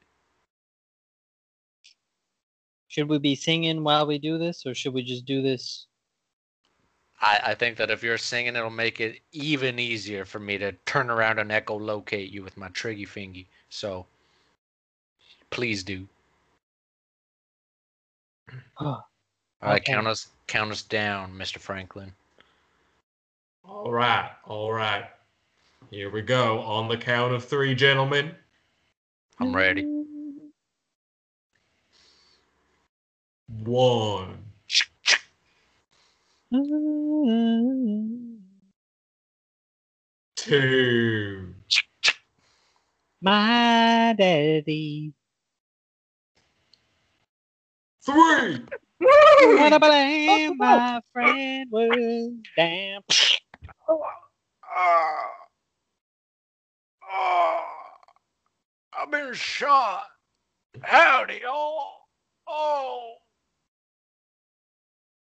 Should 2.88 3.08
we 3.10 3.20
be 3.20 3.36
singing 3.36 3.84
while 3.84 4.08
we 4.08 4.18
do 4.18 4.38
this, 4.38 4.66
or 4.66 4.74
should 4.74 4.94
we 4.94 5.04
just 5.04 5.26
do 5.26 5.42
this? 5.42 5.86
I, 7.22 7.40
I 7.48 7.54
think 7.56 7.78
that 7.78 7.92
if 7.92 8.02
you're 8.02 8.18
singing, 8.18 8.56
it'll 8.56 8.70
make 8.70 9.00
it 9.00 9.20
even 9.32 9.78
easier 9.78 10.26
for 10.26 10.40
me 10.40 10.58
to 10.58 10.72
turn 10.86 11.10
around 11.10 11.40
and 11.40 11.52
echolocate 11.52 12.32
you 12.32 12.44
with 12.44 12.58
my 12.58 12.70
triggy 12.70 13.08
fingy. 13.08 13.48
So, 13.70 14.06
please 15.50 15.84
do. 15.84 16.08
Oh, 18.80 18.86
All 18.86 19.04
right, 19.62 19.82
Okay. 19.82 19.92
count 19.94 20.08
us 20.08 20.30
count 20.48 20.72
us 20.72 20.82
down, 20.82 21.34
Mr. 21.34 21.60
Franklin. 21.60 22.14
All 23.70 23.92
right, 23.92 24.32
all 24.46 24.74
right. 24.74 25.06
Here 25.92 26.10
we 26.12 26.22
go. 26.24 26.62
On 26.62 26.88
the 26.90 26.98
count 26.98 27.34
of 27.34 27.46
three, 27.46 27.76
gentlemen. 27.76 28.36
I'm 29.40 29.56
ready. 29.56 29.88
One, 33.48 34.40
two, 40.36 41.54
My 43.22 44.16
daddy. 44.18 45.14
three. 48.06 48.62
What 49.52 49.74
a 49.74 49.80
blame, 49.80 50.58
my 50.58 51.02
friend 51.14 51.68
was 51.72 52.34
damn. 52.58 53.02
Oh, 53.88 54.02
oh, 57.12 57.64
I've 58.98 59.12
been 59.12 59.34
shot. 59.34 60.04
Howdy, 60.82 61.42
all. 61.46 62.08
Oh. 62.48 63.16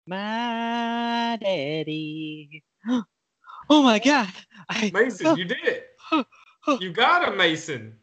My 0.08 1.38
daddy. 1.42 2.64
Oh 3.70 3.84
my 3.84 4.00
god. 4.00 4.32
I 4.70 4.92
Mason, 4.94 5.38
you 5.38 5.44
did 5.44 5.58
it. 5.64 5.88
You 6.80 6.92
got 6.92 7.28
him, 7.28 7.38
Mason. 7.38 7.98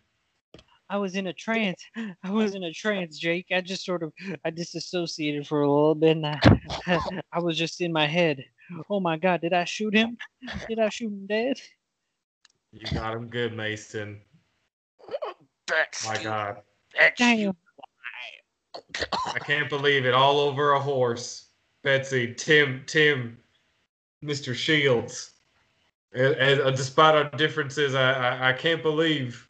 I 0.90 0.98
was 0.98 1.14
in 1.16 1.26
a 1.26 1.32
trance. 1.32 1.82
I 1.96 2.30
was 2.30 2.54
in 2.54 2.64
a 2.64 2.72
trance, 2.72 3.18
Jake. 3.18 3.46
I 3.50 3.60
just 3.60 3.84
sort 3.84 4.02
of 4.02 4.12
I 4.44 4.50
disassociated 4.50 5.46
for 5.46 5.62
a 5.62 5.70
little 5.70 5.94
bit 5.94 6.16
and 6.18 6.26
I, 6.26 6.38
I 7.32 7.38
was 7.40 7.56
just 7.56 7.80
in 7.80 7.92
my 7.92 8.06
head. 8.06 8.44
Oh 8.88 9.00
my 9.00 9.16
god, 9.16 9.40
did 9.40 9.52
I 9.52 9.64
shoot 9.64 9.94
him? 9.94 10.16
Did 10.68 10.78
I 10.78 10.88
shoot 10.88 11.08
him 11.08 11.26
dead? 11.26 11.60
You 12.72 12.86
got 12.98 13.14
him 13.14 13.28
good, 13.28 13.56
Mason. 13.56 14.20
That's 15.66 16.06
My 16.06 16.22
God. 16.22 16.62
Damn. 17.16 17.56
I 19.12 19.38
can't 19.38 19.68
believe 19.68 20.06
it. 20.06 20.14
All 20.14 20.40
over 20.40 20.72
a 20.72 20.80
horse. 20.80 21.46
Betsy, 21.82 22.34
Tim, 22.34 22.82
Tim, 22.86 23.36
Mr. 24.24 24.54
Shields. 24.54 25.32
And, 26.12 26.34
and 26.34 26.76
despite 26.76 27.14
our 27.14 27.30
differences, 27.30 27.94
I, 27.94 28.12
I, 28.12 28.48
I 28.50 28.52
can't 28.52 28.82
believe 28.82 29.48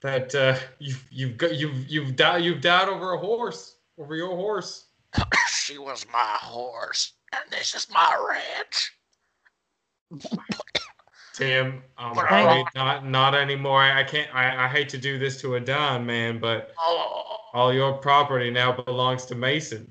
that 0.00 0.34
uh, 0.34 0.56
you've 0.78 1.04
you've 1.10 1.36
got 1.36 1.54
you've 1.56 1.88
you've 1.88 2.14
died 2.14 2.44
you've 2.44 2.60
died 2.60 2.88
over 2.88 3.14
a 3.14 3.18
horse 3.18 3.76
over 3.98 4.14
your 4.14 4.36
horse. 4.36 4.86
she 5.48 5.78
was 5.78 6.06
my 6.12 6.36
horse, 6.40 7.14
and 7.42 7.50
this 7.52 7.74
is 7.74 7.88
my 7.90 8.16
ranch. 8.28 8.92
Tim, 11.32 11.82
I'm 11.98 12.14
But 12.14 12.30
I- 12.30 12.40
afraid 12.42 12.66
not 12.76 13.06
not 13.06 13.34
anymore. 13.34 13.80
I, 13.80 14.00
I 14.00 14.04
can't. 14.04 14.32
I, 14.34 14.64
I 14.66 14.68
hate 14.68 14.88
to 14.90 14.98
do 14.98 15.18
this 15.18 15.40
to 15.40 15.56
a 15.56 15.60
Don 15.60 16.06
man, 16.06 16.38
but 16.38 16.72
Oh, 16.78 17.36
all 17.52 17.72
your 17.72 17.94
property 17.94 18.50
now 18.50 18.70
belongs 18.72 19.24
to 19.26 19.34
Mason. 19.34 19.90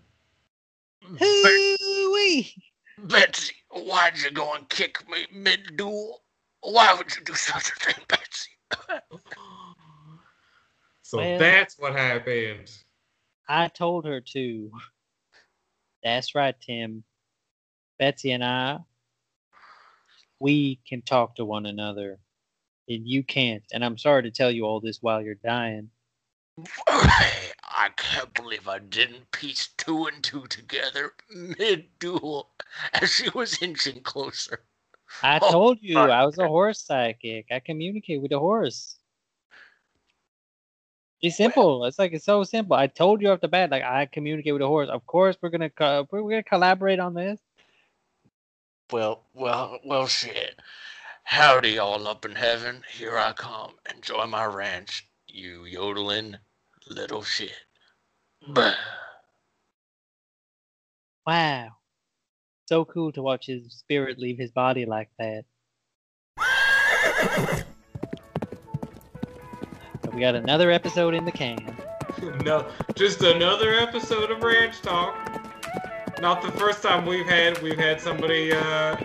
Hoo-wee. 1.19 2.53
Betsy, 2.97 3.53
why'd 3.71 4.17
you 4.17 4.31
go 4.31 4.53
and 4.53 4.67
kick 4.69 5.07
me 5.09 5.25
mid 5.33 5.75
duel? 5.75 6.21
Why 6.61 6.93
would 6.93 7.13
you 7.13 7.21
do 7.25 7.33
such 7.33 7.69
a 7.71 7.75
thing, 7.75 8.03
Betsy? 8.07 8.49
So 11.05 11.17
Well- 11.19 11.37
that's 11.37 11.77
what 11.77 11.93
happened. 11.93 12.71
I 13.47 13.67
told 13.67 14.05
her 14.05 14.19
to. 14.21 14.71
That's 16.03 16.33
right, 16.33 16.55
Tim. 16.59 17.03
Betsy 18.03 18.31
and 18.31 18.43
I, 18.43 18.79
we 20.41 20.77
can 20.85 21.01
talk 21.03 21.37
to 21.37 21.45
one 21.45 21.65
another, 21.65 22.19
and 22.89 23.07
you 23.07 23.23
can't. 23.23 23.63
And 23.71 23.81
I'm 23.85 23.97
sorry 23.97 24.23
to 24.23 24.29
tell 24.29 24.51
you 24.51 24.65
all 24.65 24.81
this 24.81 25.01
while 25.01 25.21
you're 25.21 25.35
dying. 25.35 25.89
I 26.89 27.91
can't 27.95 28.33
believe 28.33 28.67
I 28.67 28.79
didn't 28.79 29.31
piece 29.31 29.69
two 29.77 30.07
and 30.07 30.21
two 30.21 30.45
together 30.47 31.13
mid 31.57 31.85
duel 31.99 32.49
as 32.93 33.09
she 33.09 33.29
was 33.29 33.61
inching 33.61 34.01
closer. 34.01 34.59
I 35.23 35.39
Oh, 35.41 35.49
told 35.49 35.77
you. 35.79 35.97
I 35.97 36.25
was 36.25 36.37
a 36.37 36.45
horse 36.45 36.81
psychic. 36.81 37.45
I 37.51 37.61
communicate 37.61 38.21
with 38.21 38.33
a 38.33 38.39
horse. 38.39 38.97
It's 41.21 41.37
simple. 41.37 41.85
It's 41.85 41.97
like 41.99 42.11
it's 42.11 42.25
so 42.25 42.43
simple. 42.43 42.75
I 42.75 42.87
told 42.87 43.21
you 43.21 43.29
off 43.29 43.39
the 43.39 43.47
bat, 43.47 43.71
like 43.71 43.83
I 43.83 44.07
communicate 44.07 44.51
with 44.51 44.61
a 44.61 44.67
horse. 44.67 44.89
Of 44.89 45.05
course, 45.05 45.37
we're 45.41 45.51
gonna 45.51 45.69
co- 45.69 46.05
we're 46.11 46.29
gonna 46.29 46.43
collaborate 46.43 46.99
on 46.99 47.13
this. 47.13 47.39
Well, 48.91 49.23
well, 49.33 49.79
well, 49.83 50.07
shit. 50.07 50.59
Howdy, 51.23 51.79
all 51.79 52.07
up 52.07 52.25
in 52.25 52.35
heaven. 52.35 52.83
Here 52.91 53.17
I 53.17 53.33
come. 53.33 53.71
Enjoy 53.93 54.25
my 54.27 54.45
ranch, 54.45 55.07
you 55.27 55.65
yodeling 55.65 56.37
little 56.89 57.23
shit. 57.23 57.55
Bah. 58.47 58.73
Wow, 61.25 61.69
so 62.65 62.83
cool 62.83 63.13
to 63.13 63.21
watch 63.21 63.45
his 63.45 63.73
spirit 63.73 64.19
leave 64.19 64.37
his 64.37 64.51
body 64.51 64.85
like 64.85 65.09
that. 65.17 65.45
So 70.03 70.09
we 70.11 70.19
got 70.19 70.35
another 70.35 70.69
episode 70.69 71.13
in 71.13 71.23
the 71.23 71.31
can. 71.31 71.77
no, 72.43 72.67
just 72.95 73.21
another 73.21 73.73
episode 73.73 74.31
of 74.31 74.43
Ranch 74.43 74.81
Talk. 74.81 75.42
Not 76.21 76.41
the 76.41 76.51
first 76.53 76.81
time 76.81 77.05
we've 77.05 77.25
had 77.25 77.61
we've 77.61 77.77
had 77.77 77.99
somebody 77.99 78.53
uh, 78.53 78.95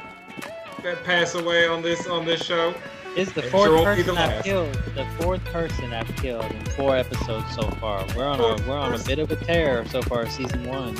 that 0.82 1.02
pass 1.04 1.34
away 1.34 1.66
on 1.66 1.82
this 1.82 2.06
on 2.06 2.24
this 2.24 2.44
show. 2.44 2.74
Is 3.16 3.32
the 3.32 3.42
fourth 3.42 3.70
sure 3.70 3.84
person 3.84 4.14
the 4.14 4.20
I've 4.20 4.44
killed. 4.44 4.74
The 4.94 5.06
fourth 5.18 5.44
person 5.46 5.92
I've 5.92 6.14
killed 6.16 6.44
in 6.44 6.64
four 6.66 6.96
episodes 6.96 7.52
so 7.54 7.68
far. 7.72 8.04
We're 8.16 8.26
on 8.26 8.38
a 8.38 8.68
we're 8.68 8.78
on 8.78 8.94
a 8.94 8.98
bit 8.98 9.18
of 9.18 9.30
a 9.32 9.36
tear 9.36 9.84
so 9.86 10.02
far, 10.02 10.28
season 10.28 10.64
one. 10.64 10.96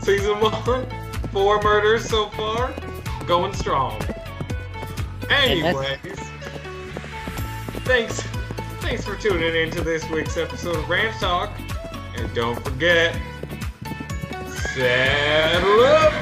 Season 0.00 0.38
one, 0.40 0.86
four 1.32 1.60
murders 1.62 2.08
so 2.08 2.28
far, 2.30 2.72
going 3.26 3.52
strong. 3.54 4.00
Anyways, 5.30 6.18
thanks, 7.84 8.20
thanks 8.80 9.04
for 9.04 9.16
tuning 9.16 9.54
in 9.54 9.70
to 9.70 9.80
this 9.80 10.08
week's 10.10 10.36
episode 10.36 10.76
of 10.76 10.88
Ranch 10.88 11.18
Talk, 11.18 11.50
and 12.16 12.32
don't 12.34 12.62
forget, 12.62 13.18
saddle 14.68 15.84
up. 15.84 16.12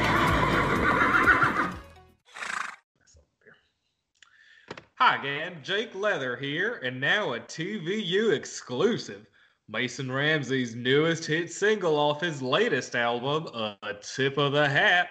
Hi 4.94 5.16
again, 5.16 5.58
Jake 5.62 5.94
Leather 5.94 6.36
here, 6.36 6.80
and 6.84 7.00
now 7.00 7.32
a 7.34 7.40
TVU 7.40 8.32
exclusive. 8.32 9.26
Mason 9.68 10.10
Ramsey's 10.10 10.74
newest 10.74 11.24
hit 11.24 11.52
single 11.52 11.96
off 11.96 12.20
his 12.20 12.42
latest 12.42 12.96
album, 12.96 13.46
A 13.54 13.94
Tip 14.02 14.36
of 14.36 14.52
the 14.52 14.68
Hat. 14.68 15.08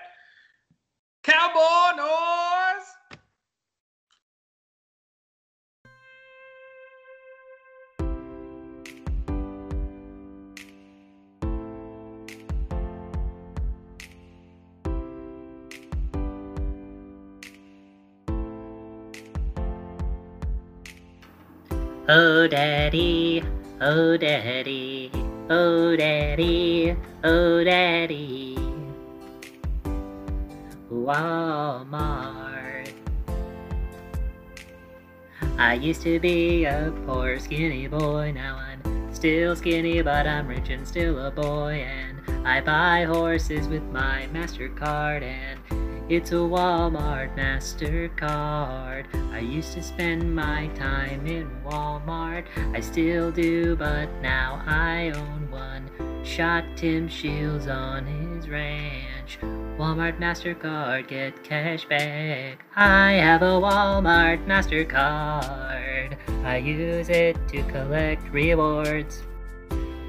Cowboy 1.23 1.97
noise! 1.97 2.38
Oh 22.11 22.47
daddy, 22.47 23.43
oh 23.81 24.17
daddy, 24.17 25.11
oh 25.47 25.95
daddy, 25.95 26.95
oh 27.23 27.63
daddy. 27.63 28.57
Walmart. 30.91 32.91
I 35.59 35.75
used 35.75 36.01
to 36.01 36.19
be 36.19 36.65
a 36.65 36.91
poor 37.05 37.37
skinny 37.37 37.85
boy, 37.85 38.31
now 38.33 38.57
I'm 38.57 39.13
still 39.13 39.55
skinny, 39.55 40.01
but 40.01 40.25
I'm 40.25 40.47
rich 40.47 40.69
and 40.69 40.87
still 40.87 41.23
a 41.23 41.29
boy, 41.29 41.85
and 41.85 42.17
I 42.43 42.59
buy 42.61 43.03
horses 43.03 43.67
with 43.67 43.83
my 43.91 44.27
MasterCard, 44.33 45.21
and 45.21 45.59
it's 46.09 46.31
a 46.31 46.35
Walmart 46.35 47.37
MasterCard. 47.37 49.05
I 49.31 49.39
used 49.39 49.73
to 49.73 49.83
spend 49.83 50.35
my 50.35 50.67
time 50.69 51.27
in 51.27 51.47
Walmart. 51.63 52.45
I 52.73 52.79
still 52.79 53.31
do, 53.31 53.75
but 53.75 54.09
now 54.19 54.63
I 54.65 55.11
own 55.15 55.51
one. 55.51 55.87
Shot 56.25 56.65
Tim 56.75 57.07
Shields 57.07 57.67
on 57.67 58.07
his 58.07 58.49
ranch. 58.49 59.37
Walmart 59.77 60.19
MasterCard, 60.19 61.07
get 61.07 61.43
cash 61.43 61.85
back. 61.85 62.65
I 62.75 63.11
have 63.11 63.43
a 63.43 63.61
Walmart 63.61 64.43
MasterCard. 64.47 66.17
I 66.43 66.57
use 66.57 67.09
it 67.09 67.37
to 67.49 67.61
collect 67.71 68.27
rewards. 68.31 69.21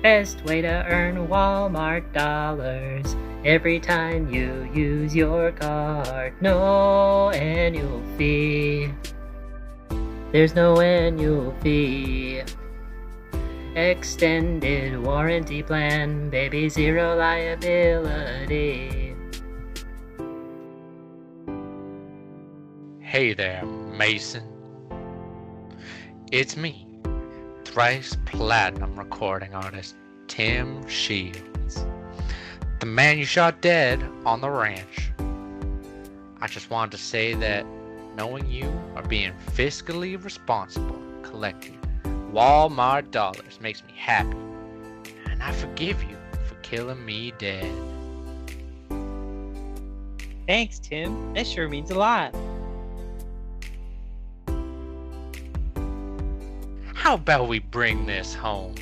Best 0.02 0.42
way 0.46 0.62
to 0.62 0.86
earn 0.86 1.28
Walmart 1.28 2.10
dollars. 2.14 3.14
Every 3.44 3.78
time 3.78 4.32
you 4.32 4.70
use 4.72 5.14
your 5.14 5.52
card, 5.52 6.32
no 6.40 7.28
annual 7.30 8.02
fee. 8.16 8.90
There's 10.32 10.54
no 10.54 10.80
annual 10.80 11.54
fee. 11.60 12.40
Extended 13.74 14.98
warranty 14.98 15.62
plan, 15.62 16.30
baby, 16.30 16.70
zero 16.70 17.14
liability. 17.16 19.14
Hey 23.00 23.34
there, 23.34 23.66
Mason. 23.66 24.44
It's 26.32 26.56
me, 26.56 26.86
thrice 27.70 28.16
platinum 28.26 28.98
recording 28.98 29.54
artist 29.54 29.94
Tim 30.26 30.84
Shields. 30.88 31.86
The 32.80 32.86
man 32.86 33.16
you 33.16 33.24
shot 33.24 33.60
dead 33.60 34.02
on 34.26 34.40
the 34.40 34.50
ranch. 34.50 35.12
I 36.40 36.48
just 36.48 36.68
wanted 36.68 36.90
to 36.90 36.98
say 36.98 37.32
that 37.34 37.64
knowing 38.16 38.50
you 38.50 38.68
are 38.96 39.04
being 39.04 39.32
fiscally 39.52 40.20
responsible, 40.22 41.00
collecting 41.22 41.78
Walmart 42.32 43.12
dollars 43.12 43.60
makes 43.60 43.84
me 43.84 43.92
happy. 43.96 44.36
And 45.26 45.40
I 45.40 45.52
forgive 45.52 46.02
you 46.02 46.16
for 46.48 46.56
killing 46.62 47.04
me 47.04 47.32
dead. 47.38 47.72
Thanks, 50.48 50.80
Tim. 50.80 51.34
That 51.34 51.46
sure 51.46 51.68
means 51.68 51.92
a 51.92 51.98
lot. 51.98 52.34
How 57.10 57.16
about 57.16 57.48
we 57.48 57.58
bring 57.58 58.06
this 58.06 58.36
home? 58.36 58.76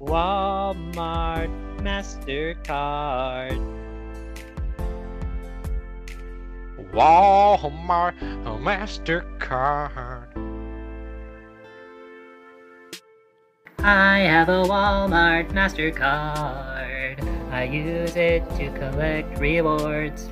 Walmart 0.00 1.50
MasterCard. 1.76 3.60
Walmart 6.94 8.16
MasterCard. 8.64 10.24
I 13.80 14.20
have 14.20 14.48
a 14.48 14.64
Walmart 14.64 15.52
MasterCard. 15.52 17.52
I 17.52 17.64
use 17.64 18.16
it 18.16 18.42
to 18.56 18.70
collect 18.78 19.38
rewards. 19.38 20.30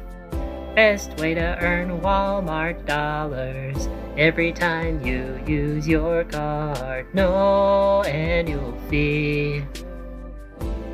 Best 0.74 1.18
way 1.18 1.34
to 1.34 1.58
earn 1.60 2.00
Walmart 2.00 2.86
dollars. 2.86 3.88
Every 4.16 4.52
time 4.52 5.04
you 5.04 5.38
use 5.46 5.86
your 5.86 6.24
card, 6.24 7.14
no 7.14 8.02
annual 8.04 8.72
fee. 8.88 9.64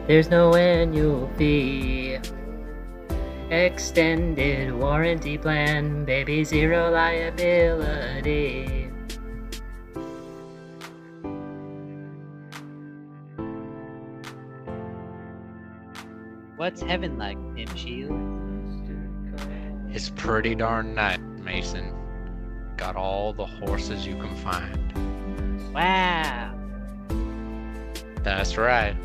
There's 0.09 0.31
no 0.31 0.57
annual 0.57 1.31
fee. 1.39 2.19
Extended 3.51 4.75
warranty 4.75 5.39
plan, 5.39 6.05
baby, 6.05 6.43
zero 6.43 6.91
liability. 6.91 8.91
What's 16.57 16.83
heaven 16.83 17.17
like, 17.17 17.39
Tim 17.55 17.77
Shields? 17.77 18.48
It's 19.91 20.11
pretty 20.11 20.55
darn 20.55 20.95
nice, 20.95 21.19
Mason. 21.43 21.93
Got 22.77 22.97
all 22.97 23.33
the 23.33 23.47
horses 23.47 24.07
you 24.07 24.17
can 24.17 24.35
find. 24.37 25.73
Wow. 25.73 26.55
That's 28.23 28.57
right. 28.57 28.97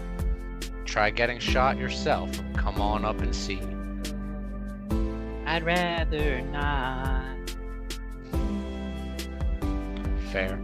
Try 0.85 1.09
getting 1.09 1.39
shot 1.39 1.77
yourself. 1.77 2.29
Come 2.55 2.81
on 2.81 3.05
up 3.05 3.21
and 3.21 3.33
see. 3.33 3.61
I'd 5.45 5.63
rather 5.63 6.41
not. 6.41 7.37
Fair. 10.31 10.59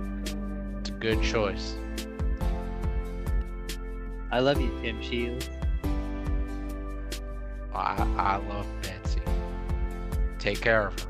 It's 0.80 0.90
a 0.90 0.94
good 0.94 1.22
choice. 1.24 1.76
I 4.32 4.40
love 4.40 4.60
you, 4.60 4.72
Tim 4.82 5.02
Shields. 5.02 5.50
I, 7.74 8.06
I 8.18 8.36
love. 8.48 8.68
Take 10.40 10.62
care 10.62 10.88
of 10.88 11.00
her. 11.04 11.10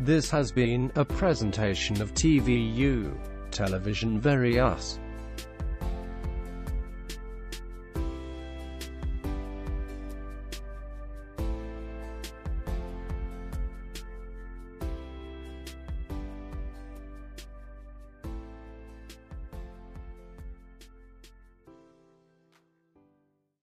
This 0.00 0.28
has 0.30 0.50
been 0.50 0.90
a 0.96 1.04
presentation 1.04 2.02
of 2.02 2.12
TVU, 2.12 3.16
Television 3.52 4.20
Very 4.20 4.58
Us. 4.58 4.98